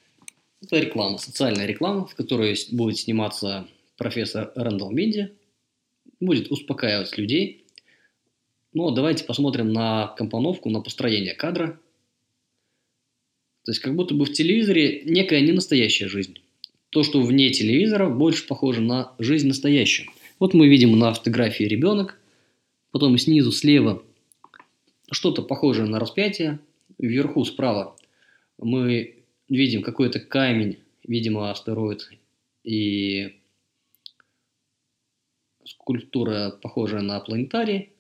–это 0.63 0.79
реклама, 0.79 1.19
социальная 1.19 1.67
реклама, 1.67 2.07
в 2.07 2.15
которой 2.15 2.57
будет 2.73 2.99
сниматься 2.99 3.67
профессор 3.97 4.53
Рэндалл 4.55 4.91
Минди– 4.91 5.33
будет 6.21 6.51
успокаивать 6.51 7.17
людей. 7.19 7.65
Но 8.73 8.91
давайте 8.91 9.25
посмотрим 9.25 9.73
на 9.73 10.09
компоновку, 10.09 10.71
на 10.71 10.81
построение 10.81 11.35
кадра. 11.35 11.81
То 13.65 13.73
есть 13.73 13.81
как 13.81 13.95
будто 13.95 14.15
бы 14.15 14.25
в 14.25 14.33
телевизоре 14.33 15.03
некая 15.05 15.41
ненастоящая 15.41 16.09
жизнь. 16.09 16.39
То, 16.91 17.03
что 17.03 17.21
вне 17.23 17.51
телевизора, 17.51 18.09
больше 18.09 18.47
похоже 18.47 18.81
на 18.81 19.15
жизнь 19.19 19.49
настоящую. 19.49 20.11
Вот 20.39 20.55
мы 20.55 20.69
видим 20.69 20.99
на 20.99 21.13
фотографии 21.13 21.65
ребенок, 21.65 22.21
потом 22.91 23.17
снизу 23.19 23.53
слева 23.53 24.03
что-то 25.11 25.43
похожее 25.43 25.87
на 25.87 25.99
распятие, 25.99 26.59
вверху 26.99 27.45
справа 27.45 27.97
мы 28.59 29.25
видим 29.49 29.83
какой-то 29.83 30.21
камень, 30.21 30.79
видимо 31.03 31.51
астероид, 31.51 32.11
и 32.63 33.41
скульптура, 35.65 36.51
похожая 36.63 37.03
на 37.03 37.21
планетарий. 37.21 37.91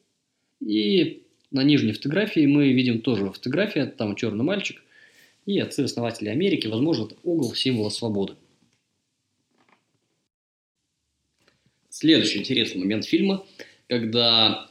И 0.60 1.26
на 1.50 1.62
нижней 1.62 1.92
фотографии 1.92 2.46
мы 2.46 2.72
видим 2.72 3.00
тоже 3.00 3.30
фотография, 3.30 3.86
там 3.86 4.16
черный 4.16 4.44
мальчик 4.44 4.80
и 5.46 5.58
отцы-основатели 5.58 6.28
Америки, 6.28 6.66
возможно, 6.66 7.04
это 7.04 7.16
угол 7.22 7.54
символа 7.54 7.90
свободы. 7.90 8.34
Следующий 11.90 12.40
интересный 12.40 12.80
момент 12.80 13.04
фильма, 13.04 13.46
когда 13.88 14.70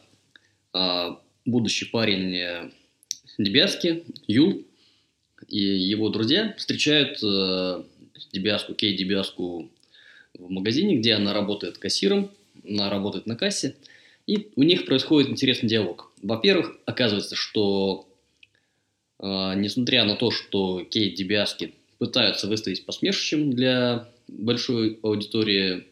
э, 0.73 1.09
будущий 1.45 1.85
парень 1.85 2.35
э, 2.35 2.71
Дебяски, 3.37 4.03
Юл 4.27 4.65
и 5.47 5.59
его 5.59 6.09
друзья 6.09 6.53
встречают 6.57 7.19
э, 7.23 7.83
Дебяску, 8.31 8.73
Кей 8.73 8.95
Дебяску 8.95 9.69
в 10.37 10.49
магазине, 10.49 10.97
где 10.97 11.13
она 11.13 11.33
работает 11.33 11.77
кассиром– 11.77 12.31
на, 12.63 12.89
работает 12.89 13.25
на 13.25 13.35
кассе, 13.35 13.75
и 14.27 14.49
у 14.55 14.63
них 14.63 14.85
происходит 14.85 15.29
интересный 15.29 15.69
диалог. 15.69 16.11
Во-первых, 16.21 16.77
оказывается, 16.85 17.35
что 17.35 18.07
э, 19.19 19.25
несмотря 19.55 20.05
на 20.05 20.15
то, 20.15 20.31
что 20.31 20.83
Кейт 20.83 21.15
Дебиаски 21.15 21.73
пытаются 21.97 22.47
выставить 22.47 22.85
посмешищем 22.85 23.51
для 23.51 24.07
большой 24.27 24.99
аудитории 25.03 25.85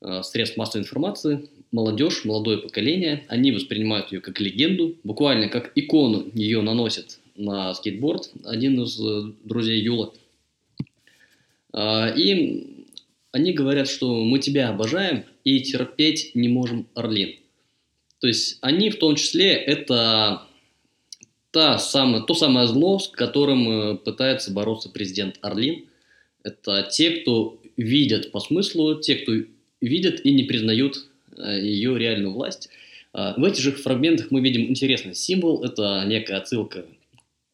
э, 0.00 0.22
средств 0.22 0.56
массовой 0.56 0.82
информации, 0.82 1.48
молодежь, 1.70 2.24
молодое 2.24 2.58
поколение, 2.58 3.24
они 3.28 3.52
воспринимают 3.52 4.10
ее 4.12 4.20
как 4.20 4.40
легенду, 4.40 4.96
буквально 5.04 5.48
как 5.48 5.72
икону 5.74 6.30
ее 6.32 6.62
наносят 6.62 7.18
на 7.38 7.72
скейтборд, 7.72 8.30
один 8.44 8.82
из 8.82 9.00
э, 9.00 9.32
друзей 9.44 9.80
Юла. 9.80 10.12
Э, 11.72 12.14
и 12.16 12.86
они 13.32 13.52
говорят, 13.52 13.88
что 13.88 14.24
мы 14.24 14.40
тебя 14.40 14.68
обожаем 14.68 15.24
и 15.44 15.60
терпеть 15.60 16.32
не 16.34 16.48
можем 16.48 16.88
Орлин. 16.94 17.36
То 18.20 18.26
есть 18.26 18.58
они 18.60 18.90
в 18.90 18.98
том 18.98 19.14
числе 19.14 19.52
это 19.52 20.42
та 21.52 21.78
самая, 21.78 22.22
то 22.22 22.34
самое 22.34 22.66
зло, 22.66 22.98
с 22.98 23.08
которым 23.08 23.68
э, 23.68 23.96
пытается 23.96 24.52
бороться 24.52 24.90
президент 24.90 25.38
Орлин. 25.40 25.86
Это 26.42 26.88
те, 26.90 27.10
кто 27.10 27.60
видят 27.76 28.32
по 28.32 28.40
смыслу, 28.40 29.00
те, 29.00 29.14
кто 29.16 29.32
видят 29.80 30.24
и 30.24 30.32
не 30.32 30.42
признают 30.42 31.06
э, 31.36 31.60
ее 31.60 31.96
реальную 31.96 32.32
власть. 32.32 32.68
В 33.14 33.42
этих 33.42 33.62
же 33.62 33.72
фрагментах 33.72 34.30
мы 34.30 34.40
видим 34.42 34.68
интересный 34.68 35.14
символ. 35.14 35.64
Это 35.64 36.04
некая 36.06 36.36
отсылка 36.36 36.84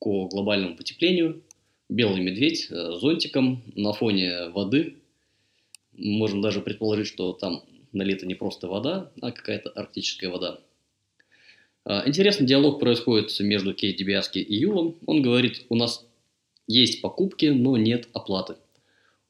к 0.01 0.05
глобальному 0.05 0.77
потеплению. 0.77 1.43
Белый 1.89 2.23
медведь 2.23 2.69
с 2.71 2.99
зонтиком 3.01 3.63
на 3.75 3.93
фоне 3.93 4.49
воды. 4.49 4.97
Можно 5.93 6.43
даже 6.43 6.61
предположить, 6.61 7.07
что 7.07 7.33
там 7.33 7.63
налита 7.93 8.27
не 8.27 8.35
просто 8.35 8.69
вода, 8.69 9.13
а 9.21 9.31
какая-то 9.31 9.71
арктическая 9.71 10.31
вода. 10.31 10.61
Интересный 12.07 12.47
диалог 12.47 12.81
происходит 12.81 13.39
между 13.41 13.75
Кейт 13.75 13.97
Дебиаски 13.97 14.39
и 14.39 14.55
Юлом. 14.57 14.97
Он 15.07 15.21
говорит, 15.21 15.67
у 15.69 15.77
нас 15.77 16.07
есть 16.67 17.03
покупки, 17.03 17.47
но 17.47 17.77
нет 17.77 18.09
оплаты. 18.15 18.57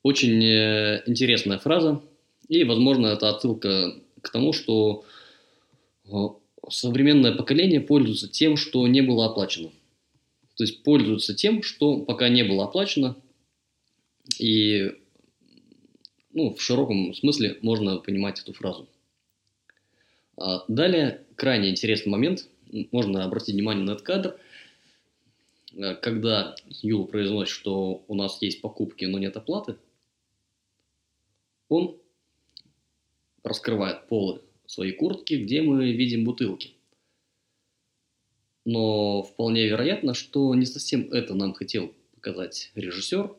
Очень 0.02 0.42
э, 0.44 1.02
интересная 1.06 1.58
фраза, 1.58 2.02
и, 2.48 2.62
возможно, 2.64 3.06
это 3.06 3.30
отсылка 3.30 3.94
к 4.20 4.30
тому, 4.30 4.52
что 4.52 5.04
э, 6.06 6.10
современное 6.68 7.32
поколение 7.32 7.80
пользуется 7.80 8.28
тем, 8.28 8.56
что 8.56 8.86
не 8.86 9.00
было 9.00 9.26
оплачено. 9.26 9.70
То 10.56 10.64
есть 10.64 10.82
пользуются 10.82 11.34
тем, 11.34 11.62
что 11.62 11.98
пока 11.98 12.28
не 12.28 12.44
было 12.44 12.64
оплачено, 12.64 13.16
и 14.38 14.92
ну, 16.32 16.54
в 16.54 16.60
широком 16.60 17.14
смысле 17.14 17.58
можно 17.62 17.98
понимать 17.98 18.40
эту 18.40 18.52
фразу. 18.52 18.88
А 20.36 20.64
далее, 20.68 21.24
крайне 21.36 21.70
интересный 21.70 22.10
момент, 22.10 22.48
можно 22.90 23.24
обратить 23.24 23.54
внимание 23.54 23.84
на 23.84 23.92
этот 23.92 24.02
кадр, 24.02 24.38
э, 25.72 25.94
когда 25.96 26.56
Юл 26.82 27.06
произносит, 27.06 27.54
что 27.54 28.04
у 28.08 28.14
нас 28.14 28.40
есть 28.42 28.60
покупки, 28.60 29.04
но 29.04 29.18
нет 29.18 29.36
оплаты, 29.36 29.76
он 31.68 31.96
раскрывает 33.42 34.08
полы 34.08 34.40
своей 34.66 34.92
куртки, 34.92 35.34
где 35.34 35.62
мы 35.62 35.92
видим 35.92 36.24
бутылки. 36.24 36.73
Но 38.64 39.22
вполне 39.22 39.66
вероятно, 39.66 40.14
что 40.14 40.54
не 40.54 40.66
совсем 40.66 41.12
это 41.12 41.34
нам 41.34 41.52
хотел 41.52 41.92
показать 42.14 42.70
режиссер. 42.74 43.34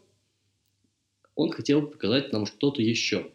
Он 1.35 1.51
хотел 1.51 1.87
показать 1.87 2.31
нам 2.31 2.45
что-то 2.45 2.81
еще. 2.81 3.31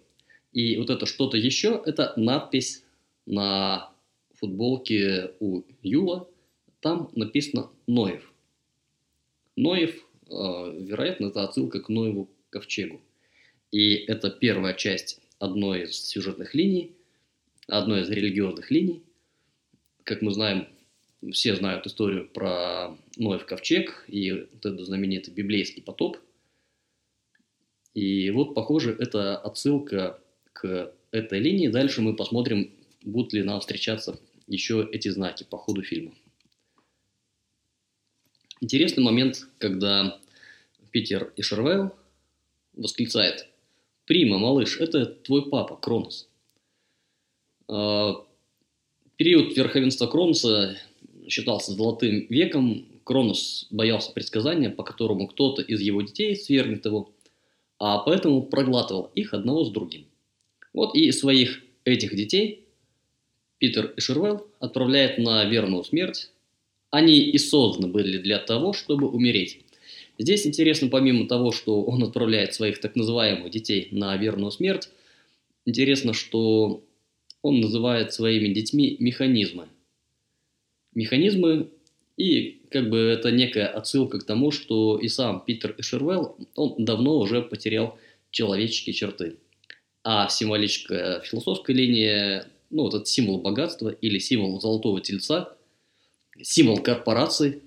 И 0.53 0.77
вот 0.77 0.91
это 0.91 1.07
что-то 1.07 1.37
еще– 1.37 1.83
это 1.87 2.13
надпись 2.17 2.85
на 3.27 3.93
футболке 4.35 5.33
у 5.41 5.63
Юла. 5.83 6.29
Там 6.81 7.11
написано 7.15 7.71
«Ноев». 7.87 8.33
Ноев, 9.57 10.07
э, 10.29 10.31
вероятно, 10.31 11.27
это 11.27 11.45
отсылка 11.45 11.81
к 11.81 11.89
Ноеву 11.89 12.31
ковчегу. 12.49 13.01
И 13.71 13.95
это 13.95 14.31
первая 14.31 14.75
часть 14.75 15.21
одной 15.39 15.85
из 15.85 16.05
сюжетных 16.05 16.55
линий, 16.55 16.97
одной 17.67 18.03
из 18.03 18.11
религиозных 18.11 18.71
линий. 18.71 19.03
Как 20.05 20.23
мы 20.23 20.33
знаем, 20.33 20.69
все 21.33 21.55
знают 21.55 21.87
историю 21.87 22.29
про 22.29 22.97
Ноев 23.17 23.45
ковчег 23.45 24.05
и 24.09 24.33
вот 24.33 24.65
этот 24.65 24.87
знаменитый 24.87 25.35
библейский 25.35 25.83
потоп. 25.83 26.19
И 27.95 28.31
вот, 28.31 28.55
похоже, 28.55 28.97
это 28.99 29.37
отсылка 29.37 30.21
к 30.53 30.93
этой 31.11 31.41
линии. 31.41 31.69
Дальше 31.69 32.01
мы 32.01 32.15
посмотрим, 32.15 32.73
будут 33.03 33.33
ли 33.33 33.43
нам 33.43 33.61
встречаться 33.61 34.19
еще 34.47 34.89
эти 34.93 35.09
знаки 35.09 35.45
по 35.49 35.59
ходу 35.59 35.83
фильма. 35.83 36.13
Интересный 38.61 39.03
момент, 39.03 39.49
когда 39.59 40.21
Питер 40.91 41.33
Ишервейл 41.37 41.95
восклицает 42.75 43.47
Прима, 44.07 44.39
малыш, 44.39 44.79
это 44.79 45.07
твой 45.07 45.49
папа, 45.49 45.77
Кронос. 45.77 46.29
А, 47.69 48.27
период 49.17 49.57
верховенства 49.57 50.07
Кроноса 50.07 50.77
считался 51.31 51.73
золотым 51.73 52.27
веком. 52.29 52.87
Кронос 53.05 53.67
боялся 53.71 54.13
предсказания, 54.13 54.71
по 54.71 54.83
которому 54.83 55.27
кто-то 55.27 55.63
из 55.63 55.81
его 55.81 56.03
детей 56.03 56.37
свергнет 56.37 56.85
его, 56.85 57.13
а 57.79 57.99
поэтому 57.99 58.43
проглатывал 58.43 59.11
их 59.15 59.35
одного 59.35 59.65
с 59.65 59.71
другим. 59.71 60.07
Вот 60.73 60.95
и 60.95 61.11
своих 61.11 61.63
этих 61.85 62.15
детей 62.15 62.67
Питер 63.61 63.93
и 63.95 64.01
Шервелл 64.01 64.47
отправляет 64.59 65.19
на 65.19 65.45
верную 65.45 65.85
смерть. 65.85 66.31
Они 66.91 67.21
и 67.21 67.39
созданы 67.39 67.89
были 67.89 68.19
для 68.19 68.39
того, 68.39 68.73
чтобы 68.73 69.09
умереть. 69.09 69.61
Здесь 70.19 70.47
интересно, 70.47 70.89
помимо 70.89 71.29
того, 71.29 71.53
что 71.53 71.83
он 71.83 72.03
отправляет 72.03 72.55
своих 72.55 72.81
так 72.81 72.97
называемых 72.97 73.51
детей 73.51 73.89
на 73.91 74.17
верную 74.17 74.51
смерть, 74.51 74.89
интересно, 75.67 76.15
что 76.15 76.83
он 77.43 77.61
называет 77.61 78.13
своими 78.13 78.53
детьми 78.53 78.97
механизмы. 78.99 79.69
Механизмы, 80.95 81.71
и 82.17 82.61
как 82.71 82.91
бы 82.91 82.99
это 82.99 83.31
некая 83.31 83.67
отсылка 83.67 84.19
к 84.19 84.25
тому, 84.25 84.51
что 84.51 84.99
и 84.99 85.09
сам 85.09 85.45
Питер 85.45 85.75
Эшервелл, 85.79 86.37
он 86.55 86.85
давно 86.85 87.19
уже 87.19 87.43
потерял 87.43 87.99
человеческие 88.31 88.95
черты. 88.95 89.37
А 90.03 90.29
символическая 90.29 91.21
философская 91.21 91.75
линия, 91.75 92.47
ну, 92.71 92.83
вот 92.83 92.95
этот 92.95 93.09
символ 93.09 93.41
богатства 93.41 93.89
или 93.89 94.19
символ 94.19 94.61
золотого 94.61 95.01
тельца, 95.01 95.57
символ 96.43 96.79
корпораций, 96.79 97.63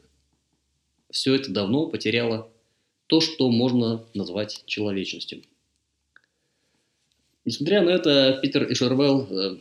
все 1.11 1.35
это 1.35 1.51
давно 1.51 1.87
потеряло 1.87 2.49
то, 3.07 3.21
что 3.21 3.49
можно 3.49 4.03
назвать 4.13 4.63
человечностью. 4.65 5.43
Несмотря 7.45 7.81
на 7.81 7.89
это, 7.89 8.39
Питер 8.41 8.71
Эшервелл 8.71 9.27
э, 9.29 9.57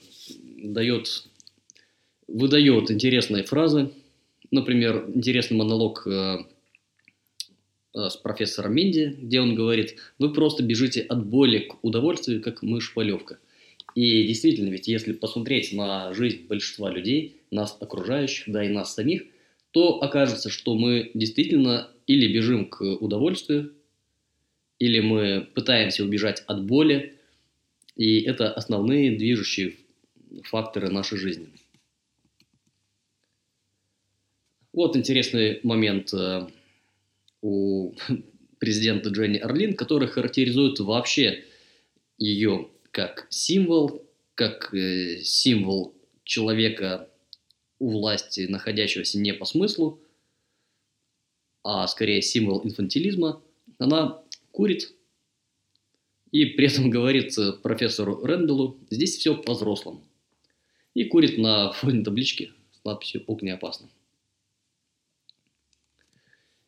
дает, 0.65 1.27
выдает 2.33 2.91
интересные 2.91 3.45
фразы. 3.45 3.91
Например, 4.51 5.05
интересный 5.15 5.57
монолог 5.57 6.07
э, 6.07 6.39
э, 7.95 8.09
с 8.09 8.17
профессором 8.17 8.75
Минди, 8.75 9.17
где 9.19 9.41
он 9.41 9.55
говорит, 9.55 9.97
вы 10.19 10.33
просто 10.33 10.63
бежите 10.63 11.03
от 11.03 11.27
боли 11.27 11.61
к 11.61 11.85
удовольствию, 11.85 12.43
как 12.43 12.63
мышь-полевка. 12.63 13.39
И 13.95 14.27
действительно, 14.27 14.71
ведь 14.71 14.89
если 14.89 15.13
посмотреть 15.13 15.73
на 15.73 16.15
жизнь 16.15 16.47
большинства 16.47 16.91
людей, 16.91 17.37
нас 17.51 17.77
окружающих, 17.79 18.51
да 18.51 18.65
и 18.65 18.69
нас 18.69 18.95
самих, 18.95 19.25
то 19.71 20.03
окажется, 20.03 20.51
что 20.51 20.75
мы 20.75 21.11
действительно 21.15 21.89
или 22.07 22.33
бежим 22.33 22.67
к 22.67 22.83
удовольствию, 22.83 23.73
или 24.79 25.01
мы 25.01 25.47
пытаемся 25.55 26.05
убежать 26.05 26.43
от 26.47 26.65
боли, 26.65 27.15
и 27.97 28.21
это 28.23 28.53
основные 28.53 29.17
движущие 29.17 29.77
факторы 30.45 30.89
нашей 30.91 31.19
жизни. 31.19 31.49
Вот 34.73 34.97
интересный 34.97 35.61
момент 35.63 36.15
э, 36.15 36.49
у 37.43 37.95
президента 38.59 39.11
Дженни 39.11 39.39
Орлин, 39.39 39.75
который 39.75 40.09
характеризует 40.09 40.81
вообще 40.81 41.45
ее 42.17 42.71
как 42.91 43.27
символ, 43.29 44.07
как 44.35 44.73
э, 44.73 45.21
символ 45.23 45.95
человека 46.25 47.11
у 47.79 47.91
власти, 47.91 48.47
находящегося 48.49 49.19
не 49.19 49.35
по 49.35 49.45
смыслу, 49.45 50.01
а 51.65 51.87
скорее 51.87 52.23
символ 52.23 52.65
инфантилизма, 52.65 53.43
она 53.79 54.23
курит 54.53 54.95
и 56.31 56.47
при 56.47 56.67
этом 56.69 56.89
говорит 56.91 57.37
профессору 57.63 58.25
Рэндаллу, 58.25 58.79
здесь 58.91 59.17
все 59.19 59.37
по-взрослому. 59.37 60.03
И 60.95 61.05
курит 61.05 61.37
на 61.39 61.73
фоне 61.73 62.03
таблички 62.03 62.53
с 62.73 62.85
надписью 62.85 63.25
«Ок 63.27 63.43
не 63.43 63.51
опасно». 63.51 63.89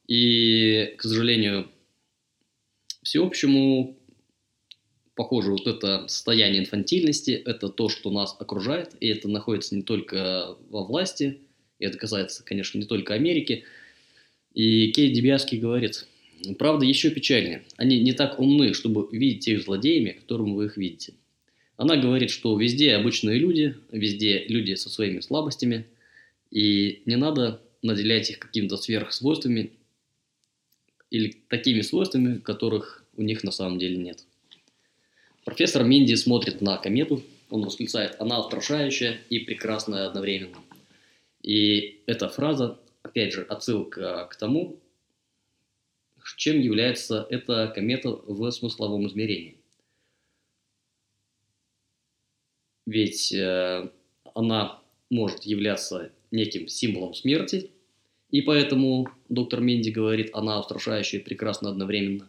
И, 0.07 0.95
к 0.97 1.03
сожалению, 1.03 1.71
всеобщему 3.03 3.99
похоже, 5.15 5.53
вот 5.53 5.67
это 5.67 6.07
состояние 6.09 6.61
инфантильности, 6.61 7.31
это 7.31 7.69
то, 7.69 7.89
что 7.89 8.11
нас 8.11 8.37
окружает, 8.39 8.95
и 9.01 9.09
это 9.09 9.29
находится 9.29 9.77
не 9.77 9.83
только 9.83 10.57
во 10.71 10.85
власти, 10.85 11.39
и 11.79 11.85
это 11.85 11.99
касается, 11.99 12.45
конечно, 12.45 12.79
не 12.79 12.85
только 12.85 13.15
Америки. 13.15 13.65
И 14.55 14.93
Кейт 14.93 15.13
Дебиаски 15.13 15.57
говорит, 15.57 16.07
правда 16.59 16.85
еще 16.85 17.11
печальнее, 17.11 17.65
они 17.77 18.01
не 18.01 18.13
так 18.13 18.39
умны, 18.39 18.75
чтобы 18.75 19.09
видеть 19.17 19.49
их 19.49 19.63
злодеями, 19.63 20.11
которым 20.11 20.55
вы 20.55 20.67
их 20.67 20.77
видите. 20.77 21.15
Она 21.77 21.97
говорит, 21.97 22.31
что 22.31 22.57
везде 22.59 22.95
обычные 22.95 23.39
люди, 23.39 23.77
везде 23.91 24.45
люди 24.47 24.75
со 24.75 24.89
своими 24.89 25.21
слабостями, 25.21 25.87
и 26.51 27.03
не 27.05 27.17
надо 27.17 27.61
наделять 27.83 28.31
их 28.31 28.39
какими-то 28.39 28.77
сверхсвойствами 28.77 29.73
или 31.15 31.37
такими 31.49 31.81
свойствами, 31.81 32.39
которых 32.39 33.05
у 33.17 33.23
них 33.23 33.45
на 33.45 33.53
самом 33.53 33.79
деле 33.79 33.97
нет. 33.97 34.25
Профессор 35.45 35.85
Минди 35.85 36.15
смотрит 36.17 36.61
на 36.61 36.77
комету, 36.77 37.23
он 37.51 37.65
восклицает, 37.65 38.17
она 38.19 38.41
устрашающая 38.41 39.21
и 39.31 39.39
прекрасная 39.39 40.09
одновременно. 40.09 40.59
И 41.41 42.01
эта 42.07 42.29
фраза, 42.29 42.81
опять 43.03 43.33
же, 43.33 43.43
отсылка 43.43 44.27
к 44.29 44.35
тому, 44.35 44.81
чем 46.37 46.59
является 46.61 47.25
эта 47.31 47.69
комета 47.73 48.09
в 48.11 48.51
смысловом 48.51 49.07
измерении. 49.07 49.57
Ведь 52.87 53.33
э, 53.33 53.89
она 54.35 54.83
может 55.11 55.45
являться 55.45 56.11
неким 56.33 56.67
символом 56.67 57.15
смерти, 57.15 57.71
и 58.35 58.43
поэтому 58.43 59.07
доктор 59.29 59.61
Менди 59.61 59.91
говорит, 59.91 60.31
она 60.33 60.59
устрашающая 60.59 61.21
и 61.21 61.23
прекрасна 61.23 61.71
одновременно. 61.71 62.29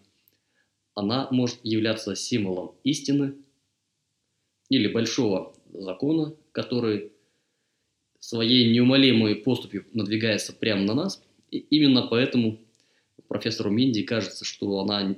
Она 0.93 1.27
может 1.31 1.57
являться 1.63 2.15
символом 2.15 2.75
истины 2.83 3.33
или 4.69 4.87
большого 4.87 5.55
закона, 5.73 6.35
который 6.51 7.11
своей 8.19 8.71
неумолимой 8.71 9.33
поступью 9.33 9.87
надвигается 9.93 10.53
прямо 10.53 10.83
на 10.83 10.93
нас. 10.93 11.23
И 11.49 11.57
именно 11.57 12.03
поэтому 12.03 12.59
профессору 13.27 13.71
Минди 13.71 14.03
кажется, 14.03 14.45
что 14.45 14.81
она, 14.81 15.15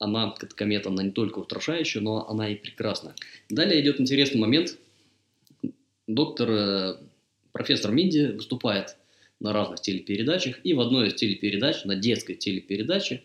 она, 0.00 0.32
как 0.32 0.56
комета, 0.56 0.88
она 0.88 1.04
не 1.04 1.12
только 1.12 1.38
устрашающая, 1.38 2.02
но 2.02 2.28
она 2.28 2.48
и 2.48 2.56
прекрасна. 2.56 3.14
Далее 3.48 3.80
идет 3.80 4.00
интересный 4.00 4.40
момент. 4.40 4.76
Доктор, 6.08 6.50
э, 6.50 6.96
профессор 7.52 7.92
Минди 7.92 8.32
выступает 8.32 8.96
на 9.40 9.52
разных 9.52 9.80
телепередачах, 9.80 10.58
и 10.64 10.72
в 10.74 10.80
одной 10.80 11.08
из 11.08 11.14
телепередач, 11.14 11.84
на 11.84 11.96
детской 11.96 12.34
телепередаче, 12.34 13.22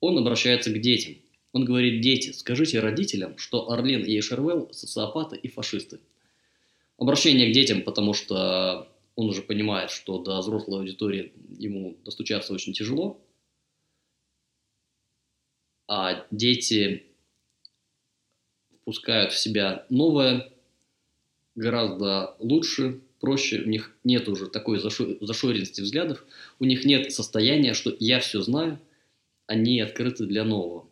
он 0.00 0.18
обращается 0.18 0.70
к 0.70 0.80
детям. 0.80 1.16
Он 1.52 1.64
говорит, 1.64 2.00
дети, 2.00 2.32
скажите 2.32 2.80
родителям, 2.80 3.38
что 3.38 3.70
Орлен 3.70 4.04
и 4.04 4.18
Эшервелл– 4.18 4.68
социопаты 4.72 5.36
и 5.36 5.48
фашисты. 5.48 6.00
Обращение 6.98 7.50
к 7.50 7.54
детям, 7.54 7.82
потому 7.82 8.12
что 8.12 8.88
он 9.14 9.30
уже 9.30 9.42
понимает, 9.42 9.90
что 9.90 10.18
до 10.22 10.38
взрослой 10.40 10.80
аудитории 10.80 11.32
ему 11.58 11.96
достучаться 12.04 12.52
очень 12.52 12.74
тяжело, 12.74 13.18
а 15.88 16.26
дети 16.30 17.04
впускают 18.82 19.32
в 19.32 19.38
себя 19.38 19.86
новое, 19.88 20.52
гораздо 21.54 22.36
лучше, 22.38 23.00
проще, 23.26 23.60
у 23.62 23.68
них 23.68 23.90
нет 24.04 24.28
уже 24.28 24.46
такой 24.46 24.78
зашоренности 24.78 25.80
взглядов, 25.80 26.24
у 26.60 26.64
них 26.64 26.84
нет 26.84 27.12
состояния, 27.12 27.74
что 27.74 27.92
я 27.98 28.20
все 28.20 28.40
знаю, 28.40 28.78
они 29.48 29.80
открыты 29.80 30.26
для 30.26 30.44
нового. 30.44 30.88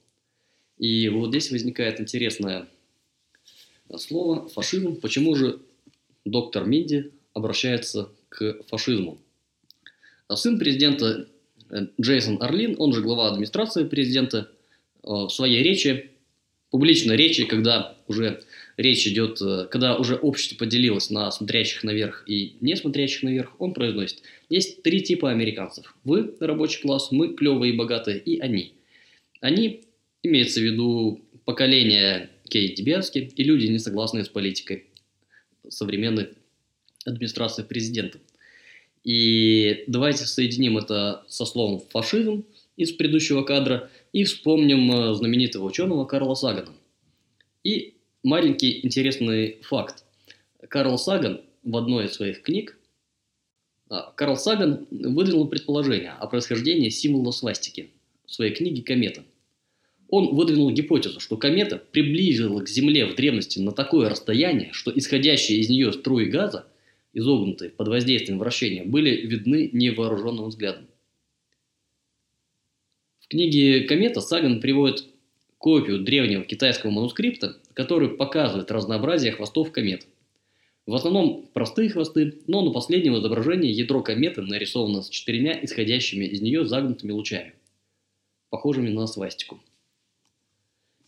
И 0.76 1.09
вот 1.11 1.28
здесь 1.28 1.53
возникает 1.53 2.01
интересное 2.01 2.66
слово 3.97 4.49
фашизм. 4.49 4.97
Почему 5.01 5.37
же 5.37 5.61
доктор 6.24 6.64
Минди 6.64 7.12
обращается 7.35 8.11
к 8.30 8.64
фашизму? 8.66 9.18
А 10.26 10.35
сын 10.35 10.59
президента 10.59 11.28
э, 11.70 11.87
Джейсон 12.01 12.43
Орлин, 12.43 12.74
он 12.80 12.93
же 12.93 13.01
глава 13.01 13.28
администрации 13.28 13.85
президента, 13.85 14.51
э, 15.05 15.07
в 15.07 15.28
своей 15.28 15.62
речи, 15.62 16.11
публичной 16.70 17.16
речи, 17.16 17.45
когда 17.45 17.97
уже 18.09 18.43
речь 18.77 19.07
идет, 19.07 19.41
э, 19.41 19.66
когда 19.70 19.97
уже 19.97 20.16
общество 20.16 20.57
поделилось 20.57 21.11
на 21.11 21.31
смотрящих 21.31 21.85
наверх 21.85 22.25
и 22.27 22.57
не 22.61 22.77
смотрящих 22.77 23.22
наверх, 23.22 23.53
он 23.59 23.75
произносит, 23.75 24.22
есть 24.49 24.83
три 24.83 25.03
типа 25.03 25.31
американцев. 25.31 25.95
Вы, 26.05 26.35
рабочий 26.41 26.81
класс, 26.83 27.11
мы, 27.11 27.35
клевые 27.35 27.72
и 27.72 27.77
богатые, 27.77 28.18
и 28.18 28.39
они. 28.41 28.75
Они, 29.41 29.85
имеется 30.22 30.61
в 30.61 30.64
виду 30.64 31.20
поколение 31.45 32.31
Кейт 32.49 32.75
Дебиаски 32.75 33.31
и 33.35 33.43
люди, 33.43 33.66
не 33.66 33.79
согласные 33.79 34.25
с 34.25 34.29
политикой 34.29 34.85
современной 35.68 36.29
администрации 37.05 37.62
президента. 37.62 38.18
И 39.03 39.85
давайте 39.87 40.25
соединим 40.25 40.79
это 40.79 41.25
со 41.29 41.45
словом 41.45 41.81
фашизм 41.91 42.45
из 42.77 42.93
предыдущего 42.93 43.43
кадра 43.43 43.91
и 44.12 44.25
вспомним 44.25 44.91
э, 44.91 45.14
знаменитого 45.14 45.64
ученого 45.64 46.07
Карла 46.07 46.35
Сагана. 46.35 46.72
И 47.62 47.95
маленький 48.25 48.85
интересный 48.85 49.59
факт. 49.62 50.05
Карл 50.68 50.99
Саган 50.99 51.43
в 51.62 51.77
одной 51.77 52.07
из 52.07 52.14
своих 52.14 52.43
книг 52.43 52.77
а, 53.89 54.12
Карл 54.16 54.37
Саган 54.37 54.87
выдвинул 54.91 55.47
предположение 55.47 56.11
о 56.11 56.27
происхождении 56.27 56.89
символа 56.89 57.31
свастики 57.31 57.91
в 58.27 58.33
своей 58.33 58.53
книге 58.53 58.83
«Комета». 58.83 59.22
Он 60.09 60.35
выдвинул 60.35 60.70
гипотезу, 60.70 61.20
что 61.20 61.37
комета 61.37 61.79
приблизила 61.79 62.61
к 62.61 62.68
Земле 62.68 63.07
в 63.07 63.14
древности 63.14 63.59
на 63.59 63.72
такое 63.72 64.09
расстояние, 64.09 64.70
что 64.72 64.93
исходящие 64.95 65.61
из 65.61 65.68
нее 65.68 65.93
струи 65.93 66.27
газа, 66.27 66.66
изогнутые 67.14 67.70
под 67.70 67.89
воздействием 67.89 68.39
вращения, 68.39 68.85
были 68.85 69.11
видны 69.11 69.70
невооруженным 69.72 70.49
взглядом. 70.49 70.87
В 73.20 73.29
книге 73.29 73.85
«Комета» 73.85 74.20
Саган 74.20 74.61
приводит 74.61 75.07
копию 75.59 76.01
древнего 76.01 76.45
китайского 76.45 76.91
манускрипта, 76.91 77.57
который 77.75 78.09
показывает 78.09 78.70
разнообразие 78.70 79.33
хвостов 79.33 79.72
комет. 79.72 80.07
В 80.87 80.95
основном 80.95 81.49
простые 81.53 81.91
хвосты, 81.91 82.41
но 82.47 82.62
на 82.62 82.70
последнем 82.70 83.16
изображении 83.18 83.72
ядро 83.72 84.03
кометы 84.03 84.43
нарисовано 84.43 85.03
с 85.03 85.09
четырьмя 85.09 85.59
исходящими 85.62 86.25
из 86.25 86.41
нее 86.41 86.66
загнутыми 86.66 87.12
лучами, 87.12 87.55
похожими 88.51 88.91
на 88.91 89.07
свастику. 89.07 89.61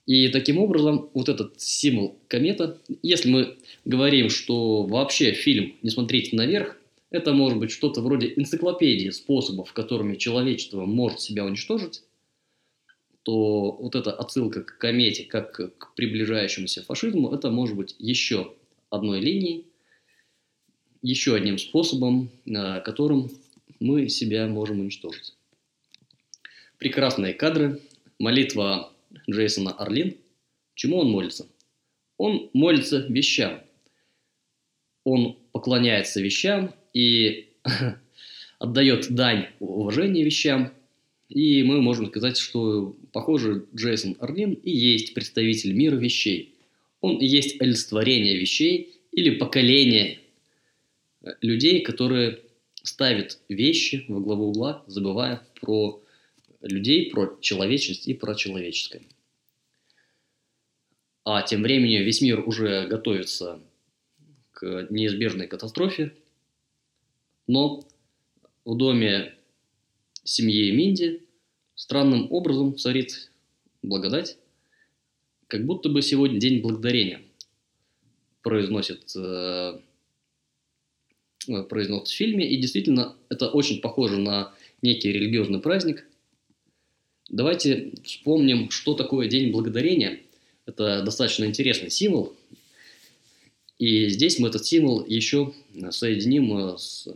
И 0.06 0.28
таким 0.28 0.58
образом, 0.58 1.10
вот 1.14 1.28
этот 1.28 1.60
символ 1.60 2.16
комета, 2.28 2.78
если 3.02 3.28
мы 3.28 3.56
говорим, 3.84 4.30
что 4.30 4.84
вообще 4.84 5.32
фильм 5.32 5.74
«Не 5.82 5.90
смотрите 5.90 6.36
наверх», 6.36 6.78
это 7.10 7.32
может 7.32 7.58
быть 7.58 7.70
что-то 7.70 8.00
вроде 8.00 8.32
энциклопедии 8.36 9.10
способов, 9.10 9.72
которыми 9.72 10.16
человечество 10.16 10.84
может 10.86 11.20
себя 11.20 11.44
уничтожить, 11.44 12.02
то 13.26 13.72
вот 13.72 13.96
эта 13.96 14.12
отсылка 14.12 14.62
к 14.62 14.78
комете, 14.78 15.24
как 15.24 15.50
к 15.78 15.94
приближающемуся 15.96 16.84
фашизму, 16.84 17.34
это 17.34 17.50
может 17.50 17.74
быть 17.74 17.96
еще 17.98 18.54
одной 18.88 19.18
линией, 19.18 19.66
еще 21.02 21.34
одним 21.34 21.58
способом, 21.58 22.30
э, 22.46 22.80
которым 22.82 23.28
мы 23.80 24.08
себя 24.10 24.46
можем 24.46 24.78
уничтожить. 24.78 25.34
Прекрасные 26.78 27.34
кадры, 27.34 27.82
молитва 28.20 28.92
Джейсона 29.28 29.72
Орлин. 29.72 30.16
Чему 30.76 30.98
он 30.98 31.10
молится? 31.10 31.48
Он 32.18 32.48
молится 32.52 33.06
вещам. 33.08 33.60
Он 35.02 35.36
поклоняется 35.50 36.20
вещам 36.20 36.72
и 36.92 37.48
отдает 38.60 39.12
дань 39.12 39.48
уважения 39.58 40.22
вещам, 40.22 40.72
и 41.28 41.62
мы 41.64 41.80
можем 41.80 42.06
сказать, 42.06 42.38
что, 42.38 42.96
похоже, 43.12 43.66
Джейсон 43.74 44.16
Орлин 44.20 44.52
и 44.52 44.70
есть 44.70 45.14
представитель 45.14 45.72
мира 45.72 45.96
вещей. 45.96 46.54
Он 47.00 47.16
и 47.16 47.26
есть 47.26 47.60
олицетворение 47.60 48.36
вещей 48.36 49.00
или 49.10 49.36
поколение 49.36 50.20
э, 51.22 51.30
людей, 51.40 51.80
которые 51.80 52.40
ставят 52.82 53.40
вещи 53.48 54.04
во 54.08 54.20
главу 54.20 54.50
угла, 54.50 54.84
забывая 54.86 55.42
про 55.60 56.00
людей, 56.62 57.10
про 57.10 57.36
человечность 57.40 58.06
и 58.06 58.14
про 58.14 58.34
человеческое. 58.34 59.02
А 61.24 61.42
тем 61.42 61.62
временем 61.62 62.04
весь 62.04 62.20
мир 62.20 62.46
уже 62.46 62.86
готовится 62.86 63.60
к 64.52 64.86
неизбежной 64.90 65.48
катастрофе, 65.48 66.14
но 67.48 67.84
в 68.64 68.76
доме 68.76 69.35
семье 70.26 70.72
Минди 70.72 71.22
странным 71.74 72.30
образом 72.30 72.76
царит 72.76 73.30
благодать, 73.82 74.38
как 75.46 75.64
будто 75.64 75.88
бы 75.88 76.02
сегодня 76.02 76.40
день 76.40 76.60
благодарения 76.60 77.22
произносит, 78.42 79.12
э, 79.16 79.80
э, 81.48 81.62
произносит 81.64 82.08
в 82.08 82.16
фильме, 82.16 82.48
и 82.50 82.56
действительно 82.56 83.16
это 83.28 83.48
очень 83.48 83.80
похоже 83.80 84.18
на 84.18 84.52
некий 84.82 85.12
религиозный 85.12 85.60
праздник. 85.60 86.06
Давайте 87.28 87.92
вспомним, 88.04 88.70
что 88.70 88.94
такое 88.94 89.28
День 89.28 89.50
Благодарения. 89.50 90.20
Это 90.64 91.02
достаточно 91.02 91.44
интересный 91.44 91.90
символ, 91.90 92.36
и 93.78 94.08
здесь 94.08 94.38
мы 94.38 94.48
этот 94.48 94.64
символ 94.64 95.04
еще 95.04 95.52
соединим 95.90 96.56
э, 96.56 96.78
с 96.78 97.08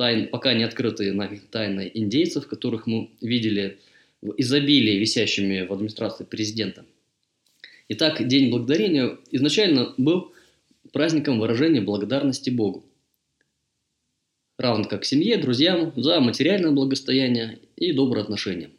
тайн, 0.00 0.28
пока 0.28 0.54
не 0.54 0.64
открытые 0.64 1.12
нами 1.12 1.42
тайны 1.50 1.90
индейцев, 1.92 2.46
которых 2.46 2.86
мы 2.86 3.10
видели 3.20 3.78
в 4.22 4.32
изобилии, 4.38 4.96
висящими 4.96 5.66
в 5.66 5.72
администрации 5.74 6.24
президента. 6.24 6.86
Итак, 7.90 8.26
День 8.26 8.48
Благодарения 8.48 9.18
изначально 9.30 9.92
был 9.98 10.32
праздником 10.94 11.38
выражения 11.38 11.82
благодарности 11.82 12.48
Богу, 12.48 12.82
равно 14.56 14.84
как 14.84 15.04
семье, 15.04 15.36
друзьям 15.36 15.92
за 15.96 16.18
материальное 16.20 16.70
благостояние 16.70 17.58
и 17.76 17.92
добрые 17.92 18.22
отношения. 18.22 18.70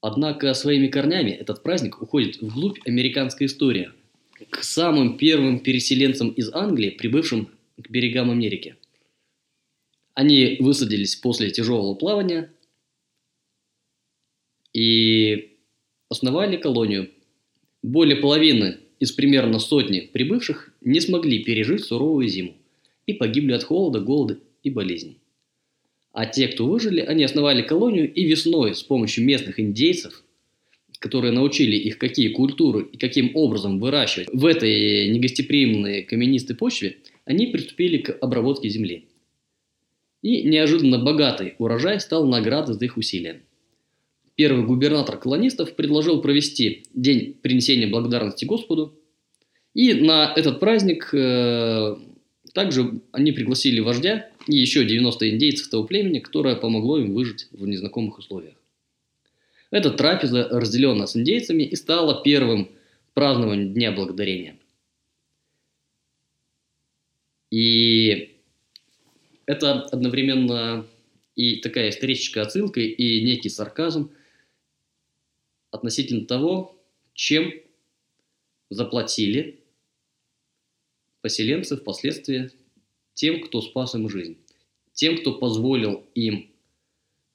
Однако 0.00 0.52
своими 0.54 0.88
корнями 0.88 1.30
этот 1.30 1.62
праздник 1.62 2.02
уходит 2.02 2.42
вглубь 2.42 2.80
американской 2.88 3.46
истории, 3.46 3.92
к 4.50 4.64
самым 4.64 5.16
первым 5.16 5.60
переселенцам 5.60 6.30
из 6.30 6.52
Англии, 6.52 6.90
прибывшим 6.90 7.55
к 7.76 7.90
берегам 7.90 8.30
Америки. 8.30 8.76
Они 10.14 10.56
высадились 10.60 11.16
после 11.16 11.50
тяжелого 11.50 11.94
плавания 11.94 12.52
и 14.72 15.56
основали 16.08 16.56
колонию. 16.56 17.10
Более 17.82 18.16
половины 18.16 18.78
из 18.98 19.12
примерно 19.12 19.58
сотни 19.58 20.00
прибывших 20.00 20.72
не 20.80 21.00
смогли 21.00 21.44
пережить 21.44 21.84
суровую 21.84 22.28
зиму 22.28 22.54
и 23.06 23.12
погибли 23.12 23.52
от 23.52 23.62
холода, 23.62 24.00
голода 24.00 24.38
и 24.62 24.70
болезней. 24.70 25.18
А 26.12 26.24
те, 26.24 26.48
кто 26.48 26.66
выжили, 26.66 27.00
они 27.00 27.24
основали 27.24 27.60
колонию 27.60 28.10
и 28.10 28.24
весной 28.24 28.74
с 28.74 28.82
помощью 28.82 29.24
местных 29.24 29.60
индейцев, 29.60 30.24
которые 30.98 31.32
научили 31.32 31.76
их, 31.76 31.98
какие 31.98 32.28
культуры 32.28 32.88
и 32.90 32.96
каким 32.96 33.32
образом 33.34 33.78
выращивать 33.78 34.28
в 34.32 34.46
этой 34.46 35.10
негостеприимной 35.10 36.04
каменистой 36.04 36.56
почве, 36.56 36.96
они 37.26 37.48
приступили 37.48 37.98
к 37.98 38.16
обработке 38.22 38.70
земли. 38.70 39.08
И 40.22 40.44
неожиданно 40.44 40.98
богатый 40.98 41.54
урожай 41.58 42.00
стал 42.00 42.26
наградой 42.26 42.74
за 42.74 42.84
их 42.86 42.96
усилия. 42.96 43.42
Первый 44.36 44.64
губернатор 44.64 45.18
колонистов 45.18 45.74
предложил 45.76 46.22
провести 46.22 46.84
день 46.94 47.34
принесения 47.34 47.88
благодарности 47.88 48.44
Господу. 48.44 48.98
И 49.74 49.92
на 49.92 50.32
этот 50.34 50.60
праздник 50.60 51.12
э, 51.12 51.96
также 52.54 53.00
они 53.12 53.32
пригласили 53.32 53.80
вождя 53.80 54.30
и 54.46 54.56
еще 54.56 54.84
90 54.84 55.30
индейцев 55.30 55.68
того 55.68 55.84
племени, 55.84 56.20
которое 56.20 56.56
помогло 56.56 56.98
им 56.98 57.12
выжить 57.12 57.48
в 57.50 57.66
незнакомых 57.66 58.18
условиях. 58.18 58.54
Эта 59.70 59.90
трапеза 59.90 60.48
разделена 60.50 61.06
с 61.06 61.16
индейцами 61.16 61.64
и 61.64 61.74
стала 61.76 62.22
первым 62.22 62.68
празднованием 63.14 63.74
Дня 63.74 63.92
Благодарения. 63.92 64.56
И 67.50 68.36
это 69.46 69.82
одновременно 69.82 70.86
и 71.36 71.56
такая 71.56 71.90
историческая 71.90 72.42
отсылка, 72.42 72.80
и 72.80 73.24
некий 73.24 73.50
сарказм 73.50 74.10
относительно 75.70 76.26
того, 76.26 76.80
чем 77.12 77.52
заплатили 78.70 79.60
поселенцы 81.20 81.76
впоследствии 81.76 82.50
тем, 83.14 83.40
кто 83.40 83.60
спас 83.60 83.94
им 83.94 84.08
жизнь, 84.08 84.38
тем, 84.92 85.18
кто 85.18 85.38
позволил 85.38 86.06
им 86.14 86.50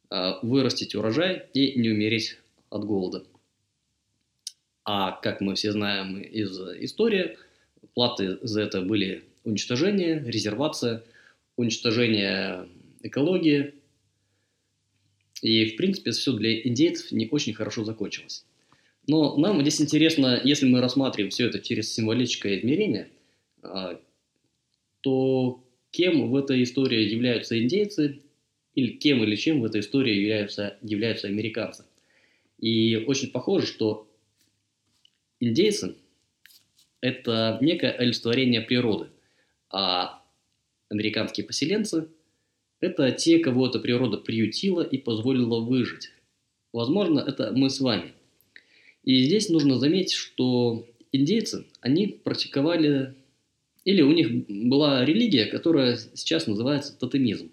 э, 0.10 0.34
вырастить 0.42 0.96
урожай 0.96 1.48
и 1.54 1.80
не 1.80 1.90
умереть 1.90 2.38
от 2.70 2.86
голода. 2.86 3.26
А 4.84 5.12
как 5.12 5.42
мы 5.42 5.56
все 5.56 5.72
знаем 5.72 6.20
из 6.20 6.58
истории, 6.84 7.38
платы 7.94 8.40
за 8.42 8.62
это 8.62 8.82
были 8.82 9.24
уничтожение, 9.44 10.24
резервация, 10.26 11.04
уничтожение 11.56 12.68
экологии. 13.02 13.74
И, 15.42 15.66
в 15.66 15.76
принципе, 15.76 16.12
все 16.12 16.34
для 16.34 16.62
индейцев 16.62 17.12
не 17.12 17.28
очень 17.30 17.54
хорошо 17.54 17.84
закончилось. 17.84 18.46
Но 19.08 19.36
нам 19.38 19.62
здесь 19.62 19.82
интересно, 19.82 20.40
если 20.44 20.68
мы 20.68 20.80
рассматриваем 20.80 21.32
все 21.32 21.48
это 21.48 21.60
через 21.60 21.92
символическое 21.92 22.60
измерение, 22.60 23.10
а, 23.64 24.00
то 25.02 25.64
кем 25.90 26.30
в 26.30 26.36
этой 26.36 26.62
истории 26.64 27.10
являются 27.10 27.62
индейцы, 27.62 28.22
или 28.76 28.94
кем 28.94 29.24
или 29.24 29.36
чем 29.36 29.62
в 29.62 29.66
этой 29.66 29.82
истории 29.82 30.16
являются, 30.16 30.78
являются 30.82 31.28
американцы. 31.28 31.86
И 32.60 32.96
очень 33.08 33.32
похоже, 33.32 33.66
что 33.66 34.08
индейцы– 35.40 35.96
это 37.02 37.58
некое 37.62 37.92
олицетворение 37.92 38.62
природы– 38.62 39.08
а 39.72 40.24
американские 40.90 41.46
поселенцы– 41.46 42.08
это 42.82 43.12
те, 43.12 43.40
кого 43.40 43.68
эта 43.68 43.80
природа 43.80 44.18
приютила 44.18 44.82
и 44.82 44.98
позволила 44.98 45.60
выжить. 45.60 46.12
Возможно, 46.74 47.20
это 47.20 47.52
мы 47.54 47.70
с 47.70 47.80
вами. 47.80 48.14
И 49.04 49.24
здесь 49.24 49.50
нужно 49.50 49.78
заметить, 49.78 50.14
что 50.14 50.88
индейцы, 51.12 51.66
они 51.80 52.08
практиковали, 52.08 53.16
или 53.86 54.02
у 54.02 54.12
них 54.12 54.48
была 54.48 55.06
религия, 55.06 55.46
которая 55.46 55.98
сейчас 56.14 56.48
называется 56.48 56.98
тотемизм. 56.98 57.52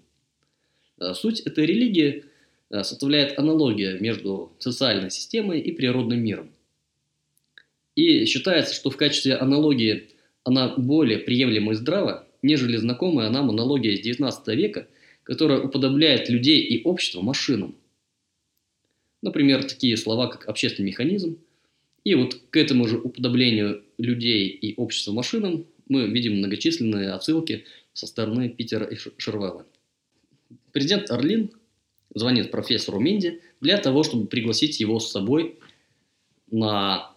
А 0.98 1.14
суть 1.14 1.40
этой 1.40 1.66
религии 1.66 2.24
а, 2.70 2.84
составляет 2.84 3.38
аналогия 3.38 3.98
между 3.98 4.52
социальной 4.58 5.10
системой 5.10 5.60
и 5.60 5.72
природным 5.72 6.22
миром. 6.22 6.50
И 7.94 8.26
считается, 8.26 8.74
что 8.74 8.90
в 8.90 8.96
качестве 8.96 9.34
аналогии 9.34 10.08
она 10.48 10.74
более 10.78 11.18
приемлема 11.18 11.72
и 11.72 11.74
здрава, 11.74 12.26
нежели 12.40 12.78
знакомая 12.78 13.28
нам 13.28 13.50
аналогия 13.50 13.92
из 13.92 14.18
XIX 14.18 14.56
века, 14.56 14.88
которая 15.22 15.60
уподобляет 15.60 16.30
людей 16.30 16.62
и 16.62 16.82
общество 16.84 17.20
машинам. 17.20 17.74
Например, 19.20 19.62
такие 19.62 19.94
слова, 19.98 20.28
как 20.28 20.48
общественный 20.48 20.88
механизм. 20.88 21.36
И 22.02 22.14
вот 22.14 22.34
к 22.48 22.56
этому 22.56 22.88
же 22.88 22.96
уподоблению 22.96 23.82
людей 23.98 24.48
и 24.48 24.74
общества 24.76 25.12
машинам 25.12 25.66
мы 25.86 26.08
видим 26.08 26.38
многочисленные 26.38 27.10
отсылки 27.10 27.66
со 27.92 28.06
стороны 28.06 28.48
Питера 28.48 28.86
и 28.86 28.96
Шервелла. 29.18 29.66
Президент 30.72 31.10
Орлин 31.10 31.50
звонит 32.14 32.50
профессору 32.50 32.98
Минди 33.00 33.42
для 33.60 33.76
того, 33.76 34.02
чтобы 34.02 34.26
пригласить 34.26 34.80
его 34.80 34.98
с 34.98 35.10
собой 35.10 35.58
на 36.50 37.12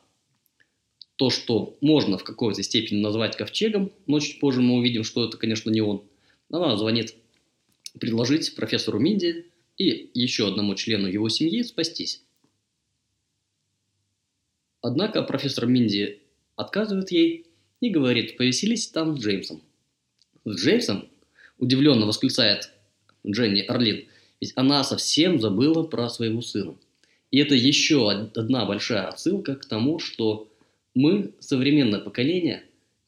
то, 1.21 1.29
что 1.29 1.77
можно 1.81 2.17
в 2.17 2.23
какой-то 2.23 2.63
степени 2.63 2.99
назвать 2.99 3.37
ковчегом, 3.37 3.91
но 4.07 4.19
чуть 4.19 4.39
позже 4.39 4.59
мы 4.61 4.79
увидим, 4.79 5.03
что 5.03 5.23
это, 5.23 5.37
конечно, 5.37 5.69
не 5.69 5.79
он. 5.79 6.03
Она 6.49 6.75
звонит 6.77 7.13
предложить 7.99 8.55
профессору 8.55 8.97
Минди 8.97 9.45
и 9.77 10.09
еще 10.15 10.47
одному 10.47 10.73
члену 10.73 11.07
его 11.07 11.29
семьи 11.29 11.61
спастись. 11.61 12.23
Однако 14.81 15.21
профессор 15.21 15.67
Минди 15.67 16.23
отказывает 16.55 17.11
ей 17.11 17.45
и 17.81 17.91
говорит, 17.91 18.35
повеселись 18.35 18.87
там 18.87 19.15
с 19.15 19.21
Джеймсом. 19.23 19.61
С 20.43 20.55
Джеймсом? 20.55 21.07
Удивленно 21.59 22.07
восклицает 22.07 22.71
Дженни 23.27 23.61
Орлин, 23.61 24.07
ведь 24.39 24.53
она 24.55 24.83
совсем 24.83 25.39
забыла 25.39 25.83
про 25.83 26.09
своего 26.09 26.41
сына. 26.41 26.73
И 27.29 27.37
это 27.37 27.53
еще 27.53 28.09
одна 28.09 28.65
большая 28.65 29.07
отсылка 29.07 29.53
к 29.53 29.67
тому, 29.67 29.99
что 29.99 30.50
мы, 30.93 31.33
современное 31.39 31.99
поколение, 31.99 32.63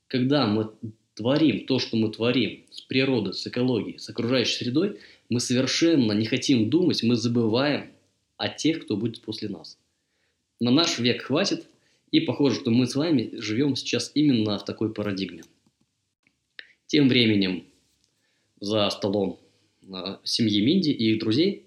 когда 0.08 0.48
мы 0.48 0.72
творим 1.16 1.66
то, 1.66 1.80
что 1.80 1.98
мы 1.98 2.12
творим 2.12 2.64
с 2.72 2.82
природой, 2.82 3.34
с 3.34 3.46
экологией, 3.46 4.00
с 4.00 4.10
окружающей 4.10 4.56
средой, 4.56 5.00
мы 5.30 5.40
совершенно 5.40 6.12
не 6.14 6.26
хотим 6.26 6.70
думать, 6.70 7.04
мы 7.04 7.16
забываем 7.16 7.92
о 8.38 8.50
тех, 8.50 8.84
кто 8.84 8.98
будет 8.98 9.22
после 9.22 9.50
нас. 9.50 9.78
На 10.60 10.72
наш 10.72 11.00
век 11.00 11.24
хватит, 11.24 11.66
и 12.12 12.20
похоже, 12.20 12.60
что 12.60 12.72
мы 12.72 12.88
с 12.88 12.96
вами 12.96 13.32
живем 13.34 13.76
сейчас 13.76 14.12
именно 14.14 14.58
в 14.58 14.66
такой 14.66 14.94
парадигме. 14.94 15.44
Тем 16.86 17.10
временем 17.10 17.66
за 18.60 18.90
столом 18.92 19.40
а, 19.92 20.20
семьи 20.24 20.62
Минди 20.62 20.92
и 20.92 21.14
их 21.14 21.20
друзей 21.20 21.66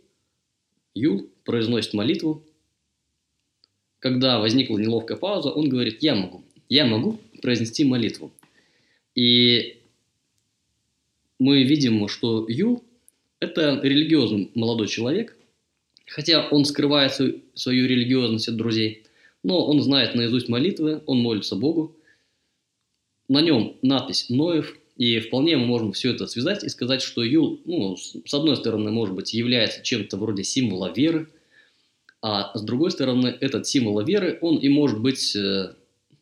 Юл 0.95 1.28
произносит 1.45 1.95
молитву 1.95 2.45
когда 3.98 4.39
возникла 4.39 4.78
неловкая 4.78 5.16
пауза, 5.16 5.51
он 5.51 5.68
говорит, 5.68 6.02
я 6.02 6.14
могу, 6.14 6.44
я 6.68 6.85
могу 6.85 7.18
произнести 7.43 7.85
молитву. 7.85 8.32
И 9.14 9.78
мы 11.39 11.62
видим, 11.64 12.06
что 12.09 12.47
Ю– 12.48 12.82
это 13.40 13.81
религиозный 13.82 14.51
молодой 14.55 14.89
человек, 14.89 15.36
хотя 16.06 16.48
он 16.48 16.64
скрывает 16.64 17.14
свою, 17.14 17.40
свою 17.55 17.86
религиозность 17.86 18.48
от 18.48 18.56
друзей, 18.56 19.05
но 19.43 19.64
он 19.66 19.81
знает 19.82 20.14
наизусть 20.14 20.48
молитвы, 20.48 21.02
он 21.06 21.18
молится 21.18 21.56
Богу. 21.56 21.97
На 23.28 23.40
нем 23.40 23.77
надпись 23.82 24.28
«Ноев», 24.28 24.78
и 24.97 25.18
вполне 25.20 25.56
мы 25.56 25.66
можем 25.66 25.93
все 25.93 26.12
это 26.12 26.27
связать 26.27 26.64
и 26.64 26.68
сказать, 26.68 27.02
что 27.02 27.23
Ю, 27.23 27.60
ну, 27.66 27.97
с 27.97 28.35
одной 28.35 28.56
стороны, 28.56 28.90
может 28.90 29.14
быть, 29.14 29.35
является 29.35 29.82
чем-то 29.82 30.16
вроде 30.16 30.43
символа 30.43 30.90
веры, 30.94 31.28
а 32.23 32.57
с 32.57 32.63
другой 32.63 32.91
стороны, 32.91 33.37
этот 33.41 33.67
символ 33.67 34.03
веры, 34.03 34.39
он 34.41 34.57
и 34.57 34.69
может 34.69 35.01
быть 35.01 35.37
э, 35.37 35.75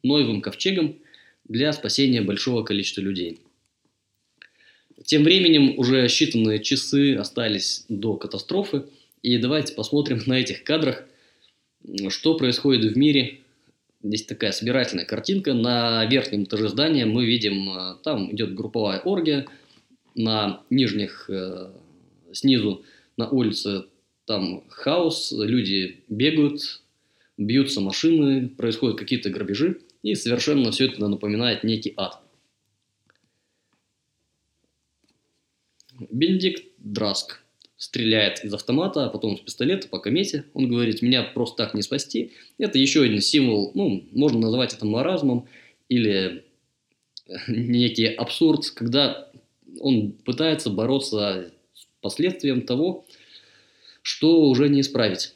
новым 0.03 0.41
ковчегом 0.41 0.97
для 1.49 1.73
спасения 1.73 2.23
большого 2.23 2.62
количества 2.62 3.01
людей. 3.01 3.41
Тем 5.05 5.25
временем 5.25 5.79
уже 5.79 6.07
считанные 6.07 6.61
часы 6.61 7.15
остались 7.15 7.85
до 7.89 8.16
катастрофы, 8.16 8.85
и 9.23 9.39
давайте 9.39 9.75
посмотрим 9.75 10.21
на 10.27 10.35
этих 10.35 10.65
кадрах, 10.65 11.05
что 12.09 12.37
происходит 12.37 12.93
в 12.93 12.97
мире. 12.97 13.41
Здесь 14.03 14.25
такая 14.25 14.53
собирательная 14.53 15.07
картинка. 15.07 15.55
На 15.55 16.05
верхнем 16.07 16.45
этаже 16.45 16.69
здания 16.69 17.07
мы 17.07 17.25
видим, 17.25 17.71
э, 17.71 17.97
там 18.03 18.35
идет 18.35 18.55
групповая 18.55 19.01
оргия, 19.01 19.47
на 20.15 20.62
нижних, 20.71 21.29
э, 21.29 21.73
снизу 22.33 22.85
на 23.16 23.29
улице 23.29 23.87
там 24.26 24.64
хаос, 24.68 25.32
люди 25.32 26.05
бегают, 26.09 26.82
бьются 27.36 27.80
машины, 27.80 28.48
происходят 28.48 28.98
какие-то 28.98 29.30
грабежи, 29.30 29.80
и 30.02 30.14
совершенно 30.14 30.70
все 30.70 30.86
это 30.86 31.06
напоминает 31.06 31.64
некий 31.64 31.94
ад. 31.96 32.20
Бенедикт 36.10 36.64
Драск 36.78 37.40
стреляет 37.76 38.44
из 38.44 38.52
автомата, 38.52 39.06
а 39.06 39.10
потом 39.10 39.34
из 39.34 39.40
пистолета 39.40 39.88
по 39.88 39.98
комете. 39.98 40.44
Он 40.55 40.68
говорит, 40.68 41.02
меня 41.02 41.22
просто 41.22 41.64
так 41.64 41.74
не 41.74 41.82
спасти. 41.82 42.32
Это 42.59 42.78
еще 42.78 43.02
один 43.02 43.20
символ, 43.20 43.72
ну, 43.74 44.06
можно 44.12 44.40
назвать 44.40 44.74
это 44.74 44.86
маразмом 44.86 45.48
или 45.88 46.44
некий 47.48 48.06
абсурд, 48.06 48.70
когда 48.70 49.30
он 49.80 50.12
пытается 50.12 50.70
бороться 50.70 51.52
с 51.74 51.86
последствием 52.01 52.62
того, 52.62 53.06
что 54.05 54.43
уже 54.43 54.68
не 54.68 54.82
исправить. 54.82 55.35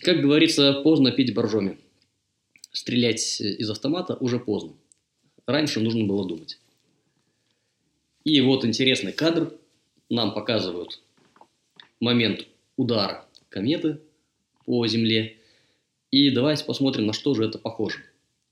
Как 0.00 0.22
говорится, 0.22 0.80
поздно 0.82 1.12
пить 1.12 1.34
боржоми. 1.34 1.78
Стрелять 2.72 3.42
из 3.42 3.68
автомата 3.68 4.16
уже 4.16 4.40
поздно. 4.40 4.72
Раньше 5.44 5.80
нужно 5.80 6.04
было 6.04 6.26
думать. 6.26 6.58
И 8.24 8.40
вот 8.40 8.64
интересный 8.64 9.12
кадр. 9.12 9.54
Нам 10.08 10.32
показывают 10.32 11.02
момент 12.00 12.46
удара 12.76 13.26
кометы 13.50 14.00
по 14.64 14.86
Земле. 14.86 15.36
И 16.10 16.30
давайте 16.30 16.64
посмотрим, 16.64 17.04
на 17.04 17.12
что 17.12 17.34
же 17.34 17.44
это 17.44 17.58
похоже. 17.58 17.98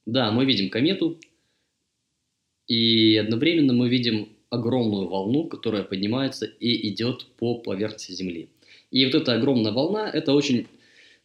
Да, 0.04 0.30
мы 0.30 0.44
видим 0.44 0.68
комету, 0.68 1.18
и 2.66 3.16
одновременно 3.16 3.72
мы 3.72 3.88
видим 3.88 4.28
огромную 4.50 5.08
волну, 5.08 5.48
которая 5.48 5.84
поднимается 5.84 6.44
и 6.44 6.90
идет 6.90 7.26
по 7.38 7.58
поверхности 7.58 8.12
Земли. 8.12 8.50
И 8.90 9.05
вот 9.05 9.15
эта 9.15 9.35
огромная 9.35 9.73
волна, 9.73 10.09
это 10.09 10.32
очень 10.32 10.66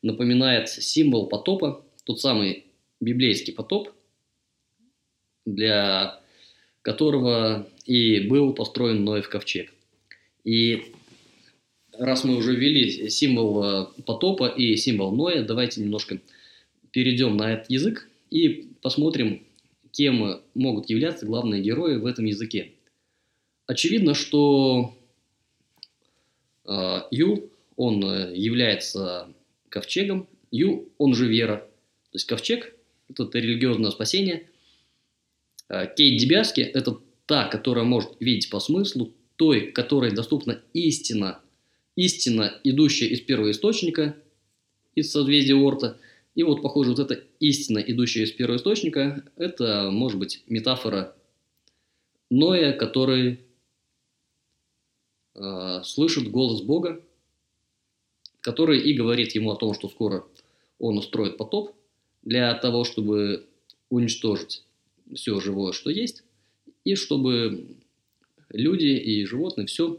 напоминает 0.02 0.70
символ 0.70 1.28
потопа, 1.28 1.86
тот 2.04 2.20
самый 2.20 2.66
библейский 3.00 3.54
потоп, 3.54 3.90
для 5.46 6.20
которого 6.82 7.68
и 7.86 8.28
был 8.28 8.54
построен 8.54 9.04
Ноев 9.04 9.30
ковчег. 9.30 9.74
И 10.44 10.94
раз 11.98 12.24
мы 12.24 12.36
уже 12.36 12.56
ввели 12.56 13.10
символ 13.10 13.64
э, 13.64 13.88
потопа 14.06 14.48
и 14.48 14.76
символ 14.76 15.16
Ноя, 15.16 15.44
давайте 15.44 15.82
немножко 15.82 16.20
перейдем 16.92 17.38
на 17.38 17.54
этот 17.54 17.70
язык 17.70 18.10
и 18.30 18.70
посмотрим, 18.82 19.44
кем 19.92 20.42
могут 20.54 20.90
являться 20.90 21.26
главные 21.26 21.62
герои 21.62 21.96
в 21.96 22.06
этом 22.06 22.26
языке. 22.26 22.72
Очевидно, 23.68 24.14
что 24.14 24.94
э, 26.66 27.02
Ю, 27.12 27.50
он 27.76 28.04
э, 28.04 28.36
является 28.36 29.34
ковчегом, 29.70 30.28
Ю, 30.52 30.92
он 30.98 31.16
же 31.16 31.28
вера. 31.28 31.58
То 32.12 32.18
есть 32.18 32.26
ковчег– 32.26 32.76
это 33.10 33.28
религиозное 33.34 33.92
спасение. 33.92 34.50
Э, 35.70 35.88
Кейт 35.96 36.20
Дебяски– 36.20 36.62
это 36.62 37.00
та, 37.26 37.48
которая 37.48 37.86
может 37.86 38.12
видеть 38.20 38.50
по 38.50 38.60
смыслу, 38.60 39.14
той, 39.36 39.72
которой 39.72 40.12
доступна 40.12 40.62
истина, 40.74 41.40
истина, 41.96 42.60
идущая 42.64 43.08
из 43.08 43.22
первого 43.22 43.52
источника, 43.52 44.16
из 44.96 45.12
созвездия 45.12 45.56
Орта. 45.56 45.98
И 46.36 46.44
вот, 46.44 46.62
похоже, 46.62 46.92
вот 46.92 47.00
эта 47.00 47.24
истина, 47.40 47.80
идущая 47.80 48.26
из 48.26 48.32
первого 48.32 48.58
источника, 48.58 49.24
это 49.38 49.90
может 49.92 50.20
быть 50.20 50.44
метафора 50.48 51.16
Ноя, 52.30 52.74
который 52.74 53.40
э, 55.36 55.82
слышит 55.84 56.32
голос 56.32 56.62
Бога, 56.62 57.02
который 58.44 58.82
и 58.82 58.94
говорит 58.94 59.34
ему 59.34 59.52
о 59.52 59.56
том, 59.56 59.74
что 59.74 59.88
скоро 59.90 60.26
он 60.78 60.98
устроит 60.98 61.38
потоп 61.38 61.72
для 62.22 62.54
того, 62.54 62.84
чтобы 62.84 63.48
уничтожить 63.90 64.64
все 65.16 65.40
живое, 65.40 65.72
что 65.72 65.90
есть, 65.90 66.24
и 66.84 66.96
чтобы 66.96 67.68
люди 68.50 68.86
и 68.86 69.26
животные, 69.26 69.66
все 69.66 69.98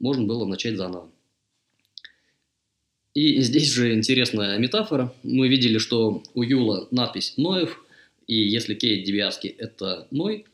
можно 0.00 0.24
было 0.24 0.44
начать 0.44 0.76
заново. 0.76 1.10
И 3.14 3.40
здесь 3.42 3.70
же 3.70 3.94
интересная 3.94 4.58
метафора. 4.58 5.14
Мы 5.22 5.46
видели, 5.48 5.78
что 5.78 6.20
у 6.34 6.42
Юла 6.42 6.88
надпись 6.90 7.34
Ноев, 7.36 7.84
и 8.26 8.34
если 8.34 8.74
Кейт 8.74 9.04
Дебиаски– 9.04 9.46
это 9.58 10.08
Ной, 10.10 10.46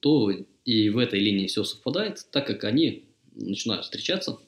то 0.00 0.32
и 0.64 0.88
в 0.88 0.96
этой 0.96 1.20
линии 1.20 1.46
все 1.46 1.62
совпадает, 1.62 2.24
так 2.30 2.46
как 2.46 2.64
они 2.64 3.04
начинают 3.34 3.84
встречаться, 3.84 4.38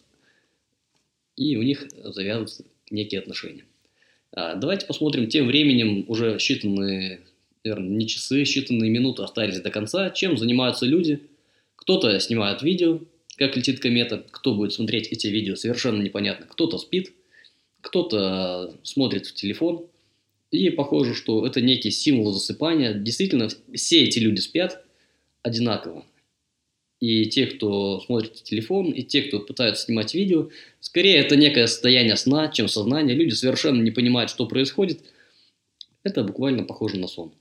и 1.39 1.57
у 1.57 1.63
них 1.63 1.87
завязываются 2.03 2.65
некие 2.91 3.21
отношения. 3.21 3.65
А, 4.33 4.57
давайте 4.57 4.87
посмотрим, 4.87 5.29
тем 5.29 5.47
временем 5.47 6.05
уже 6.09 6.37
считанные, 6.37 7.21
наверное, 7.65 7.89
не 7.89 8.07
часы, 8.07 8.43
считанные 8.43 8.89
минуты 8.89 9.23
остались 9.23 9.61
до 9.61 9.71
конца, 9.71 10.11
чем 10.11 10.37
занимаются 10.37 10.85
люди. 10.85 11.21
Кто-то 11.77 12.19
снимает 12.21 12.63
видео, 12.63 13.01
как 13.37 13.57
летит 13.57 13.81
комета, 13.81 14.25
кто 14.31 14.55
будет 14.55 14.73
смотреть 14.73 15.09
эти 15.09 15.29
видео, 15.29 15.55
совершенно 15.55 16.03
непонятно. 16.03 16.47
Кто-то 16.47 16.77
спит, 16.79 17.13
кто-то 17.81 18.75
смотрит 18.83 19.27
в 19.27 19.35
телефон. 19.35 19.87
И 20.51 20.71
похоже, 20.71 21.15
что 21.15 21.47
это 21.47 21.61
некий 21.61 21.91
символ 21.91 22.33
засыпания. 22.33 22.95
Действительно, 22.95 23.49
все 23.75 24.03
эти 24.03 24.19
люди 24.19 24.41
спят 24.41 24.85
одинаково. 25.43 26.05
И 27.01 27.27
те, 27.27 27.47
кто 27.47 28.01
смотрит 28.01 28.43
телефон, 28.43 28.91
и 28.91 29.03
те, 29.03 29.23
кто 29.23 29.39
пытаются 29.39 29.85
снимать 29.85 30.15
видео, 30.15 30.51
скорее 30.81 31.19
это 31.19 31.37
некое 31.37 31.69
состояние 31.69 32.17
сна, 32.17 32.49
чем 32.49 32.67
сознание. 32.67 33.15
Люди 33.15 33.35
совершенно 33.35 33.81
не 33.81 33.93
понимают, 33.93 34.31
что 34.31 34.47
происходит. 34.47 35.01
Это 36.03 36.25
буквально 36.25 36.65
похоже 36.65 36.99
на 36.99 37.07
сон. 37.07 37.33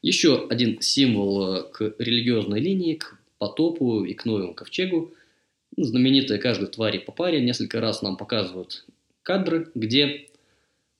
Еще 0.00 0.46
один 0.48 0.80
символ 0.80 1.54
э, 1.54 1.62
к 1.70 1.94
религиозной 1.98 2.60
линии, 2.60 2.94
к 2.94 3.18
потопу 3.38 4.04
и 4.04 4.14
к 4.14 4.24
Ноевому 4.24 4.54
ковчегу. 4.54 5.12
Знаменитая 5.76 6.38
каждой 6.38 6.68
твари 6.68 6.98
по 6.98 7.12
паре. 7.12 7.42
Несколько 7.42 7.80
раз 7.80 8.00
нам 8.00 8.16
показывают 8.16 8.86
кадры, 9.22 9.70
где 9.74 10.28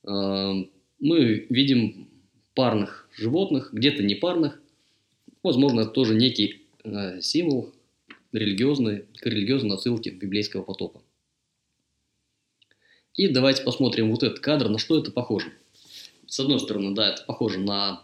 э, 0.05 0.65
мы 0.99 1.47
видим 1.49 2.09
парных 2.55 3.09
животных, 3.17 3.71
где-то 3.73 4.03
непарных. 4.03 4.61
Возможно, 5.43 5.83
это 5.83 5.91
тоже 5.91 6.15
некий 6.15 6.66
символ 7.21 7.73
религиозной, 8.33 9.07
к 9.15 9.27
религиозной 9.27 9.77
отсылке 9.77 10.11
библейского 10.11 10.63
потопа. 10.63 11.03
И 13.15 13.29
давайте 13.29 13.63
посмотрим 13.63 14.11
вот 14.11 14.23
этот 14.23 14.41
кадр, 14.41 14.69
на 14.69 14.79
что 14.79 14.99
это 14.99 15.11
похоже. 15.11 15.53
С 16.27 16.39
одной 16.41 16.61
стороны, 16.61 16.95
да, 16.95 17.09
это 17.09 17.25
похоже 17.25 17.59
на 17.59 18.03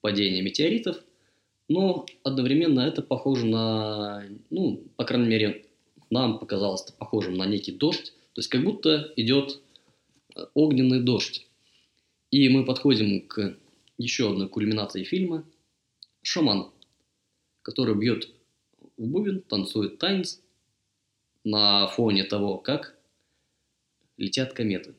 падение 0.00 0.42
метеоритов, 0.42 1.02
но 1.68 2.06
одновременно 2.22 2.80
это 2.80 3.02
похоже 3.02 3.46
на, 3.46 4.24
ну, 4.50 4.84
по 4.96 5.04
крайней 5.04 5.28
мере, 5.28 5.66
нам 6.10 6.38
показалось 6.38 6.82
это 6.82 6.92
похожим 6.92 7.34
на 7.34 7.46
некий 7.46 7.72
дождь, 7.72 8.12
то 8.32 8.40
есть 8.40 8.48
как 8.48 8.64
будто 8.64 9.12
идет 9.16 9.60
э, 10.34 10.44
огненный 10.54 11.02
дождь. 11.02 11.46
И 12.30 12.48
мы 12.48 12.64
подходим 12.64 13.26
к 13.26 13.56
еще 13.98 14.30
одной 14.30 14.48
кульминации 14.48 15.04
фильма. 15.04 15.44
Шаман, 16.22 16.70
который 17.66 17.96
бьет 17.96 18.28
в 18.96 19.08
бубен, 19.08 19.40
танцует 19.40 19.98
танец 19.98 20.40
на 21.42 21.88
фоне 21.88 22.22
того, 22.22 22.58
как 22.58 22.96
летят 24.16 24.52
кометы. 24.52 24.94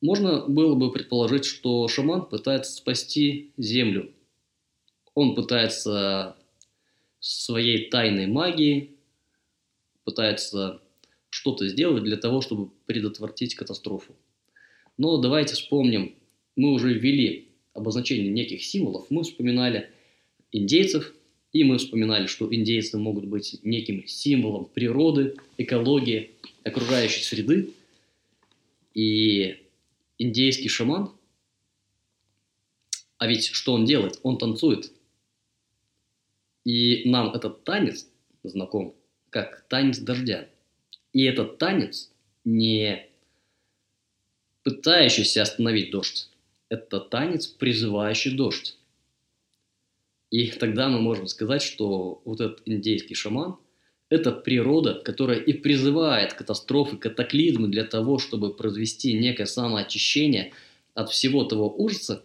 Можно 0.00 0.48
было 0.48 0.76
бы 0.76 0.90
предположить, 0.92 1.44
что 1.44 1.86
шаман 1.88 2.24
пытается 2.24 2.72
спасти 2.72 3.52
Землю. 3.58 4.14
Он 5.14 5.34
пытается 5.34 6.38
своей 7.20 7.90
тайной 7.90 8.26
магией, 8.26 8.96
пытается 10.04 10.80
что-то 11.28 11.68
сделать 11.68 12.02
для 12.02 12.16
того, 12.16 12.40
чтобы 12.40 12.70
предотвратить 12.86 13.56
катастрофу. 13.56 14.16
Но 14.96 15.18
давайте 15.18 15.52
вспомним, 15.52 16.14
мы 16.56 16.72
уже 16.72 16.94
ввели 16.94 17.50
обозначение 17.74 18.32
неких 18.32 18.64
символов, 18.64 19.10
мы 19.10 19.22
вспоминали 19.22 19.90
индейцев, 20.54 21.12
и 21.52 21.64
мы 21.64 21.78
вспоминали, 21.78 22.26
что 22.26 22.52
индейцы 22.52 22.96
могут 22.96 23.26
быть 23.26 23.58
неким 23.62 24.06
символом 24.06 24.66
природы, 24.66 25.36
экологии, 25.58 26.30
окружающей 26.62 27.22
среды. 27.22 27.74
И 28.94 29.58
индейский 30.18 30.68
шаман, 30.68 31.12
а 33.18 33.26
ведь 33.26 33.46
что 33.46 33.72
он 33.72 33.84
делает? 33.84 34.20
Он 34.22 34.38
танцует. 34.38 34.92
И 36.64 37.08
нам 37.08 37.34
этот 37.34 37.64
танец 37.64 38.08
знаком 38.42 38.94
как 39.30 39.64
танец 39.68 39.98
дождя. 39.98 40.48
И 41.12 41.24
этот 41.24 41.58
танец 41.58 42.12
не 42.44 43.06
пытающийся 44.62 45.42
остановить 45.42 45.90
дождь. 45.90 46.28
Это 46.68 47.00
танец, 47.00 47.46
призывающий 47.46 48.36
дождь. 48.36 48.78
И 50.34 50.50
тогда 50.50 50.88
мы 50.88 51.00
можем 51.00 51.28
сказать, 51.28 51.62
что 51.62 52.20
вот 52.24 52.40
этот 52.40 52.62
индейский 52.64 53.14
шаман– 53.14 53.56
это 54.08 54.32
природа, 54.32 54.94
которая 54.94 55.38
и 55.38 55.52
призывает 55.52 56.32
катастрофы, 56.32 56.96
катаклизмы 56.96 57.68
для 57.68 57.84
того, 57.84 58.18
чтобы 58.18 58.52
произвести 58.52 59.12
некое 59.12 59.46
самоочищение 59.46 60.52
от 60.92 61.10
всего 61.10 61.44
того 61.44 61.72
ужаса, 61.72 62.24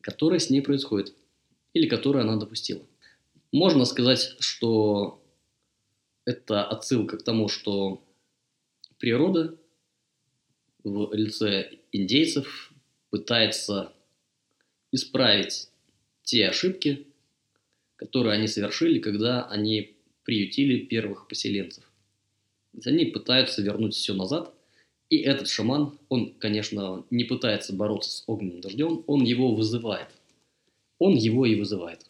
который 0.00 0.40
с 0.40 0.48
ней 0.48 0.62
происходит 0.62 1.12
или 1.74 1.86
который 1.86 2.22
она 2.22 2.36
допустила. 2.36 2.80
Можно 3.52 3.84
сказать, 3.84 4.36
что 4.38 5.22
это 6.24 6.64
отсылка 6.64 7.18
к 7.18 7.24
тому, 7.24 7.50
что 7.50 8.02
природа 8.96 9.54
в 10.82 11.12
лице 11.12 11.72
индейцев 11.92 12.72
пытается 13.10 13.92
исправить 14.92 15.68
те 16.22 16.48
ошибки, 16.48 17.06
которые 18.00 18.32
они 18.32 18.48
совершили, 18.48 18.98
когда 18.98 19.44
они 19.44 19.94
приютили 20.24 20.78
первых 20.86 21.28
поселенцев. 21.28 21.84
Они 22.86 23.04
пытаются 23.04 23.60
вернуть 23.60 23.94
все 23.94 24.14
назад, 24.14 24.54
и 25.10 25.18
этот 25.18 25.48
шаман, 25.48 25.98
он, 26.08 26.32
конечно, 26.38 27.04
не 27.10 27.24
пытается 27.24 27.74
бороться 27.74 28.10
с 28.10 28.24
огненным 28.26 28.62
дождем, 28.62 29.04
он 29.06 29.24
его 29.24 29.54
вызывает. 29.54 30.08
Он 30.98 31.14
его 31.14 31.44
и 31.44 31.56
вызывает. 31.56 32.06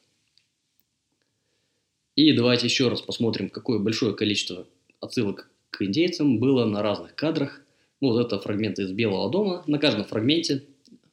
И 2.14 2.32
давайте 2.34 2.66
еще 2.66 2.88
раз 2.88 3.02
посмотрим, 3.02 3.50
какое 3.50 3.80
большое 3.80 4.14
количество 4.14 4.68
отсылок 5.00 5.50
к 5.70 5.82
индейцам 5.82 6.38
было 6.38 6.66
на 6.66 6.82
разных 6.82 7.16
кадрах. 7.16 7.64
Вот 8.00 8.24
это 8.24 8.38
фрагменты 8.38 8.82
из 8.82 8.92
Белого 8.92 9.28
дома. 9.28 9.64
На 9.66 9.78
каждом 9.78 10.04
фрагменте 10.04 10.62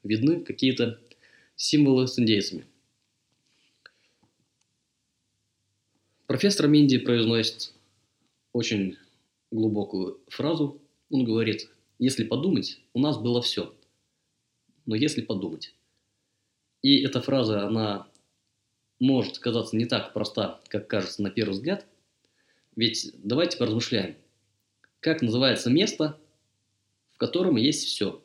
видны 0.03 0.41
какие-то 0.41 0.99
символы 1.55 2.07
с 2.07 2.19
индейцами. 2.19 2.65
Профессор 6.27 6.67
Минди 6.67 6.97
произносит 6.97 7.73
очень 8.51 8.97
глубокую 9.49 10.19
фразу. 10.27 10.81
Он 11.09 11.23
говорит, 11.23 11.69
если 11.99 12.25
подумать, 12.25 12.81
у 12.93 12.99
нас 12.99 13.17
было 13.17 13.41
все. 13.41 13.73
Но 14.85 14.95
если 14.95 15.21
подумать. 15.21 15.73
И 16.81 17.01
эта 17.01 17.21
фраза, 17.21 17.65
она 17.65 18.07
может 18.99 19.39
казаться 19.39 19.77
не 19.77 19.85
так 19.85 20.11
проста, 20.11 20.59
как 20.67 20.87
кажется 20.87 21.21
на 21.23 21.29
первый 21.29 21.53
взгляд. 21.53 21.85
Ведь 22.75 23.11
давайте 23.23 23.57
поразмышляем. 23.57 24.17
Как 24.99 25.21
называется 25.21 25.69
место, 25.69 26.19
в 27.11 27.17
котором 27.17 27.55
есть 27.55 27.85
все? 27.85 28.21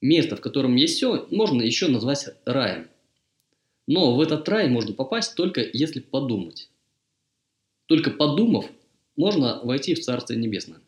Место, 0.00 0.34
в 0.34 0.40
котором 0.40 0.74
есть 0.74 0.96
все, 0.96 1.24
можно 1.30 1.62
еще 1.62 1.86
назвать 1.86 2.30
раем. 2.44 2.88
Но 3.88 4.14
в 4.14 4.20
этот 4.20 4.46
рай 4.50 4.68
можно 4.68 4.92
попасть 4.92 5.34
только 5.34 5.66
если 5.72 6.00
подумать. 6.00 6.68
Только 7.86 8.10
подумав, 8.10 8.66
можно 9.16 9.60
войти 9.64 9.94
в 9.94 10.00
Царство 10.00 10.34
Небесное. 10.34 10.80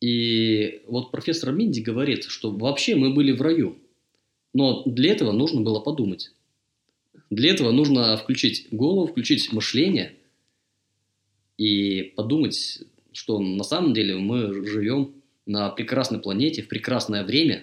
И 0.00 0.82
вот 0.88 1.12
профессор 1.12 1.52
Минди 1.52 1.80
говорит, 1.80 2.24
что 2.24 2.50
вообще 2.50 2.96
мы 2.96 3.14
были 3.14 3.30
в 3.30 3.40
раю. 3.40 3.78
Но 4.54 4.82
для 4.86 5.12
этого 5.12 5.30
нужно 5.30 5.60
было 5.60 5.78
подумать. 5.78 6.32
Для 7.30 7.52
этого 7.52 7.70
нужно 7.70 8.16
включить 8.16 8.66
голову, 8.72 9.06
включить 9.06 9.52
мышление 9.52 10.16
и 11.58 12.12
подумать, 12.16 12.82
что 13.12 13.38
на 13.38 13.62
самом 13.62 13.94
деле 13.94 14.16
мы 14.16 14.66
живем 14.66 15.14
на 15.46 15.70
прекрасной 15.70 16.18
планете, 16.18 16.62
в 16.62 16.68
прекрасное 16.68 17.22
время, 17.22 17.62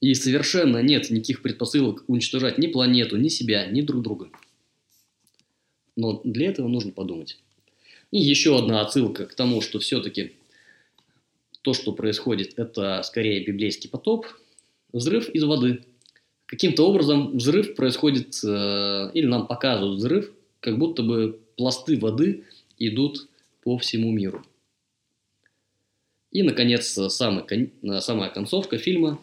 и 0.00 0.14
совершенно 0.14 0.78
нет 0.82 1.10
никаких 1.10 1.42
предпосылок 1.42 2.04
уничтожать 2.06 2.58
ни 2.58 2.68
планету, 2.68 3.16
ни 3.16 3.28
себя, 3.28 3.66
ни 3.66 3.82
друг 3.82 4.02
друга. 4.02 4.28
Но 5.96 6.20
для 6.24 6.48
этого 6.48 6.68
нужно 6.68 6.92
подумать. 6.92 7.38
И 8.10 8.18
еще 8.18 8.56
одна 8.56 8.80
отсылка 8.80 9.26
к 9.26 9.34
тому, 9.34 9.60
что 9.60 9.80
все-таки 9.80 10.32
то, 11.62 11.74
что 11.74 11.92
происходит, 11.92 12.58
это 12.58 13.02
скорее 13.02 13.44
библейский 13.44 13.90
потоп, 13.90 14.26
взрыв 14.92 15.28
из 15.30 15.44
воды. 15.44 15.84
Каким-то 16.46 16.88
образом 16.88 17.36
взрыв 17.36 17.74
происходит, 17.74 18.42
э, 18.42 19.10
или 19.12 19.26
нам 19.26 19.46
показывают 19.46 19.98
взрыв, 19.98 20.32
как 20.60 20.78
будто 20.78 21.02
бы 21.02 21.40
пласты 21.56 21.98
воды 21.98 22.44
идут 22.78 23.28
по 23.62 23.76
всему 23.76 24.10
миру. 24.12 24.42
И, 26.30 26.42
наконец, 26.42 26.86
самый, 26.86 27.44
самая 28.00 28.30
концовка 28.30 28.78
фильма. 28.78 29.18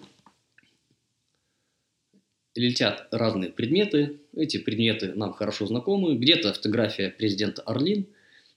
Летят 2.55 3.07
разные 3.11 3.51
предметы. 3.51 4.19
Эти 4.35 4.57
предметы 4.57 5.13
нам 5.13 5.33
хорошо 5.33 5.67
знакомы. 5.67 6.15
Где-то 6.15 6.53
фотография 6.53 7.09
президента 7.09 7.61
Орлин, 7.61 8.07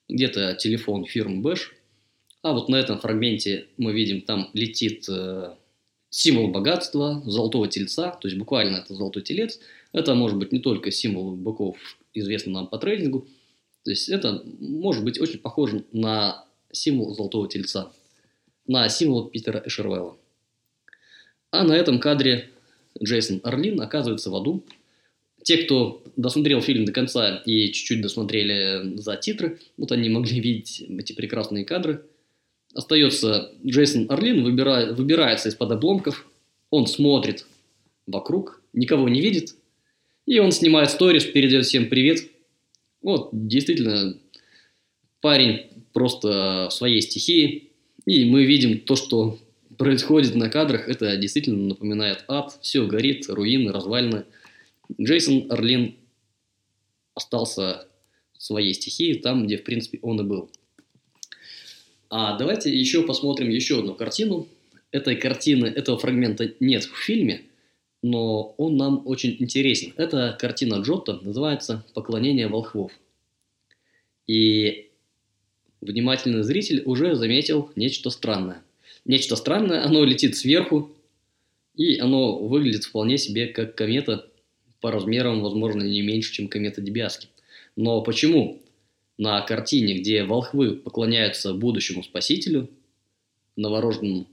где-то 0.08 0.54
телефон 0.54 1.04
фирмы 1.04 1.42
Бэш. 1.42 1.74
А 2.42 2.52
вот 2.52 2.68
на 2.68 2.76
этом 2.76 2.98
фрагменте 3.00 3.66
мы 3.76 3.92
видим, 3.92 4.22
там 4.22 4.50
летит 4.52 5.08
э, 5.08 5.54
символ 6.10 6.48
богатства, 6.48 7.20
золотого 7.26 7.68
тельца, 7.68 8.10
то 8.12 8.28
есть 8.28 8.38
буквально 8.38 8.76
это 8.76 8.94
золотой 8.94 9.22
телец. 9.22 9.58
Это 9.92 10.14
может 10.14 10.38
быть 10.38 10.52
не 10.52 10.60
только 10.60 10.90
символ 10.90 11.34
быков, 11.34 11.76
известный 12.14 12.52
нам 12.52 12.68
по 12.68 12.78
трейдингу, 12.78 13.26
то 13.84 13.90
есть 13.90 14.08
это 14.08 14.42
может 14.60 15.04
быть 15.04 15.20
очень 15.20 15.38
похоже 15.38 15.84
на 15.92 16.44
символ 16.70 17.14
золотого 17.14 17.48
тельца, 17.48 17.92
на 18.66 18.88
символ 18.88 19.28
Питера 19.28 19.62
Эшервелла. 19.64 20.16
А 21.50 21.64
на 21.64 21.72
этом 21.72 21.98
кадре 21.98 22.50
Джейсон 23.02 23.40
Орлин 23.42 23.80
оказывается 23.80 24.30
в 24.30 24.36
аду. 24.36 24.64
Те, 25.42 25.58
кто 25.58 26.02
досмотрел 26.16 26.60
фильм 26.60 26.84
до 26.84 26.92
конца 26.92 27.36
и 27.44 27.72
чуть-чуть 27.72 28.02
досмотрели 28.02 28.96
за 28.96 29.16
титры, 29.16 29.58
вот 29.76 29.92
они 29.92 30.08
могли 30.08 30.40
видеть 30.40 30.84
эти 30.88 31.12
прекрасные 31.12 31.64
кадры– 31.64 32.04
Остается 32.74 33.50
Джейсон 33.64 34.06
Орлин, 34.10 34.44
выбирает, 34.44 34.96
выбирается 34.96 35.48
из-под 35.48 35.72
обломков, 35.72 36.26
он 36.70 36.86
смотрит 36.86 37.46
вокруг, 38.06 38.62
никого 38.72 39.08
не 39.08 39.20
видит, 39.20 39.54
и 40.26 40.38
он 40.38 40.52
снимает 40.52 40.90
сторис, 40.90 41.24
передает 41.24 41.64
всем 41.64 41.88
привет. 41.88 42.30
Вот, 43.00 43.30
действительно, 43.32 44.18
парень 45.20 45.66
просто 45.94 46.68
в 46.70 46.74
своей 46.74 47.00
стихии, 47.00 47.70
и 48.04 48.26
мы 48.26 48.44
видим 48.44 48.80
то, 48.80 48.96
что 48.96 49.38
происходит 49.78 50.34
на 50.34 50.50
кадрах, 50.50 50.88
это 50.88 51.16
действительно 51.16 51.68
напоминает 51.68 52.24
ад, 52.28 52.58
все 52.60 52.86
горит, 52.86 53.28
руины, 53.28 53.72
развалины. 53.72 54.24
Джейсон 55.00 55.50
Орлин 55.50 55.96
остался 57.14 57.88
в 58.36 58.42
своей 58.42 58.74
стихии, 58.74 59.14
там, 59.14 59.46
где, 59.46 59.56
в 59.56 59.64
принципе, 59.64 59.98
он 60.02 60.20
и 60.20 60.24
был. 60.24 60.50
А 62.10 62.36
давайте 62.36 62.76
еще 62.76 63.02
посмотрим 63.06 63.48
еще 63.48 63.78
одну 63.80 63.94
картину. 63.94 64.48
Этой 64.90 65.16
картины, 65.16 65.66
этого 65.66 65.98
фрагмента 65.98 66.54
нет 66.60 66.84
в 66.84 66.96
фильме, 66.96 67.42
но 68.02 68.54
он 68.56 68.76
нам 68.76 69.02
очень 69.06 69.36
интересен. 69.38 69.92
Это 69.96 70.36
картина 70.40 70.76
Джотто, 70.76 71.20
называется 71.22 71.84
«Поклонение 71.94 72.48
волхвов». 72.48 72.92
И 74.26 74.90
внимательный 75.82 76.42
зритель 76.42 76.82
уже 76.86 77.14
заметил 77.16 77.70
нечто 77.76 78.08
странное. 78.08 78.62
Нечто 79.08 79.34
странное, 79.34 79.84
оно 79.84 80.04
летит 80.04 80.36
сверху, 80.36 80.92
и 81.74 81.98
оно 81.98 82.38
выглядит 82.38 82.84
вполне 82.84 83.18
себе 83.18 83.48
как 83.48 83.74
комета 83.74 84.30
по 84.80 84.92
размерам, 84.92 85.42
возможно, 85.42 85.82
не 85.82 86.02
меньше, 86.02 86.32
чем 86.32 86.46
комета 86.46 86.80
Дебиаски. 86.80 87.28
Но 87.74 88.00
почему? 88.02 88.62
на 89.18 89.40
картине, 89.42 89.94
где 89.94 90.24
волхвы 90.24 90.76
поклоняются 90.76 91.52
будущему 91.52 92.02
спасителю, 92.04 92.70
новорожденному, 93.56 94.26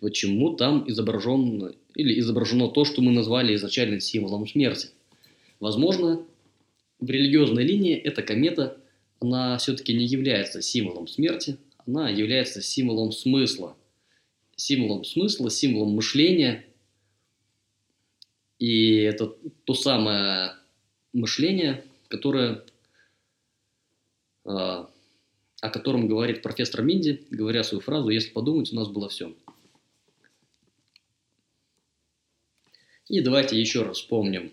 почему 0.00 0.54
там 0.54 0.88
изображен 0.88 1.74
или 1.96 2.18
изображено 2.20 2.68
то, 2.68 2.84
что 2.84 3.02
мы 3.02 3.10
назвали 3.10 3.54
изначально 3.56 4.00
символом 4.00 4.46
смерти. 4.46 4.90
Возможно, 5.58 6.24
в 7.00 7.10
религиозной 7.10 7.64
линии 7.64 7.96
эта 7.96 8.22
комета, 8.22 8.78
она 9.20 9.58
все-таки 9.58 9.92
не 9.92 10.06
является 10.06 10.62
символом 10.62 11.08
смерти, 11.08 11.56
она 11.86 12.08
является 12.10 12.62
символом 12.62 13.12
смысла. 13.12 13.76
Символом 14.56 15.04
смысла, 15.04 15.50
символом 15.50 15.94
мышления. 15.94 16.64
И 18.58 18.96
это 18.96 19.34
то 19.64 19.74
самое 19.74 20.54
мышление, 21.12 21.84
которое 22.08 22.64
а, 24.44 24.90
о 25.60 25.70
котором 25.70 26.08
говорит 26.08 26.42
профессор 26.42 26.82
Минди, 26.82 27.24
говоря 27.30 27.62
свою 27.62 27.80
фразу 27.80 28.08
«Если 28.08 28.30
подумать, 28.30 28.72
у 28.72 28.76
нас 28.76 28.88
было 28.88 29.08
все». 29.08 29.34
И 33.08 33.20
давайте 33.20 33.60
еще 33.60 33.82
раз 33.82 33.98
вспомним 33.98 34.52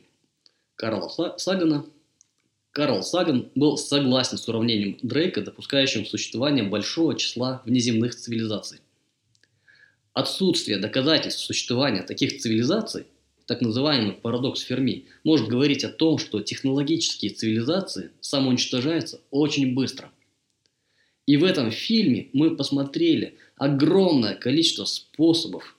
Карла 0.76 1.38
Сагана. 1.38 1.86
Карл 2.80 3.04
Саган 3.04 3.52
был 3.56 3.76
согласен 3.76 4.38
с 4.38 4.48
уравнением 4.48 4.98
Дрейка, 5.02 5.42
допускающим 5.42 6.06
существование 6.06 6.64
большого 6.64 7.14
числа 7.14 7.62
внеземных 7.66 8.16
цивилизаций. 8.16 8.80
Отсутствие 10.14 10.78
доказательств 10.78 11.42
существования 11.44 12.04
таких 12.04 12.40
цивилизаций, 12.40 13.08
так 13.48 13.60
называемый 13.60 14.14
парадокс 14.14 14.62
Ферми, 14.62 15.08
может 15.26 15.50
говорить 15.50 15.84
о 15.84 15.90
том, 15.90 16.20
что 16.20 16.40
технологические 16.40 17.32
цивилизации 17.32 18.12
самоуничтожаются 18.22 19.20
очень 19.30 19.74
быстро. 19.74 20.10
И 21.26 21.36
в 21.36 21.44
этом 21.44 21.72
фильме 21.72 22.30
мы 22.32 22.56
посмотрели 22.56 23.36
огромное 23.58 24.36
количество 24.36 24.86
способов, 24.86 25.76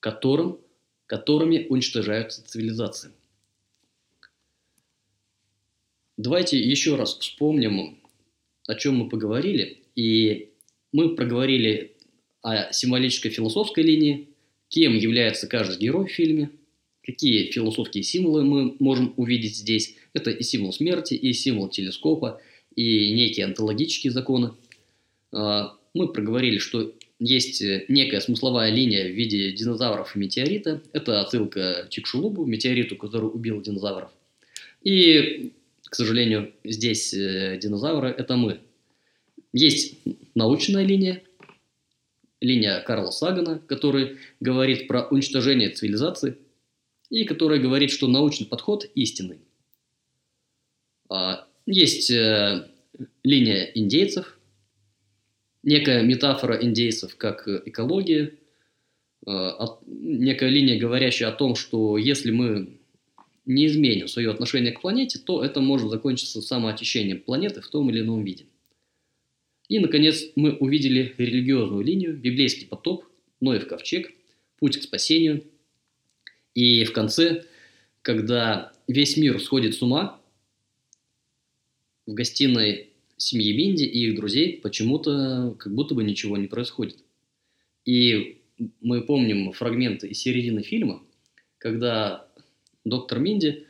которым, 0.00 0.58
которыми 1.06 1.66
уничтожаются 1.70 2.46
цивилизации. 2.46 3.12
Давайте 6.16 6.58
еще 6.58 6.96
раз 6.96 7.18
вспомним, 7.18 7.98
о 8.66 8.74
чем 8.74 8.96
мы 8.96 9.08
поговорили. 9.08 9.82
И 9.94 10.50
мы 10.92 11.14
проговорили 11.14 11.96
о 12.42 12.72
символической 12.72 13.30
философской 13.30 13.84
линии, 13.84 14.28
кем 14.68 14.94
является 14.94 15.46
каждый 15.46 15.78
герой 15.78 16.06
в 16.06 16.12
фильме, 16.12 16.50
Какие 17.06 17.52
философские 17.52 18.02
символы 18.02 18.42
мы 18.42 18.74
можем 18.80 19.14
увидеть 19.16 19.56
здесь? 19.56 19.94
Это 20.12 20.30
и 20.32 20.42
символ 20.42 20.72
смерти, 20.72 21.14
и 21.14 21.32
символ 21.32 21.68
телескопа, 21.68 22.42
и 22.74 23.12
некие 23.12 23.46
онтологические 23.46 24.10
законы. 24.10 24.54
А, 25.32 25.76
мы 25.94 26.08
проговорили, 26.08 26.58
что 26.58 26.92
есть 27.20 27.62
некая 27.88 28.20
смысловая 28.20 28.72
линия 28.72 29.06
в 29.06 29.12
виде 29.12 29.52
динозавров 29.52 30.16
и 30.16 30.18
метеорита. 30.18 30.82
Это 30.92 31.20
отсылка 31.20 31.84
к 31.86 31.90
Чикшулубу, 31.90 32.44
метеориту, 32.44 32.96
который 32.96 33.26
убил 33.26 33.62
динозавров. 33.62 34.10
И, 34.82 35.52
к 35.88 35.94
сожалению, 35.94 36.52
здесь 36.64 37.14
э, 37.14 37.58
динозавры– 37.62 38.08
это 38.18 38.36
мы. 38.36 38.60
Есть 39.52 39.98
научная 40.34 40.84
линия, 40.84 41.22
линия 42.40 42.80
Карла 42.80 43.10
Сагана, 43.10 43.60
который 43.60 44.18
говорит 44.40 44.88
про 44.88 45.06
уничтожение 45.06 45.70
цивилизации 45.70 46.38
и 47.08 47.24
который 47.24 47.60
говорит, 47.60 47.90
что 47.90 48.08
научный 48.08 48.46
подход 48.46 48.84
истинный. 48.94 49.40
А, 51.08 51.46
есть 51.66 52.10
э, 52.10 52.68
линия 53.22 53.70
индейцев, 53.74 54.38
некая 55.62 56.02
метафора 56.02 56.62
индейцев 56.62 57.16
как 57.16 57.46
экология, 57.46 58.34
э, 59.24 59.50
некая 59.86 60.48
линия, 60.48 60.80
говорящая 60.80 61.28
о 61.28 61.36
том, 61.36 61.54
что 61.54 61.96
если 61.96 62.32
мы 62.32 62.80
не 63.46 63.66
изменим 63.66 64.08
свое 64.08 64.30
отношение 64.30 64.72
к 64.72 64.80
планете, 64.80 65.18
то 65.18 65.42
это 65.42 65.60
может 65.60 65.88
закончиться 65.88 66.42
самоочищением 66.42 67.20
планеты 67.20 67.60
в 67.60 67.68
том 67.68 67.88
или 67.90 68.00
ином 68.00 68.24
виде. 68.24 68.46
И, 69.68 69.78
наконец, 69.78 70.24
мы 70.36 70.52
увидели 70.52 71.14
религиозную 71.16 71.82
линию, 71.82 72.16
библейский 72.16 72.66
потоп, 72.66 73.04
Ноев 73.40 73.66
ковчег, 73.66 74.12
путь 74.58 74.78
к 74.78 74.82
спасению. 74.82 75.44
И 76.54 76.84
в 76.84 76.92
конце, 76.92 77.44
когда 78.02 78.72
весь 78.88 79.16
мир 79.16 79.40
сходит 79.40 79.74
с 79.74 79.82
ума, 79.82 80.20
в 82.06 82.14
гостиной 82.14 82.90
семьи 83.16 83.56
Минди 83.56 83.84
и 83.84 84.08
их 84.08 84.16
друзей 84.16 84.60
почему-то 84.60 85.56
как 85.58 85.74
будто 85.74 85.94
бы 85.94 86.04
ничего 86.04 86.36
не 86.36 86.46
происходит. 86.46 86.98
И 87.84 88.40
мы 88.80 89.02
помним 89.02 89.52
фрагменты 89.52 90.08
из 90.08 90.18
середины 90.18 90.62
фильма, 90.62 91.02
когда 91.58 92.28
доктор 92.86 93.18
Минди 93.18 93.66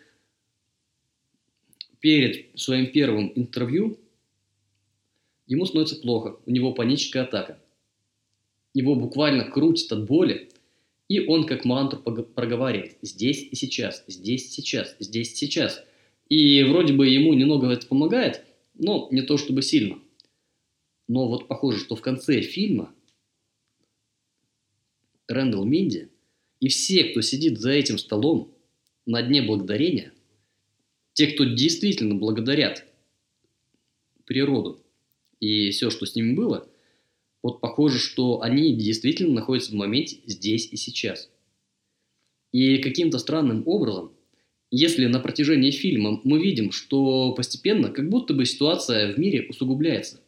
перед 2.01 2.59
своим 2.59 2.93
первым 2.93 3.33
интервью 3.35 3.99
Ему 5.47 5.65
становится 5.65 5.97
плохо, 5.97 6.39
у 6.45 6.51
него 6.51 6.73
паническая 6.73 7.23
атака. 7.23 7.61
Его 8.75 8.95
буквально 8.95 9.45
крутит 9.45 9.91
от 9.93 10.05
боли, 10.05 10.51
и 11.09 11.21
он 11.21 11.47
как 11.47 11.65
мантру 11.65 12.01
проговаривает 12.01 12.99
«здесь 13.01 13.47
и 13.51 13.55
сейчас, 13.55 14.05
здесь 14.09 14.53
сейчас, 14.53 14.97
здесь 14.99 15.35
сейчас». 15.35 15.85
И 16.29 16.65
вроде 16.65 16.93
бы 16.93 17.07
ему 17.07 17.33
немного 17.35 17.71
это 17.71 17.87
помогает, 17.87 18.45
но 18.75 19.07
не 19.13 19.23
то 19.23 19.39
чтобы 19.39 19.63
сильно. 19.63 20.01
Но 21.07 21.29
вот 21.29 21.47
похоже, 21.47 21.79
что 21.79 21.95
в 21.95 22.01
конце 22.01 22.41
фильма 22.41 22.93
Рэндалл 25.29 25.65
Минди 25.65 26.09
и 26.59 26.67
все, 26.67 27.05
кто 27.05 27.21
сидит 27.21 27.61
за 27.61 27.71
этим 27.71 27.99
столом 27.99 28.53
на 29.07 29.23
дне 29.23 29.43
благодарения, 29.43 30.13
те, 31.15 31.29
кто 31.29 31.45
действительно 31.45 32.17
благодарят 32.17 32.85
природу, 34.27 34.83
и 35.41 35.71
все, 35.71 35.91
что 35.91 36.05
с 36.05 36.15
ними 36.15 36.35
было, 36.35 36.69
вот 37.43 37.61
похоже, 37.61 37.99
что 37.99 38.43
они 38.43 38.75
действительно 38.75 39.35
находятся 39.35 39.71
в 39.73 39.77
моменте 39.77 40.19
здесь 40.27 40.69
и 40.71 40.77
сейчас. 40.77 41.31
И 42.53 42.79
каким-то 42.79 43.19
странным 43.19 43.63
образом, 43.67 44.13
если 44.71 45.07
на 45.07 45.21
протяжении 45.21 45.71
фильма 45.71 46.21
мы 46.25 46.43
видим, 46.43 46.73
что 46.73 47.33
постепенно 47.33 47.91
как 47.91 48.09
будто 48.09 48.35
бы 48.35 48.45
ситуация 48.45 49.15
в 49.15 49.19
мире 49.19 49.47
усугубляется. 49.49 50.21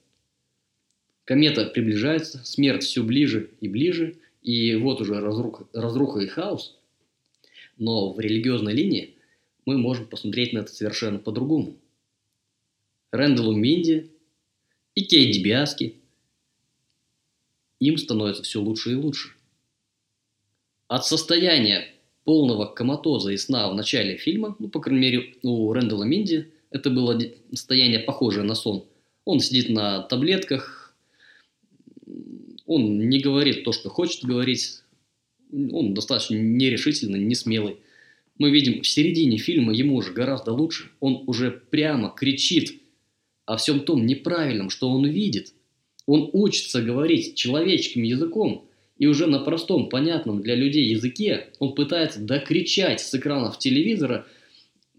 Комета 1.25 1.67
приближается, 1.67 2.43
смерть 2.45 2.85
все 2.85 3.03
ближе 3.03 3.51
и 3.61 3.69
ближе, 3.69 4.17
и 4.43 4.77
вот 4.77 5.01
уже 5.01 5.21
разруха, 5.21 5.67
разруха 5.73 6.21
и 6.21 6.27
хаос. 6.27 6.78
Но 7.79 8.13
в 8.13 8.21
религиозной 8.21 8.75
линии 8.75 9.17
мы 9.65 9.79
можем 9.79 10.07
посмотреть 10.07 10.53
на 10.53 10.59
это 10.59 10.73
совершенно 10.73 11.19
по-другому. 11.19 11.77
Рэндаллу 13.11 13.55
Минди 13.55 14.11
и 14.95 15.05
Кейт 15.05 15.43
Биаски. 15.43 15.97
Им 17.81 17.97
становится 17.97 18.43
все 18.43 18.61
лучше 18.61 18.93
и 18.93 18.97
лучше. 18.97 19.31
От 20.89 21.07
состояния 21.07 21.87
полного 22.25 22.67
коматоза 22.67 23.31
и 23.31 23.37
сна 23.37 23.71
в 23.71 23.75
начале 23.75 24.17
фильма, 24.17 24.57
ну, 24.59 24.69
по 24.69 24.81
крайней 24.81 25.01
мере, 25.01 25.35
у 25.43 25.73
Рэндала 25.73 26.05
Минди, 26.05 26.51
это 26.71 26.91
было 26.91 27.19
состояние 27.51 28.01
похожее 28.01 28.45
на 28.45 28.55
сон. 28.55 28.85
Он 29.25 29.41
сидит 29.41 29.69
на 29.69 30.03
таблетках, 30.03 30.95
он 32.67 33.09
не 33.09 33.21
говорит 33.21 33.65
то, 33.65 33.73
что 33.73 33.89
хочет 33.89 34.25
говорить, 34.25 34.83
он 35.53 35.95
достаточно 35.95 36.35
нерешительный, 36.35 37.21
не 37.21 37.35
смелый. 37.35 37.77
Мы 38.39 38.51
видим 38.51 38.83
в 38.83 38.87
середине 38.87 39.39
фильма 39.39 39.73
ему 39.73 39.97
уже 39.97 40.13
гораздо 40.13 40.53
лучше, 40.53 40.91
он 41.01 41.25
уже 41.27 41.51
прямо 41.51 42.15
кричит 42.17 42.81
о 43.47 43.57
всем 43.57 43.81
том 43.81 44.07
неправильном, 44.07 44.71
что 44.71 44.89
он 44.91 45.07
видит. 45.07 45.55
Он 46.07 46.31
учится 46.33 46.81
говорить 46.83 47.35
человеческим 47.35 48.03
языком, 48.03 48.69
и 48.99 49.07
уже 49.07 49.27
на 49.27 49.39
простом, 49.39 49.89
понятном 49.89 50.43
для 50.43 50.55
людей 50.55 50.87
языке 50.87 51.49
он 51.59 51.75
пытается 51.75 52.21
докричать 52.21 53.01
с 53.01 53.15
экранов 53.15 53.59
телевизора 53.59 54.27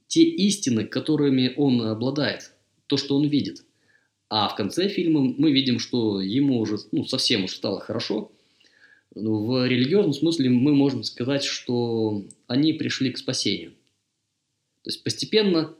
те 0.07 0.23
истины, 0.23 0.85
которыми 0.85 1.53
он 1.55 1.81
обладает, 1.81 2.53
то, 2.87 2.97
что 2.97 3.15
он 3.15 3.27
видит. 3.27 3.63
А 4.29 4.47
в 4.47 4.55
конце 4.55 4.87
фильма 4.87 5.21
мы 5.21 5.51
видим, 5.51 5.79
что 5.79 6.21
ему 6.21 6.59
уже 6.59 6.77
ну, 6.91 7.05
совсем 7.05 7.45
уж 7.45 7.55
стало 7.55 7.79
хорошо. 7.79 8.31
В 9.15 9.67
религиозном 9.67 10.13
смысле 10.13 10.49
мы 10.49 10.73
можем 10.73 11.03
сказать, 11.03 11.43
что 11.43 12.25
они 12.47 12.73
пришли 12.73 13.11
к 13.11 13.17
спасению. 13.17 13.71
То 14.83 14.91
есть 14.91 15.03
постепенно 15.03 15.75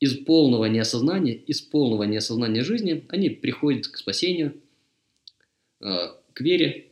из 0.00 0.14
полного 0.14 0.66
неосознания, 0.66 1.34
из 1.34 1.60
полного 1.60 2.02
неосознания 2.04 2.62
жизни 2.62 3.04
они 3.08 3.30
приходят 3.30 3.86
к 3.86 3.96
спасению, 3.96 4.60
э, 5.80 6.08
к 6.32 6.40
вере, 6.40 6.88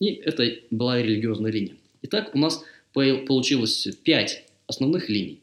и 0.00 0.14
это 0.14 0.58
была 0.70 1.00
религиозная 1.00 1.52
линия. 1.52 1.76
Итак, 2.02 2.34
у 2.34 2.38
нас 2.38 2.64
получилось 2.92 3.88
пять 4.04 4.44
основных 4.66 5.08
линий. 5.08 5.42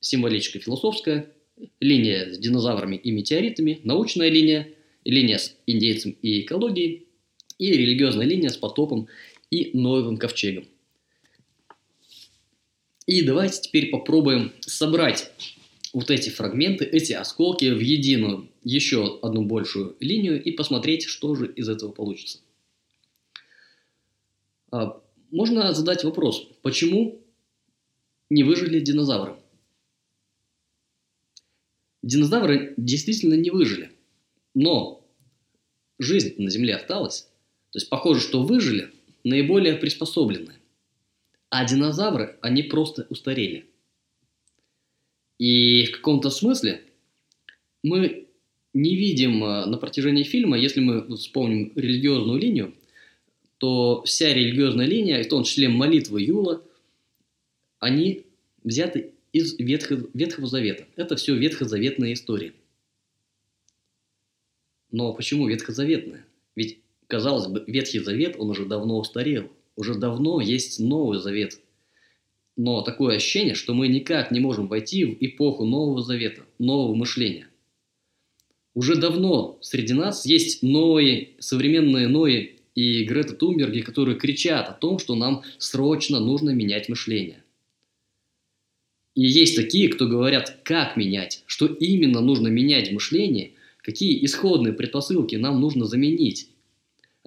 Символическая 0.00 0.62
философская, 0.62 1.32
линия 1.80 2.32
с 2.32 2.38
динозаврами 2.38 2.96
и 2.96 3.10
метеоритами, 3.10 3.80
научная 3.84 4.28
линия, 4.28 4.68
линия 5.04 5.38
с 5.38 5.56
индейцем 5.66 6.16
и 6.22 6.42
экологией, 6.42 7.05
и 7.58 7.72
религиозная 7.72 8.26
линия 8.26 8.50
с 8.50 8.56
потопом 8.56 9.08
и 9.50 9.70
Ноевым 9.76 10.16
ковчегом. 10.16 10.66
И 13.06 13.22
давайте 13.22 13.60
теперь 13.62 13.90
попробуем 13.90 14.52
собрать 14.60 15.30
вот 15.92 16.10
эти 16.10 16.28
фрагменты, 16.28 16.84
эти 16.84 17.12
осколки 17.12 17.70
в 17.70 17.80
единую 17.80 18.50
еще 18.64 19.18
одну 19.22 19.44
большую 19.44 19.96
линию 20.00 20.42
и 20.42 20.50
посмотреть, 20.50 21.04
что 21.04 21.34
же 21.34 21.50
из 21.52 21.68
этого 21.68 21.92
получится. 21.92 22.40
А, 24.72 25.00
можно 25.30 25.72
задать 25.72 26.04
вопрос, 26.04 26.48
почему 26.62 27.22
не 28.28 28.42
выжили 28.42 28.80
динозавры? 28.80 29.36
Динозавры 32.02 32.74
действительно 32.76 33.34
не 33.34 33.50
выжили, 33.50 33.92
но 34.54 35.08
жизнь 35.98 36.34
на 36.38 36.50
Земле 36.50 36.76
осталась. 36.76 37.28
То 37.70 37.78
есть 37.78 37.88
похоже, 37.88 38.20
что 38.20 38.42
выжили 38.42 38.92
наиболее 39.24 39.76
приспособленные. 39.76 40.58
А 41.50 41.64
динозавры, 41.64 42.38
они 42.42 42.62
просто 42.62 43.06
устарели– 43.10 43.66
и 45.38 45.84
в 45.86 45.92
каком-то 45.92 46.30
смысле 46.30 46.82
мы 47.82 48.26
не 48.72 48.96
видим 48.96 49.44
э, 49.44 49.66
на 49.66 49.76
протяжении 49.76 50.22
фильма, 50.22 50.58
если 50.58 50.80
мы 50.80 51.16
вспомним 51.16 51.72
религиозную 51.76 52.40
линию, 52.40 52.74
то 53.58 54.02
вся 54.04 54.32
религиозная 54.32 54.86
линия, 54.86 55.22
в 55.22 55.28
том 55.28 55.44
числе 55.44 55.68
молитвы 55.68 56.22
Юла, 56.22 56.62
они 57.78 58.24
взяты 58.64 59.12
из 59.32 59.58
Ветхого, 59.58 60.08
Ветхого 60.14 60.46
Завета. 60.46 60.86
Это 60.96 61.16
все 61.16 61.34
ветхозаветные 61.34 62.14
истории. 62.14 62.52
Но 64.90 65.12
почему 65.12 65.46
ветхозаветные? 65.46 66.24
Ведь, 66.54 66.80
казалось 67.06 67.46
бы, 67.46 67.64
Ветхий 67.66 68.00
Завет, 68.00 68.36
он 68.38 68.50
уже 68.50 68.64
давно 68.64 68.98
устарел. 68.98 69.50
Уже 69.76 69.94
давно 69.94 70.40
есть 70.40 70.80
Новый 70.80 71.18
Завет– 71.18 71.60
но 72.56 72.80
такое 72.80 73.16
ощущение, 73.16 73.54
что 73.54 73.74
мы 73.74 73.86
никак 73.88 74.30
не 74.30 74.40
можем 74.40 74.66
войти 74.66 75.04
в 75.04 75.16
эпоху 75.20 75.64
Нового 75.64 76.02
Завета, 76.02 76.42
нового 76.58 76.94
мышления. 76.94 77.48
Уже 78.74 78.96
давно 78.96 79.58
среди 79.60 79.92
нас 79.92 80.24
есть 80.26 80.62
новые, 80.62 81.30
современные 81.38 82.08
Нои 82.08 82.56
и 82.74 83.04
Грета 83.04 83.34
Тумберги, 83.34 83.80
которые 83.80 84.18
кричат 84.18 84.68
о 84.68 84.72
том, 84.72 84.98
что 84.98 85.14
нам 85.14 85.42
срочно 85.58 86.18
нужно 86.18 86.50
менять 86.50 86.88
мышление. 86.88 87.42
И 89.14 89.26
есть 89.26 89.56
такие, 89.56 89.88
кто 89.88 90.06
говорят, 90.06 90.60
как 90.62 90.96
менять, 90.96 91.42
что 91.46 91.66
именно 91.66 92.20
нужно 92.20 92.48
менять 92.48 92.90
в 92.90 92.94
мышлении, 92.94 93.54
какие 93.78 94.22
исходные 94.24 94.74
предпосылки 94.74 95.36
нам 95.36 95.60
нужно 95.60 95.86
заменить. 95.86 96.50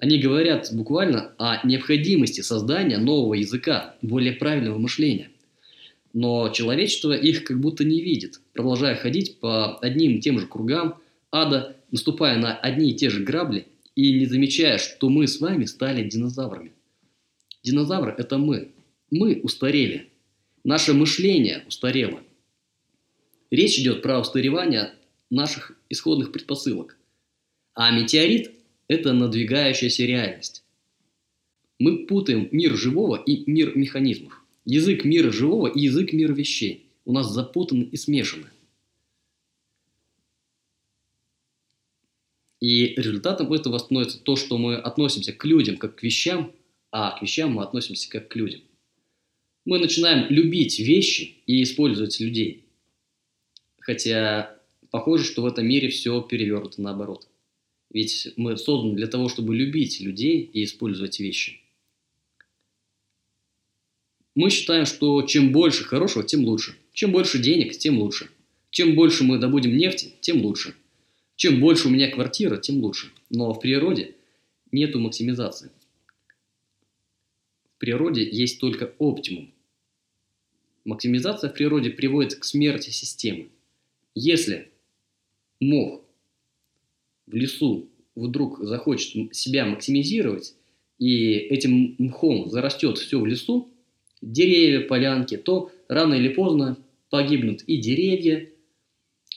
Они 0.00 0.18
говорят 0.18 0.70
буквально 0.72 1.34
о 1.36 1.64
необходимости 1.66 2.40
создания 2.40 2.96
нового 2.96 3.34
языка, 3.34 3.96
более 4.00 4.32
правильного 4.32 4.78
мышления. 4.78 5.30
Но 6.14 6.48
человечество 6.48 7.12
их 7.12 7.44
как 7.44 7.60
будто 7.60 7.84
не 7.84 8.00
видит, 8.00 8.40
продолжая 8.54 8.96
ходить 8.96 9.40
по 9.40 9.76
одним 9.78 10.16
и 10.16 10.20
тем 10.20 10.38
же 10.38 10.46
кругам 10.46 10.96
ада, 11.30 11.76
наступая 11.90 12.38
на 12.38 12.56
одни 12.56 12.92
и 12.92 12.94
те 12.94 13.10
же 13.10 13.22
грабли 13.22 13.66
и 13.94 14.18
не 14.18 14.24
замечая, 14.24 14.78
что 14.78 15.10
мы 15.10 15.26
с 15.26 15.38
вами 15.38 15.66
стали 15.66 16.08
динозаврами. 16.08 16.72
Динозавры– 17.62 18.14
это 18.16 18.38
мы. 18.38 18.72
Мы 19.10 19.38
устарели. 19.42 20.08
Наше 20.64 20.94
мышление 20.94 21.62
устарело. 21.68 22.20
Речь 23.50 23.78
идет 23.78 24.00
про 24.00 24.18
устаревание 24.18 24.94
наших 25.28 25.76
исходных 25.90 26.32
предпосылок. 26.32 26.96
А 27.74 27.90
метеорит– 27.90 28.52
это 28.90 29.12
надвигающаяся 29.12 30.04
реальность. 30.04 30.64
Мы 31.78 32.06
путаем 32.06 32.48
мир 32.50 32.76
живого 32.76 33.14
и 33.14 33.48
мир 33.48 33.76
механизмов. 33.76 34.44
Язык 34.64 35.04
мира 35.04 35.30
живого 35.30 35.68
и 35.68 35.82
язык 35.82 36.12
мира 36.12 36.32
вещей 36.32 36.90
у 37.04 37.12
нас 37.12 37.30
запутаны 37.32 37.84
и 37.84 37.96
смешаны. 37.96 38.48
И 42.58 42.88
результатом 42.96 43.52
этого 43.52 43.78
становится 43.78 44.18
то, 44.18 44.34
что 44.34 44.58
мы 44.58 44.74
относимся 44.74 45.32
к 45.32 45.44
людям 45.44 45.76
как 45.76 45.94
к 45.94 46.02
вещам, 46.02 46.52
а 46.90 47.16
к 47.16 47.22
вещам 47.22 47.52
мы 47.52 47.62
относимся 47.62 48.10
как 48.10 48.26
к 48.26 48.34
людям. 48.34 48.60
Мы 49.64 49.78
начинаем 49.78 50.28
любить 50.30 50.80
вещи 50.80 51.36
и 51.46 51.62
использовать 51.62 52.18
людей. 52.18 52.66
Хотя 53.78 54.58
похоже, 54.90 55.24
что 55.24 55.42
в 55.42 55.46
этом 55.46 55.64
мире 55.68 55.90
все 55.90 56.20
перевернуто 56.22 56.82
наоборот. 56.82 57.29
Ведь 57.90 58.32
мы 58.36 58.56
созданы 58.56 58.94
для 58.94 59.08
того, 59.08 59.28
чтобы 59.28 59.54
любить 59.54 60.00
людей 60.00 60.48
и 60.52 60.64
использовать 60.64 61.18
вещи. 61.18 61.60
Мы 64.36 64.48
считаем, 64.50 64.86
что 64.86 65.22
чем 65.22 65.50
больше 65.50 65.84
хорошего, 65.84 66.24
тем 66.24 66.44
лучше. 66.44 66.76
Чем 66.92 67.10
больше 67.10 67.40
денег, 67.40 67.76
тем 67.76 67.98
лучше. 67.98 68.30
Чем 68.70 68.94
больше 68.94 69.24
мы 69.24 69.38
добудем 69.38 69.76
нефти, 69.76 70.14
тем 70.20 70.42
лучше. 70.42 70.74
Чем 71.34 71.58
больше 71.58 71.88
у 71.88 71.90
меня 71.90 72.10
квартира, 72.10 72.56
тем 72.56 72.80
лучше. 72.80 73.10
Но 73.28 73.52
в 73.52 73.60
природе 73.60 74.14
нету 74.70 75.00
максимизации. 75.00 75.70
В 77.74 77.78
природе 77.78 78.22
есть 78.22 78.60
только 78.60 78.94
оптимум. 78.98 79.52
Максимизация 80.84 81.50
в 81.50 81.54
природе 81.54 81.90
приводит 81.90 82.36
к 82.36 82.44
смерти 82.44 82.90
системы. 82.90 83.48
Если 84.14 84.70
мох 85.58 86.04
в 87.30 87.34
лесу 87.34 87.88
вдруг 88.14 88.58
захочет 88.60 89.34
себя 89.34 89.64
максимизировать, 89.66 90.54
и 90.98 91.32
этим 91.34 91.94
мхом 91.98 92.50
зарастет 92.50 92.98
все 92.98 93.20
в 93.20 93.26
лесу, 93.26 93.70
деревья, 94.20 94.86
полянки, 94.86 95.36
то 95.36 95.70
рано 95.88 96.14
или 96.14 96.28
поздно 96.28 96.76
погибнут 97.08 97.62
и 97.62 97.78
деревья, 97.78 98.50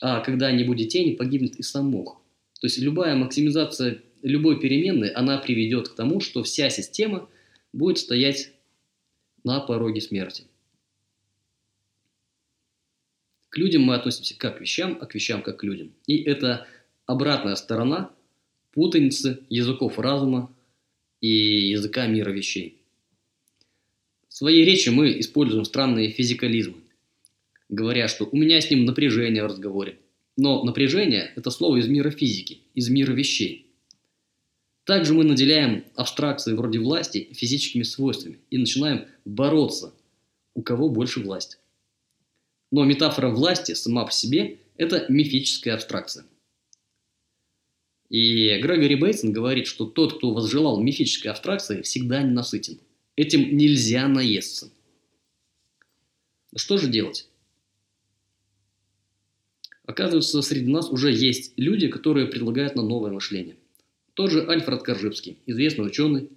а 0.00 0.20
когда 0.20 0.52
не 0.52 0.64
будет 0.64 0.88
тени, 0.88 1.14
погибнет 1.14 1.56
и 1.56 1.62
сам 1.62 1.86
мох. 1.86 2.20
То 2.60 2.66
есть 2.66 2.78
любая 2.78 3.16
максимизация 3.16 4.02
любой 4.22 4.60
переменной, 4.60 5.10
она 5.10 5.38
приведет 5.38 5.88
к 5.88 5.94
тому, 5.94 6.20
что 6.20 6.42
вся 6.42 6.70
система 6.70 7.28
будет 7.72 7.98
стоять 7.98 8.52
на 9.44 9.60
пороге 9.60 10.00
смерти. 10.00 10.44
К 13.50 13.58
людям 13.58 13.82
мы 13.82 13.94
относимся 13.94 14.36
как 14.36 14.58
к 14.58 14.60
вещам, 14.60 14.98
а 15.00 15.06
к 15.06 15.14
вещам 15.14 15.42
как 15.42 15.58
к 15.60 15.64
людям. 15.64 15.92
И 16.06 16.22
это 16.22 16.66
обратная 17.06 17.56
сторона 17.56 18.10
путаницы 18.72 19.40
языков 19.48 19.98
разума 19.98 20.54
и 21.20 21.28
языка 21.70 22.06
мира 22.06 22.30
вещей. 22.30 22.82
В 24.28 24.34
своей 24.34 24.64
речи 24.64 24.88
мы 24.88 25.18
используем 25.20 25.64
странные 25.64 26.10
физикализмы 26.10 26.84
говоря, 27.68 28.08
что 28.08 28.28
у 28.30 28.36
меня 28.36 28.60
с 28.60 28.70
ним 28.70 28.84
напряжение 28.84 29.42
в 29.42 29.46
разговоре. 29.46 29.98
Но 30.36 30.64
напряжение– 30.64 31.32
это 31.36 31.50
слово 31.50 31.76
из 31.76 31.88
мира 31.88 32.10
физики, 32.10 32.62
из 32.74 32.88
мира 32.88 33.12
вещей. 33.12 33.70
Также 34.84 35.14
мы 35.14 35.24
наделяем 35.24 35.84
абстракции 35.94 36.54
вроде 36.54 36.78
власти 36.78 37.28
физическими 37.32 37.84
свойствами 37.84 38.40
и 38.50 38.58
начинаем 38.58 39.06
бороться, 39.24 39.94
у 40.54 40.62
кого 40.62 40.88
больше 40.88 41.20
власть. 41.20 41.58
Но 42.70 42.84
метафора 42.84 43.30
власти 43.30 43.72
сама 43.72 44.04
по 44.04 44.12
себе– 44.12 44.58
это 44.76 45.06
мифическая 45.08 45.74
абстракция. 45.74 46.24
И 48.14 48.60
Грегори 48.60 48.94
Бейтсон 48.94 49.32
говорит, 49.32 49.66
что 49.66 49.86
тот, 49.86 50.18
кто 50.18 50.32
возжелал 50.32 50.80
мифической 50.80 51.32
абстракции, 51.32 51.82
всегда 51.82 52.22
ненасытен. 52.22 52.78
Этим 53.16 53.56
нельзя 53.56 54.06
наесться. 54.06 54.70
Что 56.54 56.78
же 56.78 56.86
делать? 56.86 57.26
Оказывается, 59.84 60.42
среди 60.42 60.70
нас 60.70 60.90
уже 60.90 61.10
есть 61.10 61.54
люди, 61.56 61.88
которые 61.88 62.28
предлагают 62.28 62.76
нам 62.76 62.86
новое 62.86 63.10
мышление. 63.10 63.56
Тот 64.14 64.30
же 64.30 64.46
Альфред 64.46 64.84
Коржибский, 64.84 65.38
известный 65.46 65.84
ученый. 65.84 66.30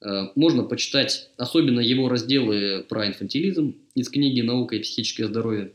Э, 0.00 0.30
можно 0.34 0.64
почитать 0.64 1.30
особенно 1.36 1.78
его 1.78 2.08
разделы 2.08 2.84
про 2.88 3.06
инфантилизм 3.06 3.76
из 3.94 4.08
книги 4.08 4.40
«Наука 4.40 4.74
и 4.74 4.80
психическое 4.80 5.26
здоровье». 5.26 5.70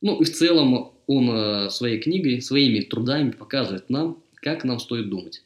Ну 0.00 0.20
и 0.20 0.24
в 0.24 0.32
целом 0.32 0.92
он 1.08 1.28
э, 1.28 1.70
своей 1.70 1.98
книгой, 1.98 2.40
своими 2.40 2.82
трудами 2.82 3.32
показывает 3.32 3.90
нам, 3.90 4.22
как 4.40 4.64
нам 4.64 4.78
стоит 4.78 5.08
думать. 5.08 5.42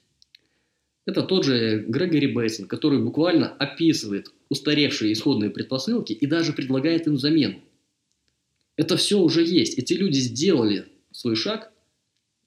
Это 1.05 1.23
тот 1.23 1.45
же 1.45 1.85
Грегори 1.89 2.29
Бейсон, 2.29 2.69
который 2.69 3.03
буквально 3.03 3.49
описывает 3.49 4.33
устаревшие 4.49 5.13
исходные 5.13 5.51
предпосылки 5.51 6.13
и 6.13 6.27
даже 6.27 6.53
предлагает 6.53 7.07
им 7.07 7.19
замену. 7.19 7.61
Это 8.77 8.97
все 8.97 9.19
уже 9.19 9.45
есть. 9.45 9.79
Эти 9.79 9.95
люди 9.95 10.19
сделали 10.19 10.87
свой 11.11 11.37
шаг, 11.37 11.73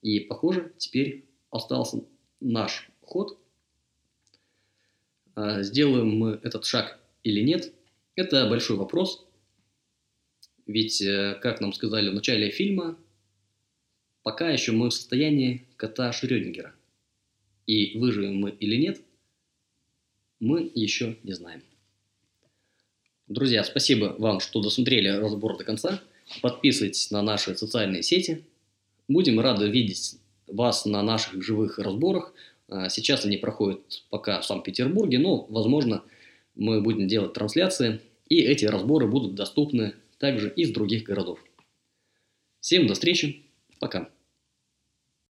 и, 0.02 0.20
похоже, 0.20 0.72
теперь 0.78 1.26
остался 1.50 2.04
наш 2.40 2.90
ход. 3.02 3.38
А, 5.36 5.64
сделаем 5.64 6.16
мы 6.18 6.40
этот 6.44 6.66
шаг 6.66 7.00
или 7.24 7.42
нет, 7.42 7.74
это 8.16 8.48
большой 8.48 8.78
вопрос. 8.78 9.26
Ведь, 10.66 11.02
э, 11.02 11.38
как 11.42 11.62
нам 11.62 11.74
сказали 11.74 12.10
в 12.10 12.14
начале 12.14 12.50
фильма, 12.50 12.98
пока 14.24 14.50
еще 14.50 14.72
мы 14.72 14.90
в 14.90 14.94
состоянии 14.94 15.65
кота 15.78 16.12
Шрёдингера. 16.12 16.74
И 17.68 17.98
выживем 17.98 18.38
мы 18.38 18.52
или 18.52 18.76
нет, 18.76 19.02
мы 20.40 20.72
еще 20.74 21.18
не 21.24 21.34
знаем. 21.34 21.64
Друзья, 23.28 23.64
спасибо 23.64 24.16
вам, 24.20 24.40
что 24.40 24.62
досмотрели 24.62 25.08
разбор 25.08 25.58
до 25.58 25.64
конца. 25.64 26.02
Подписывайтесь 26.42 27.10
на 27.12 27.22
наши 27.22 27.56
социальные 27.56 28.04
сети. 28.04 28.44
Будем 29.08 29.40
рады 29.40 29.68
видеть 29.68 30.20
вас 30.48 30.86
на 30.86 31.02
наших 31.02 31.44
живых 31.44 31.80
разборах. 31.80 32.34
А, 32.68 32.90
сейчас 32.90 33.26
они 33.26 33.38
проходят 33.38 34.04
пока 34.10 34.40
в 34.40 34.46
Санкт-Петербурге, 34.46 35.20
но, 35.20 35.46
возможно, 35.50 36.04
мы 36.56 36.82
будем 36.82 37.08
делать 37.08 37.34
трансляции, 37.34 38.00
и 38.30 38.42
эти 38.42 38.66
разборы 38.66 39.08
будут 39.08 39.36
доступны 39.36 39.96
также 40.20 40.50
из 40.50 40.72
других 40.72 41.04
городов. 41.04 41.40
Всем 42.60 42.88
до 42.88 42.94
встречи, 42.94 43.44
пока. 43.80 44.10